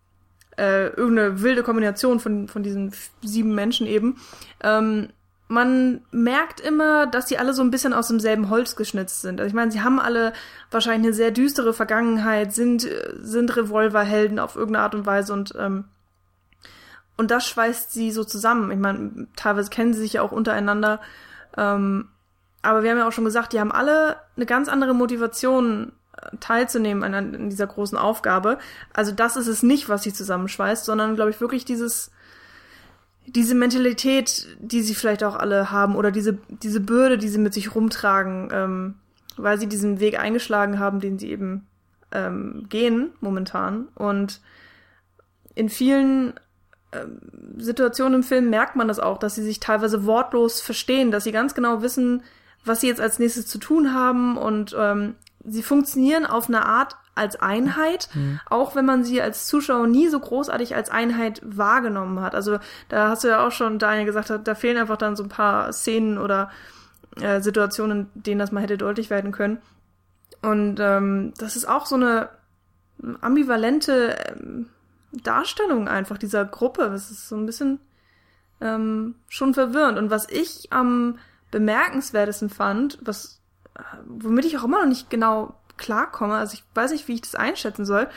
äh, 0.59 0.88
irgendeine 0.88 1.43
wilde 1.43 1.62
Kombination 1.62 2.18
von, 2.18 2.49
von 2.49 2.62
diesen 2.62 2.93
sieben 3.22 3.55
Menschen 3.55 3.86
eben, 3.86 4.16
ähm, 4.62 5.09
man 5.49 6.03
merkt 6.12 6.61
immer, 6.61 7.09
dass 7.09 7.28
sie 7.28 7.36
alle 7.36 7.53
so 7.55 7.62
ein 7.62 7.72
bisschen 7.72 7.93
aus 7.93 8.07
demselben 8.07 8.51
Holz 8.51 8.76
geschnitzt 8.76 9.20
sind. 9.20 9.41
Also 9.41 9.49
ich 9.49 9.55
meine, 9.55 9.72
sie 9.72 9.82
haben 9.82 9.99
alle 9.99 10.32
wahrscheinlich 10.70 11.09
eine 11.09 11.14
sehr 11.14 11.32
düstere 11.32 11.74
Vergangenheit, 11.74 12.53
sind, 12.53 12.88
sind 13.18 13.57
Revolverhelden 13.57 14.38
auf 14.38 14.55
irgendeine 14.55 14.84
Art 14.84 14.95
und 14.95 15.07
Weise 15.07 15.32
und 15.32 15.53
ähm, 15.59 15.84
und 17.16 17.30
das 17.30 17.47
schweißt 17.47 17.93
sie 17.93 18.12
so 18.12 18.24
zusammen. 18.24 18.70
Ich 18.70 18.78
meine, 18.78 19.26
teilweise 19.36 19.68
kennen 19.68 19.93
sie 19.93 20.01
sich 20.01 20.14
ja 20.14 20.22
auch 20.22 20.32
untereinander. 20.32 21.01
Ähm, 21.55 22.09
aber 22.63 22.83
wir 22.83 22.91
haben 22.91 22.99
ja 22.99 23.09
auch 23.09 23.13
schon 23.13 23.25
gesagt, 23.25 23.53
die 23.53 23.61
haben 23.61 23.73
alle 23.73 24.17
eine 24.37 24.47
ganz 24.47 24.69
andere 24.69 24.95
Motivation 24.95 25.93
äh, 26.17 26.37
teilzunehmen 26.39 27.03
an, 27.03 27.15
an 27.15 27.51
dieser 27.51 27.67
großen 27.67 27.97
Aufgabe. 27.97 28.59
Also 28.93 29.13
das 29.13 29.37
ist 29.37 29.47
es 29.47 29.63
nicht, 29.63 29.89
was 29.89 30.03
sie 30.03 30.13
zusammenschweißt, 30.13 30.85
sondern 30.85 31.15
glaube 31.15 31.31
ich 31.31 31.41
wirklich 31.41 31.65
dieses 31.65 32.11
diese 33.27 33.55
Mentalität, 33.55 34.49
die 34.59 34.83
sie 34.83 34.95
vielleicht 34.95 35.23
auch 35.23 35.37
alle 35.37 35.71
haben 35.71 35.95
oder 35.95 36.11
diese 36.11 36.39
diese 36.49 36.81
Bürde, 36.81 37.17
die 37.17 37.29
sie 37.29 37.39
mit 37.39 37.55
sich 37.55 37.75
rumtragen, 37.75 38.49
ähm, 38.53 38.95
weil 39.37 39.59
sie 39.59 39.69
diesen 39.69 40.01
Weg 40.01 40.19
eingeschlagen 40.19 40.79
haben, 40.79 41.01
den 41.01 41.19
sie 41.19 41.31
eben 41.31 41.67
ähm, 42.13 42.67
gehen 42.69 43.13
momentan 43.21 43.89
und 43.95 44.41
in 45.55 45.69
vielen 45.69 46.35
ähm, 46.93 47.21
Situationen 47.59 48.15
im 48.15 48.23
Film 48.23 48.51
merkt 48.51 48.77
man 48.77 48.89
das 48.89 48.99
auch, 48.99 49.19
dass 49.19 49.35
sie 49.35 49.43
sich 49.43 49.61
teilweise 49.61 50.07
wortlos 50.07 50.61
verstehen, 50.61 51.11
dass 51.11 51.25
sie 51.25 51.33
ganz 51.33 51.55
genau 51.55 51.83
wissen, 51.83 52.23
was 52.65 52.81
sie 52.81 52.89
jetzt 52.89 53.01
als 53.01 53.19
nächstes 53.19 53.47
zu 53.47 53.59
tun 53.59 53.95
haben 53.95 54.37
und 54.37 54.75
ähm, 54.79 55.15
sie 55.45 55.63
funktionieren 55.63 56.27
auf 56.27 56.49
eine 56.49 56.67
Art 56.67 56.97
als 57.15 57.37
Einheit, 57.37 58.09
mhm. 58.15 58.41
auch 58.49 58.75
wenn 58.75 58.87
man 58.87 59.05
sie 59.05 59.21
als 59.21 59.47
Zuschauer 59.47 59.87
nie 59.87 60.09
so 60.09 60.21
großartig 60.21 60.75
als 60.75 60.91
Einheit 60.91 61.43
wahrgenommen 61.45 62.21
hat. 62.21 62.35
Also 62.35 62.59
da 62.89 63.09
hast 63.09 63.25
du 63.25 63.29
ja 63.29 63.47
auch 63.47 63.53
schon, 63.53 63.79
Daniel 63.79 64.07
gesagt 64.07 64.31
hat, 64.31 64.47
da 64.47 64.55
fehlen 64.55 64.79
einfach 64.79 64.97
dann 64.97 65.17
so 65.17 65.23
ein 65.23 65.29
paar 65.29 65.73
Szenen 65.73 66.19
oder 66.19 66.51
äh, 67.21 67.41
Situationen, 67.41 68.11
in 68.15 68.23
denen 68.23 68.39
das 68.39 68.53
mal 68.53 68.63
hätte 68.63 68.79
deutlich 68.79 69.11
werden 69.11 69.33
können. 69.33 69.59
Und 70.43 70.79
ähm, 70.81 71.35
das 71.37 71.57
ist 71.57 71.69
auch 71.69 71.87
so 71.87 71.97
eine 71.97 72.31
ambivalente 73.21 74.17
ähm, 74.29 74.67
Darstellung 75.13 75.89
einfach 75.89 76.19
dieser 76.19 76.45
Gruppe. 76.45 76.89
Das 76.91 77.11
ist 77.11 77.29
so 77.29 77.37
ein 77.37 77.47
bisschen 77.47 77.81
ähm, 78.61 79.17
schon 79.29 79.55
verwirrend. 79.55 79.99
Und 79.99 80.11
was 80.11 80.29
ich 80.29 80.73
am 80.73 81.19
bemerkenswertesten 81.51 82.51
fand, 82.51 82.99
was, 83.03 83.41
womit 84.07 84.45
ich 84.45 84.59
auch 84.59 84.65
immer 84.65 84.81
noch 84.81 84.89
nicht 84.89 85.11
genau 85.11 85.55
klarkomme, 85.77 86.35
also 86.35 86.55
ich 86.55 86.65
weiß 86.75 86.93
nicht, 86.93 87.09
wie 87.09 87.15
ich 87.15 87.23
das 87.23 87.35
einschätzen 87.35 87.85
soll, 87.85 88.09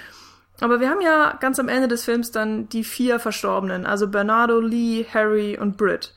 aber 0.59 0.79
wir 0.79 0.89
haben 0.89 1.01
ja 1.01 1.37
ganz 1.39 1.59
am 1.59 1.67
Ende 1.67 1.87
des 1.87 2.05
Films 2.05 2.31
dann 2.31 2.69
die 2.69 2.83
vier 2.83 3.19
Verstorbenen, 3.19 3.85
also 3.85 4.07
Bernardo, 4.07 4.59
Lee, 4.59 5.05
Harry 5.13 5.57
und 5.57 5.77
Britt 5.77 6.13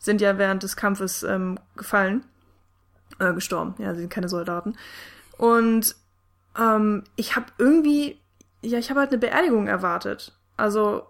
sind 0.00 0.20
ja 0.20 0.38
während 0.38 0.62
des 0.62 0.76
Kampfes 0.76 1.22
ähm, 1.22 1.58
gefallen, 1.76 2.24
äh, 3.20 3.32
gestorben. 3.34 3.74
Ja, 3.78 3.94
sie 3.94 4.00
sind 4.00 4.12
keine 4.12 4.30
Soldaten. 4.30 4.76
Und 5.36 5.94
ähm, 6.58 7.04
ich 7.16 7.36
habe 7.36 7.46
irgendwie, 7.58 8.18
ja, 8.62 8.78
ich 8.78 8.90
habe 8.90 9.00
halt 9.00 9.10
eine 9.10 9.18
Beerdigung 9.18 9.68
erwartet. 9.68 10.36
Also 10.56 11.06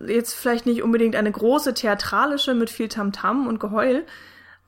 jetzt 0.00 0.34
vielleicht 0.34 0.66
nicht 0.66 0.82
unbedingt 0.82 1.14
eine 1.14 1.30
große 1.30 1.74
theatralische 1.74 2.54
mit 2.54 2.70
viel 2.70 2.88
Tamtam 2.88 3.42
-Tam 3.42 3.48
und 3.48 3.60
Geheul, 3.60 4.06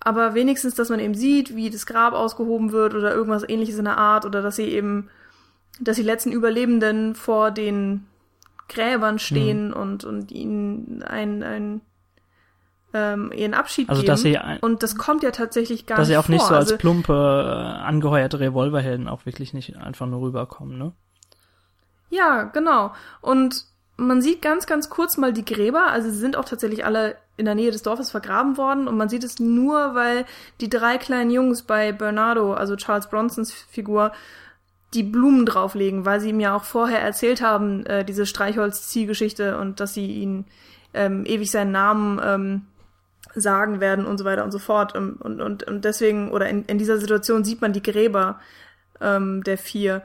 aber 0.04 0.34
wenigstens, 0.34 0.74
dass 0.74 0.88
man 0.88 1.00
eben 1.00 1.14
sieht, 1.14 1.54
wie 1.54 1.70
das 1.70 1.86
Grab 1.86 2.12
ausgehoben 2.12 2.72
wird 2.72 2.94
oder 2.94 3.14
irgendwas 3.14 3.48
ähnliches 3.48 3.78
in 3.78 3.84
der 3.84 3.98
Art 3.98 4.26
oder 4.26 4.42
dass 4.42 4.56
sie 4.56 4.68
eben, 4.68 5.08
dass 5.80 5.96
die 5.96 6.02
letzten 6.02 6.32
Überlebenden 6.32 7.14
vor 7.14 7.50
den 7.50 8.06
Gräbern 8.68 9.18
stehen 9.18 9.68
mhm. 9.68 9.74
und, 9.74 10.04
und 10.04 10.32
ihnen 10.32 11.02
ein, 11.02 11.42
ein 11.42 11.80
ähm, 12.94 13.32
ihren 13.32 13.54
Abschied 13.54 13.88
also, 13.88 14.02
geben. 14.02 14.12
Dass 14.12 14.22
sie 14.22 14.38
ein, 14.38 14.58
und 14.60 14.82
das 14.82 14.96
kommt 14.96 15.22
ja 15.22 15.30
tatsächlich 15.30 15.86
gar 15.86 15.98
dass 15.98 16.08
nicht 16.08 16.18
Dass 16.18 16.26
sie 16.26 16.32
auch 16.34 16.38
vor. 16.38 16.46
nicht 16.46 16.48
so 16.48 16.54
als 16.54 16.66
also, 16.66 16.78
plumpe, 16.78 17.12
äh, 17.12 17.82
angeheuerte 17.82 18.40
Revolverhelden 18.40 19.08
auch 19.08 19.24
wirklich 19.24 19.54
nicht 19.54 19.76
einfach 19.76 20.06
nur 20.06 20.20
rüberkommen, 20.20 20.78
ne? 20.78 20.92
Ja, 22.10 22.42
genau. 22.44 22.92
Und 23.22 23.64
man 23.96 24.22
sieht 24.22 24.42
ganz, 24.42 24.66
ganz 24.66 24.90
kurz 24.90 25.16
mal 25.16 25.32
die 25.32 25.44
Gräber. 25.44 25.86
Also 25.88 26.10
sie 26.10 26.18
sind 26.18 26.36
auch 26.36 26.44
tatsächlich 26.44 26.84
alle 26.84 27.16
in 27.36 27.44
der 27.44 27.54
Nähe 27.54 27.70
des 27.70 27.82
Dorfes 27.82 28.10
vergraben 28.10 28.56
worden. 28.56 28.88
Und 28.88 28.96
man 28.96 29.08
sieht 29.08 29.24
es 29.24 29.38
nur, 29.38 29.94
weil 29.94 30.24
die 30.60 30.68
drei 30.68 30.98
kleinen 30.98 31.30
Jungs 31.30 31.62
bei 31.62 31.92
Bernardo, 31.92 32.54
also 32.54 32.76
Charles 32.76 33.08
Bronsons 33.08 33.52
Figur, 33.52 34.12
die 34.94 35.02
Blumen 35.02 35.46
drauflegen, 35.46 36.04
weil 36.04 36.20
sie 36.20 36.30
ihm 36.30 36.40
ja 36.40 36.54
auch 36.54 36.64
vorher 36.64 37.00
erzählt 37.00 37.40
haben, 37.40 37.86
äh, 37.86 38.04
diese 38.04 38.26
Streichholz-Zielgeschichte 38.26 39.58
und 39.58 39.80
dass 39.80 39.94
sie 39.94 40.06
ihn 40.06 40.44
ähm, 40.92 41.24
ewig 41.24 41.50
seinen 41.50 41.72
Namen 41.72 42.20
ähm, 42.22 42.66
sagen 43.34 43.80
werden 43.80 44.04
und 44.04 44.18
so 44.18 44.24
weiter 44.24 44.44
und 44.44 44.50
so 44.50 44.58
fort. 44.58 44.94
Und, 44.94 45.16
und, 45.16 45.62
und 45.62 45.84
deswegen, 45.84 46.30
oder 46.30 46.48
in, 46.48 46.64
in 46.66 46.78
dieser 46.78 46.98
Situation 46.98 47.44
sieht 47.44 47.62
man 47.62 47.72
die 47.72 47.82
Gräber 47.82 48.40
ähm, 49.00 49.42
der 49.44 49.56
vier. 49.56 50.02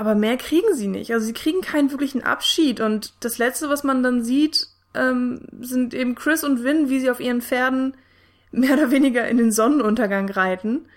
Aber 0.00 0.14
mehr 0.14 0.38
kriegen 0.38 0.74
sie 0.74 0.86
nicht. 0.86 1.12
Also 1.12 1.26
sie 1.26 1.34
kriegen 1.34 1.60
keinen 1.60 1.90
wirklichen 1.90 2.22
Abschied. 2.22 2.80
Und 2.80 3.12
das 3.20 3.36
Letzte, 3.36 3.68
was 3.68 3.84
man 3.84 4.02
dann 4.02 4.24
sieht, 4.24 4.66
ähm, 4.94 5.42
sind 5.60 5.92
eben 5.92 6.14
Chris 6.14 6.42
und 6.42 6.64
Vin, 6.64 6.88
wie 6.88 7.00
sie 7.00 7.10
auf 7.10 7.20
ihren 7.20 7.42
Pferden 7.42 7.94
mehr 8.50 8.78
oder 8.78 8.90
weniger 8.90 9.28
in 9.28 9.36
den 9.36 9.52
Sonnenuntergang 9.52 10.30
reiten. 10.30 10.88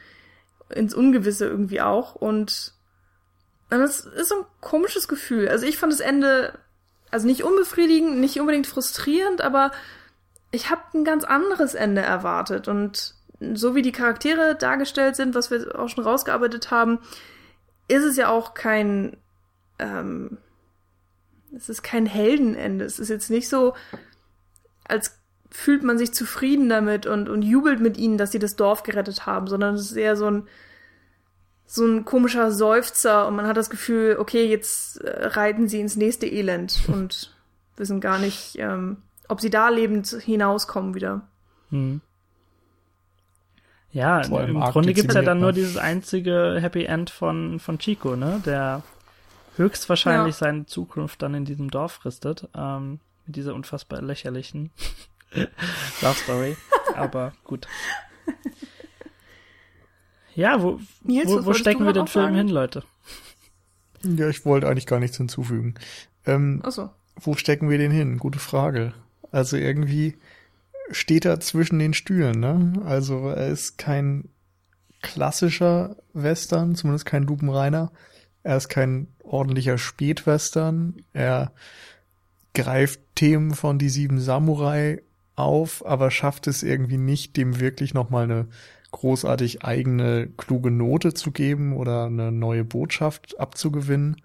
Ins 0.70 0.94
Ungewisse 0.94 1.48
irgendwie 1.48 1.82
auch. 1.82 2.16
Und 2.16 2.72
das 3.70 4.06
ist 4.06 4.30
so 4.30 4.36
ein 4.36 4.46
komisches 4.62 5.10
Gefühl. 5.10 5.50
Also 5.50 5.66
ich 5.66 5.78
fand 5.78 5.92
das 5.92 6.00
Ende, 6.00 6.58
also 7.12 7.28
nicht 7.28 7.44
unbefriedigend, 7.44 8.22
nicht 8.22 8.40
unbedingt 8.40 8.68
frustrierend, 8.68 9.42
aber 9.42 9.74
ich 10.52 10.70
habe 10.70 10.82
ein 10.94 11.04
ganz 11.04 11.26
anderes 11.26 11.74
Ende 11.74 12.04
erwartet. 12.04 12.70
Und 12.70 13.16
so 13.54 13.76
wie 13.76 13.82
die 13.82 13.92
Charaktere 13.92 14.56
dargestellt 14.56 15.18
sind, 15.18 15.36
was 15.36 15.52
wir 15.52 15.78
auch 15.78 15.90
schon 15.90 16.06
rausgearbeitet 16.06 16.72
haben, 16.72 17.00
ist 17.88 18.04
es 18.04 18.18
ja 18.18 18.30
auch 18.30 18.54
kein, 18.54 19.18
ähm, 19.80 20.38
es 21.56 21.70
ist 21.70 21.84
kein 21.84 22.06
Heldenende. 22.06 22.86
Es 22.86 23.00
ist 23.00 23.10
jetzt 23.10 23.30
nicht 23.30 23.50
so, 23.50 23.74
als 24.86 25.18
fühlt 25.50 25.84
man 25.84 25.98
sich 25.98 26.14
zufrieden 26.14 26.68
damit 26.68 27.06
und, 27.06 27.30
und 27.30 27.44
jubelt 27.44 27.80
mit 27.80 27.98
ihnen, 27.98 28.18
dass 28.18 28.32
sie 28.32 28.40
das 28.40 28.56
Dorf 28.56 28.84
gerettet 28.84 29.26
haben, 29.28 29.48
sondern 29.48 29.76
es 29.76 29.92
ist 29.92 29.98
eher 29.98 30.16
so 30.16 30.26
ein, 30.26 30.48
so 31.66 31.86
ein 31.86 32.06
komischer 32.06 32.52
Seufzer 32.52 33.28
und 33.28 33.36
man 33.36 33.48
hat 33.48 33.56
das 33.56 33.70
Gefühl, 33.70 34.18
okay, 34.20 34.46
jetzt 34.48 35.02
äh, 35.02 35.28
reiten 35.28 35.68
sie 35.68 35.80
ins 35.80 35.96
nächste 35.96 36.26
Elend 36.26 36.82
und 36.88 37.36
wissen 37.78 38.02
gar 38.02 38.18
nicht, 38.18 38.58
ähm, 38.58 38.98
ob 39.28 39.42
sie 39.42 39.52
da 39.52 39.70
lebend 39.70 40.08
hinauskommen 40.08 40.96
wieder. 40.96 41.28
Hm. 41.70 42.02
Ja, 43.94 44.22
im 44.22 44.60
Grunde 44.60 44.94
gibt's 44.94 45.14
ja 45.14 45.22
dann 45.22 45.40
nur 45.40 45.54
dieses 45.54 45.78
einzige 45.78 46.58
Happy 46.60 46.86
End 46.86 47.12
von, 47.12 47.60
von 47.60 47.78
Chico, 47.78 48.16
ne? 48.16 48.42
Der 48.44 48.82
höchstwahrscheinlich 49.56 50.36
ja. 50.36 50.48
seine 50.48 50.66
Zukunft 50.66 51.22
dann 51.22 51.36
in 51.36 51.46
diesem 51.46 51.70
Dorf 51.70 51.94
fristet. 51.94 52.50
Ähm, 52.56 53.00
mit 53.26 53.36
dieser 53.36 53.54
unfassbar 53.54 54.02
lächerlichen 54.02 54.72
Love 56.02 56.16
Story. 56.16 56.58
Aber 56.96 57.34
gut. 57.44 57.68
Ja, 60.36 60.62
wo, 60.62 60.80
wo, 61.04 61.46
wo 61.46 61.54
stecken 61.54 61.86
wir 61.86 61.94
den 61.94 62.08
Film 62.08 62.26
sagen? 62.26 62.36
hin, 62.36 62.48
Leute? 62.50 62.84
Ja, 64.02 64.28
ich 64.28 64.46
wollte 64.46 64.68
eigentlich 64.68 64.88
gar 64.88 65.00
nichts 65.00 65.18
hinzufügen. 65.18 65.76
Ähm, 66.26 66.62
Achso. 66.64 66.90
wo 67.16 67.36
stecken 67.36 67.70
wir 67.70 67.78
den 67.78 67.92
hin? 67.92 68.18
Gute 68.18 68.40
Frage. 68.40 68.94
Also 69.32 69.56
irgendwie 69.58 70.18
steht 70.92 71.26
er 71.26 71.40
zwischen 71.40 71.80
den 71.80 71.94
Stühlen, 71.94 72.40
ne? 72.40 72.74
Also 72.86 73.30
er 73.30 73.48
ist 73.48 73.78
kein 73.78 74.30
klassischer 75.02 75.98
Western, 76.14 76.76
zumindest 76.76 77.06
kein 77.06 77.24
lupenreiner. 77.24 77.92
Er 78.44 78.58
ist 78.58 78.70
kein 78.70 79.08
ordentlicher 79.24 79.78
Spätwestern. 79.78 81.02
Er 81.14 81.52
greift 82.54 83.00
Themen 83.16 83.54
von 83.54 83.80
die 83.80 83.90
sieben 83.90 84.20
Samurai 84.20 85.02
auf, 85.36 85.86
aber 85.86 86.12
schafft 86.12 86.48
es 86.48 86.64
irgendwie 86.64 86.98
nicht, 86.98 87.38
dem 87.38 87.60
wirklich 87.60 87.94
nochmal 87.94 88.26
eine 88.26 88.48
großartig 88.92 89.64
eigene, 89.64 90.28
kluge 90.38 90.72
Note 90.72 91.14
zu 91.14 91.32
geben 91.32 91.76
oder 91.76 92.06
eine 92.06 92.32
neue 92.32 92.64
Botschaft 92.64 93.40
abzugewinnen. 93.40 94.22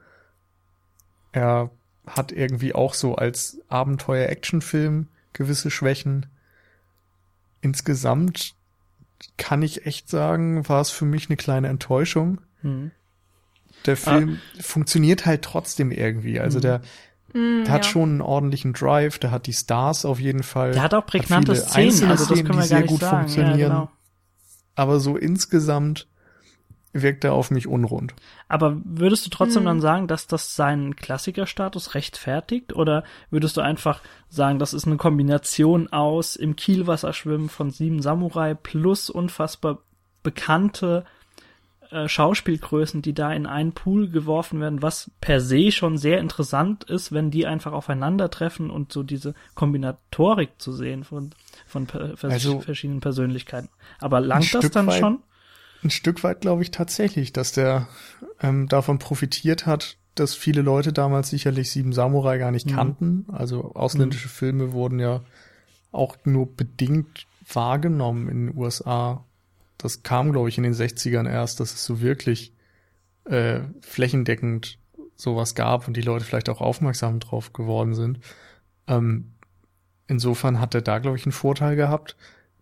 Er 1.33 1.71
hat 2.07 2.33
irgendwie 2.33 2.75
auch 2.75 2.95
so 2.95 3.15
als 3.15 3.61
Abenteuer-Action-Film 3.69 5.09
gewisse 5.33 5.71
Schwächen. 5.71 6.27
Insgesamt 7.61 8.55
kann 9.37 9.63
ich 9.63 9.85
echt 9.87 10.09
sagen, 10.09 10.69
war 10.69 10.81
es 10.81 10.91
für 10.91 11.05
mich 11.05 11.29
eine 11.29 11.37
kleine 11.37 11.69
Enttäuschung. 11.69 12.41
Hm. 12.61 12.91
Der 13.87 13.97
Film 13.97 14.39
funktioniert 14.61 15.27
halt 15.27 15.43
trotzdem 15.43 15.91
irgendwie. 15.91 16.41
Also 16.41 16.59
Mhm. 16.59 16.63
der, 16.63 16.81
Mm, 17.35 17.65
der 17.65 17.75
hat 17.75 17.85
ja. 17.85 17.91
schon 17.93 18.09
einen 18.11 18.21
ordentlichen 18.23 18.73
Drive, 18.73 19.19
der 19.19 19.31
hat 19.31 19.47
die 19.47 19.53
Stars 19.53 20.05
auf 20.07 20.19
jeden 20.19 20.43
Fall. 20.43 20.73
Der 20.73 20.83
hat 20.83 20.95
auch 20.95 21.05
prägnante 21.05 21.53
viele 21.55 21.67
Szenen, 21.67 21.87
einzelne 21.89 22.11
also 22.13 22.25
das 22.25 22.33
Szenen, 22.33 22.47
können 22.47 22.59
die 22.59 22.63
wir 22.63 22.69
sehr 22.69 22.77
gar 22.79 22.83
nicht 22.83 22.91
gut 22.91 23.01
sagen. 23.01 23.15
Ja, 23.17 23.19
funktionieren. 23.21 23.59
genau. 23.59 23.91
Aber 24.75 24.99
so 25.01 25.17
insgesamt 25.17 26.09
wirkt 26.93 27.25
er 27.25 27.35
auf 27.35 27.51
mich 27.51 27.67
unrund. 27.67 28.15
Aber 28.49 28.79
würdest 28.85 29.27
du 29.27 29.31
trotzdem 29.31 29.61
Hm. 29.63 29.67
dann 29.67 29.81
sagen, 29.81 30.07
dass 30.09 30.27
das 30.27 30.57
seinen 30.57 30.97
Klassikerstatus 30.97 31.95
rechtfertigt? 31.95 32.75
Oder 32.75 33.05
würdest 33.31 33.57
du 33.57 33.61
einfach 33.61 34.01
sagen, 34.29 34.59
das 34.59 34.73
ist 34.75 34.87
eine 34.87 34.97
Kombination 34.97 35.89
aus 35.93 36.35
im 36.37 36.57
Kielwasser 36.57 37.13
schwimmen 37.13 37.49
von 37.49 37.71
sieben 37.71 38.01
Samurai 38.03 38.55
plus 38.55 39.11
unfassbar 39.11 39.79
bekannte 40.23 41.05
äh, 41.91 42.09
Schauspielgrößen, 42.09 43.01
die 43.01 43.15
da 43.15 43.33
in 43.33 43.47
einen 43.47 43.73
Pool 43.73 44.09
geworfen 44.11 44.61
werden, 44.61 44.83
was 44.83 45.11
per 45.21 45.41
se 45.41 45.73
schon 45.73 45.97
sehr 45.97 46.19
interessant 46.21 46.85
ist, 46.85 47.13
wenn 47.13 47.31
die 47.31 47.47
einfach 47.47 47.73
aufeinandertreffen 47.73 48.71
und 48.71 48.93
so 48.93 49.03
diese 49.03 49.35
Kombinatorik 49.55 50.51
zu 50.59 50.73
sehen 50.73 51.05
von, 51.05 51.31
von 51.67 51.87
per, 51.87 52.17
vers 52.17 52.33
Also, 52.33 52.61
verschiedenen 52.61 53.01
Persönlichkeiten. 53.01 53.69
Aber 54.01 54.21
langt 54.21 54.53
das 54.55 54.63
Stück 54.65 54.73
dann 54.73 54.87
weit- 54.89 55.01
schon? 55.01 55.23
Ein 55.83 55.91
Stück 55.91 56.25
weit 56.25 56.41
glaube 56.41 56.63
ich 56.63 56.71
tatsächlich, 56.71 57.33
dass 57.33 57.53
der 57.53 57.87
ähm, 58.41 58.69
davon 58.69 58.99
profitiert 58.99 59.67
hat, 59.67 59.97
dass 60.15 60.35
viele 60.35 60.63
Leute 60.63 60.93
damals 60.93 61.31
sicherlich 61.31 61.71
Sieben 61.71 61.93
Samurai 61.93 62.39
gar 62.39 62.51
nicht 62.51 62.67
Mhm. 62.67 62.75
kannten. 62.75 63.27
Also 63.31 63.75
ausländische 63.75 64.29
Filme 64.29 64.73
wurden 64.73 64.99
ja 64.99 65.23
auch 65.93 66.17
nur 66.25 66.47
bedingt 66.55 67.27
wahrgenommen 67.53 68.29
in 68.29 68.47
den 68.49 68.57
USA. 68.59 69.25
Das 69.79 70.03
kam, 70.03 70.33
glaube 70.33 70.49
ich, 70.49 70.59
in 70.59 70.65
den 70.65 70.75
60ern 70.75 71.29
erst, 71.29 71.61
dass 71.61 71.73
es 71.73 71.85
so 71.85 72.01
wirklich 72.01 72.53
äh, 73.25 73.61
flächendeckend 73.81 74.79
sowas 75.15 75.55
gab 75.55 75.87
und 75.87 75.97
die 75.97 76.03
Leute 76.03 76.25
vielleicht 76.25 76.49
auch 76.49 76.61
aufmerksam 76.61 77.21
drauf 77.21 77.53
geworden 77.53 77.95
sind. 77.95 78.19
Ähm, 78.87 79.33
insofern 80.07 80.61
hat 80.61 80.75
er 80.75 80.83
da, 80.83 80.99
glaube 80.99 81.17
ich, 81.17 81.27
einen 81.27 81.33
Vorteil 81.33 81.77
gehabt. 81.77 82.17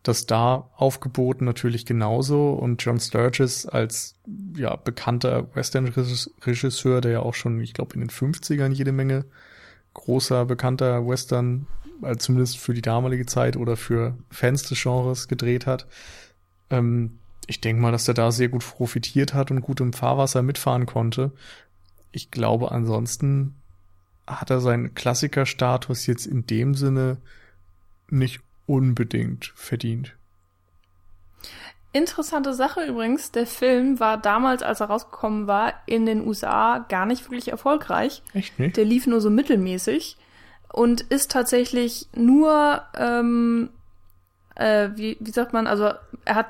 Das 0.07 0.25
da 0.25 0.71
Aufgeboten 0.77 1.45
natürlich 1.45 1.85
genauso 1.85 2.53
und 2.53 2.81
John 2.81 3.01
Sturges 3.01 3.67
als 3.67 4.15
ja 4.57 4.77
bekannter 4.77 5.53
Western-Regisseur, 5.57 7.01
der 7.01 7.11
ja 7.11 7.21
auch 7.21 7.35
schon, 7.35 7.61
ich 7.61 7.75
glaube, 7.75 7.95
in 7.95 8.01
den 8.03 8.11
50ern 8.11 8.71
jede 8.71 8.93
Menge 8.93 9.25
großer, 9.95 10.45
bekannter 10.45 11.09
Western, 11.09 11.67
also 12.03 12.19
zumindest 12.19 12.59
für 12.59 12.73
die 12.73 12.83
damalige 12.83 13.27
Zeit 13.27 13.57
oder 13.57 13.77
für 13.77 14.17
Fans 14.31 14.63
des 14.63 14.81
Genres 14.81 15.27
gedreht 15.27 15.67
hat. 15.67 15.89
Ähm, 16.71 17.19
ich 17.49 17.61
denke 17.61 17.83
mal, 17.83 17.91
dass 17.91 18.07
er 18.07 18.15
da 18.15 18.31
sehr 18.31 18.49
gut 18.49 18.65
profitiert 18.65 19.35
hat 19.35 19.51
und 19.51 19.61
gut 19.61 19.81
im 19.81 19.93
Fahrwasser 19.93 20.43
mitfahren 20.43 20.87
konnte. 20.87 21.33
Ich 22.13 22.31
glaube, 22.31 22.71
ansonsten 22.71 23.57
hat 24.25 24.51
er 24.51 24.61
seinen 24.61 24.95
Klassikerstatus 24.95 26.07
jetzt 26.07 26.27
in 26.27 26.47
dem 26.47 26.75
Sinne 26.75 27.17
nicht 28.09 28.41
unbedingt 28.67 29.53
verdient. 29.55 30.17
Interessante 31.93 32.53
Sache 32.53 32.85
übrigens, 32.85 33.33
der 33.33 33.47
Film 33.47 34.01
war 34.01 34.19
damals, 34.19 34.63
als 34.63 34.81
er 34.81 34.89
rausgekommen 34.89 35.47
war, 35.47 35.73
in 35.87 36.05
den 36.05 36.27
USA 36.27 36.85
gar 36.91 37.07
nicht 37.07 37.25
wirklich 37.25 37.49
erfolgreich. 37.49 38.23
Echt 38.35 38.59
nicht? 38.59 38.77
Der 38.77 38.85
lief 38.85 39.07
nur 39.07 39.23
so 39.23 39.31
mittelmäßig 39.31 40.19
und 40.71 41.01
ist 41.01 41.31
tatsächlich 41.31 42.09
nur, 42.15 42.83
ähm, 42.95 43.71
äh, 44.57 44.91
wie, 44.95 45.17
wie 45.21 45.31
sagt 45.31 45.55
man, 45.55 45.67
also 45.67 45.93
er 46.27 46.35
hat 46.35 46.49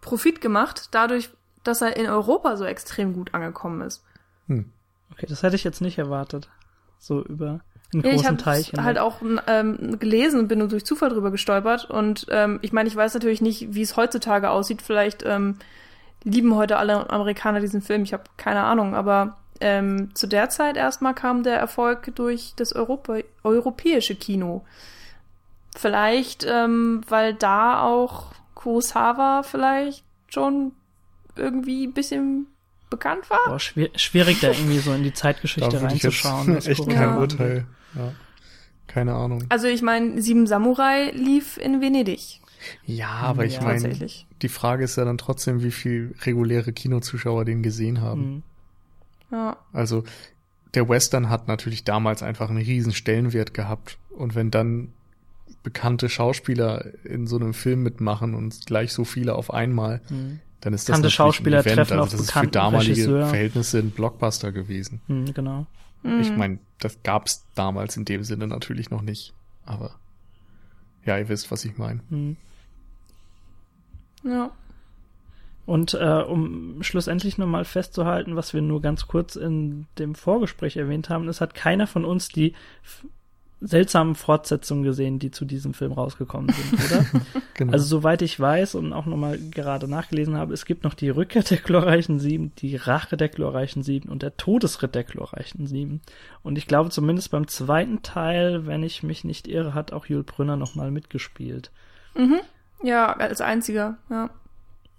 Profit 0.00 0.40
gemacht 0.40 0.88
dadurch, 0.90 1.30
dass 1.62 1.82
er 1.82 1.96
in 1.96 2.06
Europa 2.06 2.56
so 2.56 2.64
extrem 2.64 3.12
gut 3.12 3.32
angekommen 3.32 3.82
ist. 3.82 4.02
Hm. 4.48 4.72
Okay, 5.12 5.26
das 5.28 5.44
hätte 5.44 5.54
ich 5.56 5.62
jetzt 5.62 5.80
nicht 5.80 5.98
erwartet. 5.98 6.48
So 6.98 7.22
über 7.24 7.60
einen 7.92 8.02
Ja, 8.04 8.10
ich 8.10 8.16
großen 8.16 8.26
habe 8.28 8.36
Teich. 8.38 8.66
hinweg. 8.68 8.84
halt 8.84 8.98
auch 8.98 9.16
ähm, 9.46 9.98
gelesen 9.98 10.40
und 10.40 10.48
bin 10.48 10.58
nur 10.60 10.68
durch 10.68 10.84
Zufall 10.84 11.10
drüber 11.10 11.30
gestolpert. 11.30 11.90
Und 11.90 12.26
ähm, 12.30 12.58
ich 12.62 12.72
meine, 12.72 12.88
ich 12.88 12.96
weiß 12.96 13.14
natürlich 13.14 13.40
nicht, 13.40 13.74
wie 13.74 13.82
es 13.82 13.96
heutzutage 13.96 14.50
aussieht. 14.50 14.82
Vielleicht 14.82 15.24
ähm, 15.24 15.56
lieben 16.24 16.54
heute 16.54 16.76
alle 16.76 17.10
Amerikaner 17.10 17.60
diesen 17.60 17.82
Film. 17.82 18.02
Ich 18.02 18.12
habe 18.12 18.24
keine 18.36 18.62
Ahnung. 18.62 18.94
Aber 18.94 19.36
ähm, 19.60 20.14
zu 20.14 20.26
der 20.26 20.48
Zeit 20.50 20.76
erstmal 20.76 21.14
kam 21.14 21.42
der 21.42 21.58
Erfolg 21.58 22.14
durch 22.14 22.52
das 22.56 22.72
Europa 22.72 23.18
europäische 23.42 24.14
Kino. 24.14 24.64
Vielleicht, 25.76 26.44
ähm, 26.48 27.02
weil 27.08 27.34
da 27.34 27.82
auch 27.82 28.32
Kurosawa 28.54 29.42
vielleicht 29.42 30.04
schon 30.28 30.72
irgendwie 31.36 31.86
ein 31.86 31.92
bisschen 31.92 32.46
bekannt 32.90 33.30
war. 33.30 33.38
Boah, 33.46 33.58
schwierig 33.60 34.40
da 34.40 34.48
irgendwie 34.48 34.78
so 34.78 34.92
in 34.92 35.04
die 35.04 35.12
Zeitgeschichte 35.14 35.76
ich 35.76 35.82
reinzuschauen. 35.82 36.56
echt 36.66 36.86
kein 36.88 36.96
Ja. 36.96 37.16
Urteil. 37.16 37.66
Ja. 37.94 38.12
Keine 38.86 39.14
Ahnung. 39.14 39.44
Also 39.50 39.66
ich 39.68 39.82
meine, 39.82 40.20
Sieben 40.20 40.46
Samurai 40.46 41.10
lief 41.12 41.56
in 41.58 41.80
Venedig. 41.80 42.40
Ja, 42.84 43.08
aber 43.08 43.44
ich 43.46 43.54
Ja, 43.56 43.62
meine, 43.62 43.80
tatsächlich. 43.80 44.26
die 44.42 44.48
Frage 44.48 44.84
ist 44.84 44.96
ja 44.96 45.04
dann 45.04 45.16
trotzdem, 45.16 45.62
wie 45.62 45.70
viel 45.70 46.14
reguläre 46.22 46.72
Kinozuschauer 46.72 47.44
den 47.44 47.62
gesehen 47.62 48.00
haben. 48.00 48.20
Mhm. 48.34 48.42
Ja. 49.32 49.56
Also 49.72 50.04
der 50.74 50.88
Western 50.88 51.30
hat 51.30 51.48
natürlich 51.48 51.84
damals 51.84 52.22
einfach 52.22 52.50
einen 52.50 52.58
riesen 52.62 52.92
Stellenwert 52.92 53.54
gehabt. 53.54 53.96
Und 54.10 54.34
wenn 54.34 54.50
dann 54.50 54.92
bekannte 55.62 56.08
Schauspieler 56.08 56.86
in 57.04 57.26
so 57.26 57.36
einem 57.36 57.54
Film 57.54 57.82
mitmachen 57.82 58.34
und 58.34 58.66
gleich 58.66 58.92
so 58.92 59.04
viele 59.04 59.34
auf 59.34 59.52
einmal, 59.52 60.00
Mhm. 60.10 60.40
dann 60.60 60.72
ist 60.74 60.88
das 60.88 60.96
Bekannte 60.96 61.06
natürlich 61.06 61.14
Schauspieler 61.14 61.58
ein 61.58 61.64
Event. 61.64 61.76
treffen 61.76 61.92
also 61.92 62.02
auf 62.04 62.10
das 62.10 62.20
ist 62.20 62.32
für 62.32 62.46
damalige 62.46 62.90
Regisseur. 62.92 63.26
Verhältnisse 63.28 63.78
ein 63.78 63.90
Blockbuster 63.90 64.52
gewesen. 64.52 65.00
Mhm, 65.08 65.32
genau. 65.32 65.66
Ich 66.02 66.30
Mhm. 66.30 66.38
meine, 66.38 66.58
das 66.78 67.02
gab's 67.02 67.46
damals 67.54 67.96
in 67.96 68.04
dem 68.04 68.24
Sinne 68.24 68.46
natürlich 68.46 68.90
noch 68.90 69.02
nicht. 69.02 69.34
Aber 69.66 69.94
ja, 71.04 71.18
ihr 71.18 71.28
wisst, 71.28 71.50
was 71.50 71.64
ich 71.64 71.76
meine. 71.78 72.00
Mhm. 72.08 72.36
Ja. 74.24 74.50
Und 75.66 75.94
äh, 75.94 76.22
um 76.22 76.82
schlussendlich 76.82 77.38
nochmal 77.38 77.64
festzuhalten, 77.64 78.34
was 78.34 78.54
wir 78.54 78.62
nur 78.62 78.80
ganz 78.82 79.06
kurz 79.06 79.36
in 79.36 79.86
dem 79.98 80.14
Vorgespräch 80.14 80.76
erwähnt 80.76 81.10
haben, 81.10 81.28
es 81.28 81.40
hat 81.40 81.54
keiner 81.54 81.86
von 81.86 82.04
uns 82.04 82.28
die 82.28 82.54
seltsamen 83.60 84.14
Fortsetzungen 84.14 84.82
gesehen, 84.82 85.18
die 85.18 85.30
zu 85.30 85.44
diesem 85.44 85.74
Film 85.74 85.92
rausgekommen 85.92 86.52
sind, 86.52 86.84
oder? 86.84 87.06
Genau. 87.54 87.74
Also 87.74 87.84
soweit 87.84 88.22
ich 88.22 88.40
weiß 88.40 88.74
und 88.74 88.94
auch 88.94 89.04
nochmal 89.04 89.38
gerade 89.38 89.86
nachgelesen 89.86 90.34
habe, 90.38 90.54
es 90.54 90.64
gibt 90.64 90.82
noch 90.82 90.94
die 90.94 91.10
Rückkehr 91.10 91.42
der 91.42 91.58
glorreichen 91.58 92.18
Sieben, 92.18 92.54
die 92.56 92.74
Rache 92.74 93.18
der 93.18 93.28
glorreichen 93.28 93.82
Sieben 93.82 94.08
und 94.08 94.22
der 94.22 94.38
Todesritt 94.38 94.94
der 94.94 95.04
glorreichen 95.04 95.66
Sieben. 95.66 96.00
Und 96.42 96.56
ich 96.56 96.66
glaube 96.66 96.88
zumindest 96.88 97.30
beim 97.30 97.48
zweiten 97.48 98.00
Teil, 98.00 98.64
wenn 98.64 98.82
ich 98.82 99.02
mich 99.02 99.24
nicht 99.24 99.46
irre, 99.46 99.74
hat 99.74 99.92
auch 99.92 100.06
Jules 100.06 100.24
Brünner 100.24 100.56
nochmal 100.56 100.90
mitgespielt. 100.90 101.70
Mhm. 102.16 102.40
Ja, 102.82 103.12
als 103.12 103.42
einziger, 103.42 103.98
ja. 104.08 104.30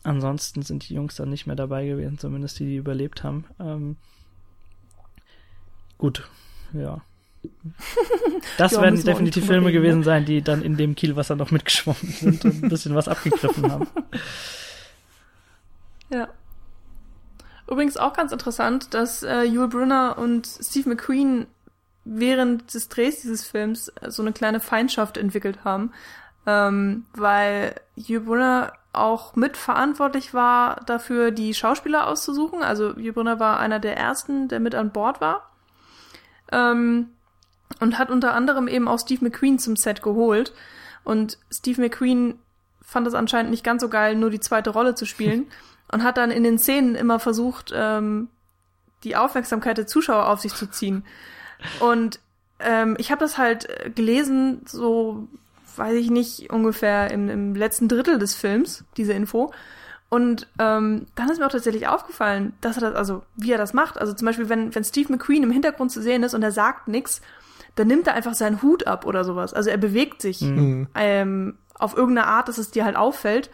Ansonsten 0.03 0.61
sind 0.61 0.87
die 0.87 0.93
Jungs 0.93 1.15
dann 1.15 1.29
nicht 1.29 1.47
mehr 1.47 1.55
dabei 1.55 1.87
gewesen, 1.87 2.19
zumindest 2.19 2.59
die, 2.59 2.65
die 2.65 2.75
überlebt 2.75 3.23
haben. 3.23 3.45
Ähm, 3.59 3.95
gut, 5.97 6.29
ja. 6.73 7.01
Das 8.57 8.75
Ja, 8.75 8.81
werden 8.81 9.03
definitiv 9.03 9.45
Filme 9.45 9.71
reden, 9.71 9.71
gewesen 9.71 9.99
ne? 9.99 10.03
sein, 10.03 10.25
die 10.25 10.43
dann 10.43 10.61
in 10.61 10.77
dem 10.77 10.95
Kielwasser 10.95 11.35
noch 11.35 11.51
mitgeschwommen 11.51 12.11
sind 12.13 12.45
und 12.45 12.63
ein 12.63 12.67
bisschen 12.67 12.95
was 12.95 13.07
abgegriffen 13.07 13.67
haben. 13.67 13.87
Ja. 16.09 16.27
Übrigens 17.67 17.97
auch 17.97 18.13
ganz 18.13 18.31
interessant, 18.31 18.93
dass 18.93 19.23
äh, 19.23 19.43
Yul 19.43 19.69
Brynner 19.69 20.17
und 20.17 20.45
Steve 20.47 20.89
McQueen 20.89 21.47
während 22.03 22.73
des 22.73 22.89
Drehs 22.89 23.21
dieses 23.21 23.45
Films 23.45 23.89
äh, 24.01 24.11
so 24.11 24.21
eine 24.23 24.33
kleine 24.33 24.59
Feindschaft 24.59 25.17
entwickelt 25.17 25.63
haben. 25.63 25.91
ähm, 26.47 27.07
weil 27.13 27.75
Hugh 27.97 28.21
Brunner 28.25 28.73
auch 28.93 29.35
mitverantwortlich 29.37 30.33
war 30.35 30.77
dafür, 30.87 31.31
die 31.31 31.53
Schauspieler 31.55 32.07
auszusuchen. 32.07 32.63
Also 32.63 32.91
Hugh 32.95 33.13
Brunner 33.13 33.39
war 33.39 33.59
einer 33.59 33.79
der 33.79 33.97
ersten, 33.97 34.49
der 34.49 34.59
mit 34.61 34.75
an 34.75 34.91
Bord 34.91 35.21
war. 35.21 35.51
Ähm, 36.51 37.09
und 37.79 37.97
hat 37.97 38.09
unter 38.09 38.33
anderem 38.33 38.67
eben 38.67 38.87
auch 38.87 38.99
Steve 38.99 39.23
McQueen 39.23 39.59
zum 39.59 39.75
Set 39.75 40.01
geholt. 40.01 40.53
Und 41.03 41.37
Steve 41.51 41.81
McQueen 41.81 42.39
fand 42.81 43.07
es 43.07 43.13
anscheinend 43.13 43.51
nicht 43.51 43.63
ganz 43.63 43.81
so 43.81 43.89
geil, 43.89 44.15
nur 44.15 44.29
die 44.29 44.39
zweite 44.39 44.71
Rolle 44.71 44.95
zu 44.95 45.05
spielen 45.05 45.47
und 45.91 46.03
hat 46.03 46.17
dann 46.17 46.31
in 46.31 46.43
den 46.43 46.59
Szenen 46.59 46.95
immer 46.95 47.19
versucht, 47.19 47.71
ähm, 47.73 48.29
die 49.03 49.15
Aufmerksamkeit 49.15 49.77
der 49.77 49.87
Zuschauer 49.87 50.27
auf 50.27 50.41
sich 50.41 50.53
zu 50.53 50.67
ziehen. 50.67 51.05
Und 51.79 52.19
ähm, 52.59 52.95
ich 52.99 53.11
habe 53.11 53.19
das 53.19 53.37
halt 53.37 53.95
gelesen, 53.95 54.61
so 54.65 55.27
weiß 55.75 55.95
ich 55.95 56.11
nicht, 56.11 56.51
ungefähr 56.51 57.11
im, 57.11 57.29
im 57.29 57.55
letzten 57.55 57.87
Drittel 57.87 58.19
des 58.19 58.35
Films, 58.35 58.83
diese 58.97 59.13
Info. 59.13 59.51
Und 60.09 60.47
ähm, 60.59 61.05
dann 61.15 61.29
ist 61.29 61.39
mir 61.39 61.45
auch 61.45 61.51
tatsächlich 61.51 61.87
aufgefallen, 61.87 62.53
dass 62.59 62.75
er 62.77 62.81
das, 62.81 62.95
also 62.95 63.23
wie 63.37 63.51
er 63.51 63.57
das 63.57 63.73
macht. 63.73 63.97
Also 63.97 64.13
zum 64.13 64.25
Beispiel, 64.25 64.49
wenn, 64.49 64.75
wenn 64.75 64.83
Steve 64.83 65.11
McQueen 65.11 65.43
im 65.43 65.51
Hintergrund 65.51 65.91
zu 65.91 66.01
sehen 66.01 66.23
ist 66.23 66.33
und 66.33 66.43
er 66.43 66.51
sagt 66.51 66.89
nichts, 66.89 67.21
dann 67.75 67.87
nimmt 67.87 68.07
er 68.07 68.13
einfach 68.15 68.33
seinen 68.33 68.61
Hut 68.61 68.85
ab 68.87 69.05
oder 69.05 69.23
sowas. 69.23 69.53
Also 69.53 69.69
er 69.69 69.77
bewegt 69.77 70.21
sich 70.21 70.41
Mhm. 70.41 70.87
ähm, 70.95 71.57
auf 71.79 71.95
irgendeine 71.95 72.27
Art, 72.27 72.47
dass 72.47 72.57
es 72.57 72.71
dir 72.71 72.85
halt 72.85 72.95
auffällt. 72.95 73.49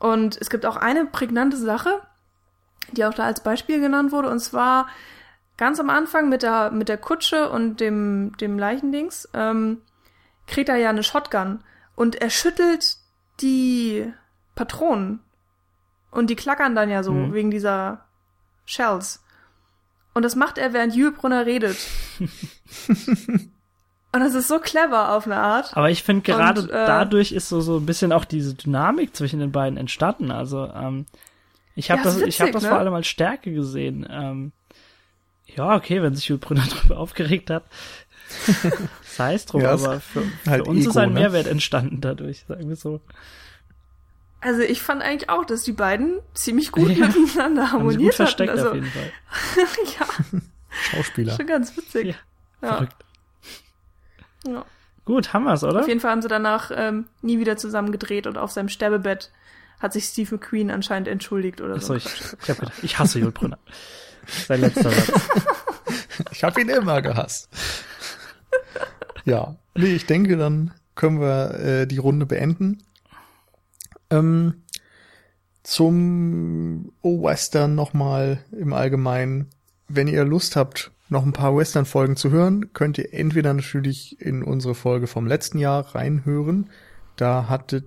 Und 0.00 0.36
es 0.40 0.48
gibt 0.48 0.64
auch 0.64 0.76
eine 0.76 1.04
prägnante 1.06 1.56
Sache, 1.56 2.00
die 2.92 3.04
auch 3.04 3.14
da 3.14 3.24
als 3.24 3.42
Beispiel 3.42 3.80
genannt 3.80 4.12
wurde, 4.12 4.30
und 4.30 4.38
zwar 4.38 4.88
ganz 5.56 5.80
am 5.80 5.90
Anfang 5.90 6.28
mit 6.28 6.42
der, 6.42 6.70
mit 6.70 6.88
der 6.88 6.98
Kutsche 6.98 7.50
und 7.50 7.80
dem, 7.80 8.32
dem 8.40 8.58
Leichendings, 8.58 9.28
ähm, 9.34 9.82
kriegt 10.46 10.68
er 10.68 10.76
ja 10.76 10.88
eine 10.90 11.02
Shotgun 11.02 11.58
und 11.96 12.14
er 12.14 12.30
schüttelt 12.30 12.96
die 13.40 14.10
Patronen 14.54 15.20
und 16.12 16.30
die 16.30 16.36
klackern 16.36 16.74
dann 16.76 16.88
ja 16.88 17.02
so 17.02 17.12
Mhm. 17.12 17.32
wegen 17.34 17.50
dieser 17.50 18.04
Shells. 18.64 19.22
Und 20.14 20.22
das 20.24 20.36
macht 20.36 20.58
er, 20.58 20.72
während 20.72 20.94
Jülbrunner 20.94 21.44
redet. 21.44 21.76
und 24.12 24.20
das 24.20 24.34
ist 24.34 24.48
so 24.48 24.58
clever 24.58 25.14
auf 25.16 25.26
eine 25.26 25.36
Art. 25.36 25.76
Aber 25.76 25.90
ich 25.90 26.02
finde 26.02 26.22
gerade 26.22 26.62
Und, 26.62 26.70
äh, 26.70 26.86
dadurch 26.86 27.32
ist 27.32 27.48
so, 27.48 27.60
so 27.60 27.76
ein 27.78 27.86
bisschen 27.86 28.12
auch 28.12 28.24
diese 28.24 28.54
Dynamik 28.54 29.14
zwischen 29.16 29.40
den 29.40 29.52
beiden 29.52 29.76
entstanden. 29.78 30.30
Also, 30.30 30.66
ähm, 30.74 31.06
ich 31.74 31.90
habe 31.90 32.00
Ja, 32.00 32.04
das, 32.04 32.16
ist 32.16 32.26
ich 32.26 32.40
habe 32.40 32.48
witzig, 32.48 32.52
das 32.52 32.62
ne? 32.64 32.68
vor 32.70 32.78
allem 32.78 32.94
als 32.94 33.06
Stärke 33.06 33.52
gesehen. 33.52 34.06
Ähm, 34.10 34.52
ja, 35.46 35.74
okay, 35.76 36.02
wenn 36.02 36.14
sich 36.14 36.26
Jules 36.28 36.40
Brünner 36.44 36.64
darüber 36.76 36.98
aufgeregt 36.98 37.50
hat. 37.50 37.64
Sei 39.02 39.34
es 39.34 39.46
drum, 39.46 39.62
Ja, 39.62 39.74
ist 39.74 39.84
aber 39.84 40.00
für, 40.00 40.22
für 40.22 40.50
halt 40.50 40.66
uns 40.68 40.80
ist 40.86 40.90
Ego, 40.90 40.98
ein 41.00 41.12
ne? 41.14 41.20
Mehrwert 41.20 41.46
entstanden 41.46 42.00
dadurch, 42.02 42.44
sagen 42.46 42.68
wir 42.68 42.76
so. 42.76 43.00
Also 44.40 44.60
ich 44.60 44.82
fand 44.82 45.02
eigentlich 45.02 45.30
auch, 45.30 45.44
dass 45.44 45.62
die 45.62 45.72
beiden 45.72 46.18
ziemlich 46.34 46.70
gut 46.70 46.90
Ja. 46.90 47.06
miteinander 47.08 47.72
Haben 47.72 47.88
sie 47.90 47.96
gut 47.96 48.12
harmoniert 48.12 48.12
hatten. 48.14 48.16
versteckt 48.16 48.50
Also, 48.50 48.68
auf 48.68 48.74
jeden 48.74 48.86
Fall. 48.92 49.12
ja, 49.98 50.06
Schauspieler. 50.90 51.36
schon 51.36 51.46
ganz 51.46 51.76
witzig. 51.76 52.06
Ja, 52.08 52.14
Ja. 52.62 52.74
Verrückt. 52.74 53.04
Ja. 54.46 54.64
Gut, 55.04 55.32
haben 55.32 55.44
wir's, 55.44 55.64
oder? 55.64 55.80
Auf 55.80 55.88
jeden 55.88 56.00
Fall 56.00 56.10
haben 56.10 56.22
sie 56.22 56.28
danach 56.28 56.70
ähm, 56.74 57.06
nie 57.22 57.38
wieder 57.38 57.56
zusammen 57.56 57.92
gedreht 57.92 58.26
und 58.26 58.36
auf 58.36 58.50
seinem 58.50 58.68
Sterbebett 58.68 59.30
hat 59.80 59.92
sich 59.92 60.04
Steve 60.04 60.34
McQueen 60.34 60.70
anscheinend 60.70 61.08
entschuldigt 61.08 61.60
oder 61.60 61.76
Achso, 61.76 61.88
so. 61.88 61.94
ich, 61.94 62.06
ich 62.42 62.50
hab 62.50 62.58
gedacht, 62.58 62.78
ich 62.82 62.98
hasse 62.98 63.18
Jules 63.18 63.34
Brünner. 63.34 63.58
Sein 64.26 64.60
letzter 64.60 64.90
Satz. 64.90 65.28
Ich 66.32 66.42
habe 66.42 66.60
ihn 66.60 66.68
immer 66.68 67.00
gehasst. 67.00 67.48
ja, 69.24 69.56
nee, 69.74 69.94
ich 69.94 70.06
denke, 70.06 70.36
dann 70.36 70.72
können 70.96 71.20
wir 71.20 71.54
äh, 71.54 71.86
die 71.86 71.98
Runde 71.98 72.26
beenden. 72.26 72.82
Ähm, 74.10 74.64
zum 75.62 76.92
O-Western 77.02 77.74
nochmal 77.74 78.44
im 78.50 78.72
Allgemeinen. 78.72 79.50
Wenn 79.86 80.08
ihr 80.08 80.24
Lust 80.24 80.56
habt, 80.56 80.90
noch 81.08 81.24
ein 81.24 81.32
paar 81.32 81.56
Western-Folgen 81.56 82.16
zu 82.16 82.30
hören, 82.30 82.72
könnt 82.72 82.98
ihr 82.98 83.12
entweder 83.14 83.54
natürlich 83.54 84.20
in 84.20 84.42
unsere 84.42 84.74
Folge 84.74 85.06
vom 85.06 85.26
letzten 85.26 85.58
Jahr 85.58 85.94
reinhören. 85.94 86.70
Da 87.16 87.48
hattet, 87.48 87.86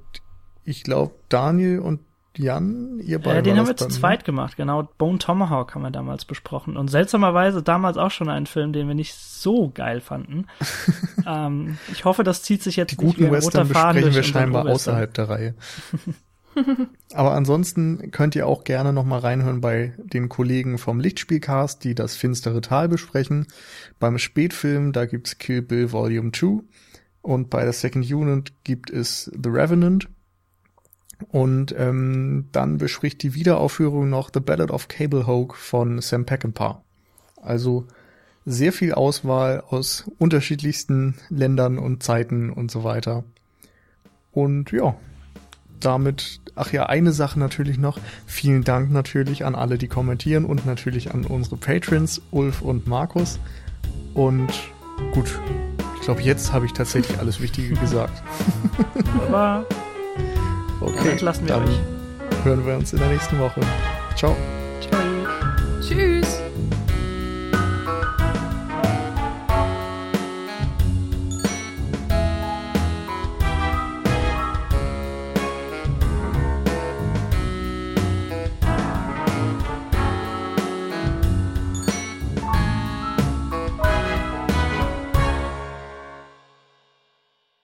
ich 0.63 0.83
glaube, 0.83 1.13
Daniel 1.29 1.79
und 1.79 2.01
Jan, 2.37 2.99
ihr 2.99 3.19
beide. 3.19 3.39
Äh, 3.39 3.43
den 3.43 3.57
haben 3.57 3.67
wir 3.67 3.75
zu 3.75 3.85
ne? 3.85 3.91
zweit 3.91 4.23
gemacht, 4.23 4.55
genau. 4.55 4.87
Bone 4.97 5.17
Tomahawk 5.17 5.75
haben 5.75 5.81
wir 5.81 5.91
damals 5.91 6.23
besprochen. 6.23 6.77
Und 6.77 6.87
seltsamerweise 6.87 7.61
damals 7.61 7.97
auch 7.97 8.11
schon 8.11 8.29
einen 8.29 8.45
Film, 8.45 8.71
den 8.71 8.87
wir 8.87 8.95
nicht 8.95 9.15
so 9.15 9.69
geil 9.69 9.99
fanden. 9.99 10.47
ähm, 11.27 11.77
ich 11.91 12.05
hoffe, 12.05 12.23
das 12.23 12.41
zieht 12.41 12.63
sich 12.63 12.77
jetzt 12.77 12.91
Die 12.91 13.05
nicht 13.05 13.17
guten 13.17 13.25
ein 13.25 13.29
roter 13.35 13.45
Western 13.45 13.67
Faden 13.67 14.03
besprechen 14.03 14.13
durch 14.13 14.15
wir 14.15 14.23
scheinbar 14.23 14.65
außerhalb 14.67 15.13
der 15.13 15.29
Reihe. 15.29 15.55
Aber 17.13 17.31
ansonsten 17.33 18.11
könnt 18.11 18.35
ihr 18.35 18.47
auch 18.47 18.63
gerne 18.63 18.93
noch 18.93 19.05
mal 19.05 19.19
reinhören 19.19 19.61
bei 19.61 19.93
den 19.97 20.29
Kollegen 20.29 20.77
vom 20.77 20.99
Lichtspielcast, 20.99 21.83
die 21.83 21.95
das 21.95 22.15
finstere 22.15 22.61
Tal 22.61 22.89
besprechen. 22.89 23.47
Beim 23.99 24.17
Spätfilm, 24.17 24.91
da 24.91 25.05
gibt's 25.05 25.37
Kill 25.37 25.61
Bill 25.61 25.91
Volume 25.91 26.31
2. 26.31 26.63
Und 27.21 27.49
bei 27.49 27.63
der 27.63 27.73
Second 27.73 28.11
Unit 28.11 28.53
gibt 28.63 28.89
es 28.89 29.25
The 29.25 29.49
Revenant. 29.49 30.09
Und 31.29 31.75
ähm, 31.77 32.47
dann 32.51 32.77
bespricht 32.77 33.21
die 33.21 33.35
Wiederaufführung 33.35 34.09
noch 34.09 34.31
The 34.33 34.39
Ballad 34.39 34.71
of 34.71 34.87
Cable 34.87 35.27
Hogue 35.27 35.55
von 35.55 36.01
Sam 36.01 36.25
Peckinpah. 36.25 36.83
Also 37.35 37.85
sehr 38.45 38.73
viel 38.73 38.93
Auswahl 38.93 39.61
aus 39.61 40.09
unterschiedlichsten 40.17 41.15
Ländern 41.29 41.77
und 41.77 42.01
Zeiten 42.01 42.49
und 42.49 42.71
so 42.71 42.83
weiter. 42.83 43.23
Und 44.31 44.71
ja, 44.71 44.95
damit, 45.85 46.39
ach 46.55 46.71
ja, 46.71 46.85
eine 46.85 47.11
Sache 47.11 47.39
natürlich 47.39 47.77
noch. 47.77 47.99
Vielen 48.25 48.63
Dank 48.63 48.91
natürlich 48.91 49.45
an 49.45 49.55
alle, 49.55 49.77
die 49.77 49.87
kommentieren 49.87 50.45
und 50.45 50.65
natürlich 50.65 51.13
an 51.13 51.25
unsere 51.25 51.57
Patrons, 51.57 52.21
Ulf 52.31 52.61
und 52.61 52.87
Markus. 52.87 53.39
Und 54.13 54.51
gut, 55.13 55.39
ich 55.95 56.01
glaube, 56.01 56.21
jetzt 56.21 56.53
habe 56.53 56.65
ich 56.65 56.73
tatsächlich 56.73 57.19
alles 57.19 57.41
Wichtige 57.41 57.75
gesagt. 57.75 58.21
Aber 59.27 59.65
Okay, 60.81 61.21
wir 61.21 61.47
dann 61.47 61.69
hören 62.43 62.65
wir 62.65 62.75
uns 62.75 62.91
in 62.91 62.99
der 62.99 63.09
nächsten 63.09 63.37
Woche. 63.37 63.61
Ciao. 64.15 64.35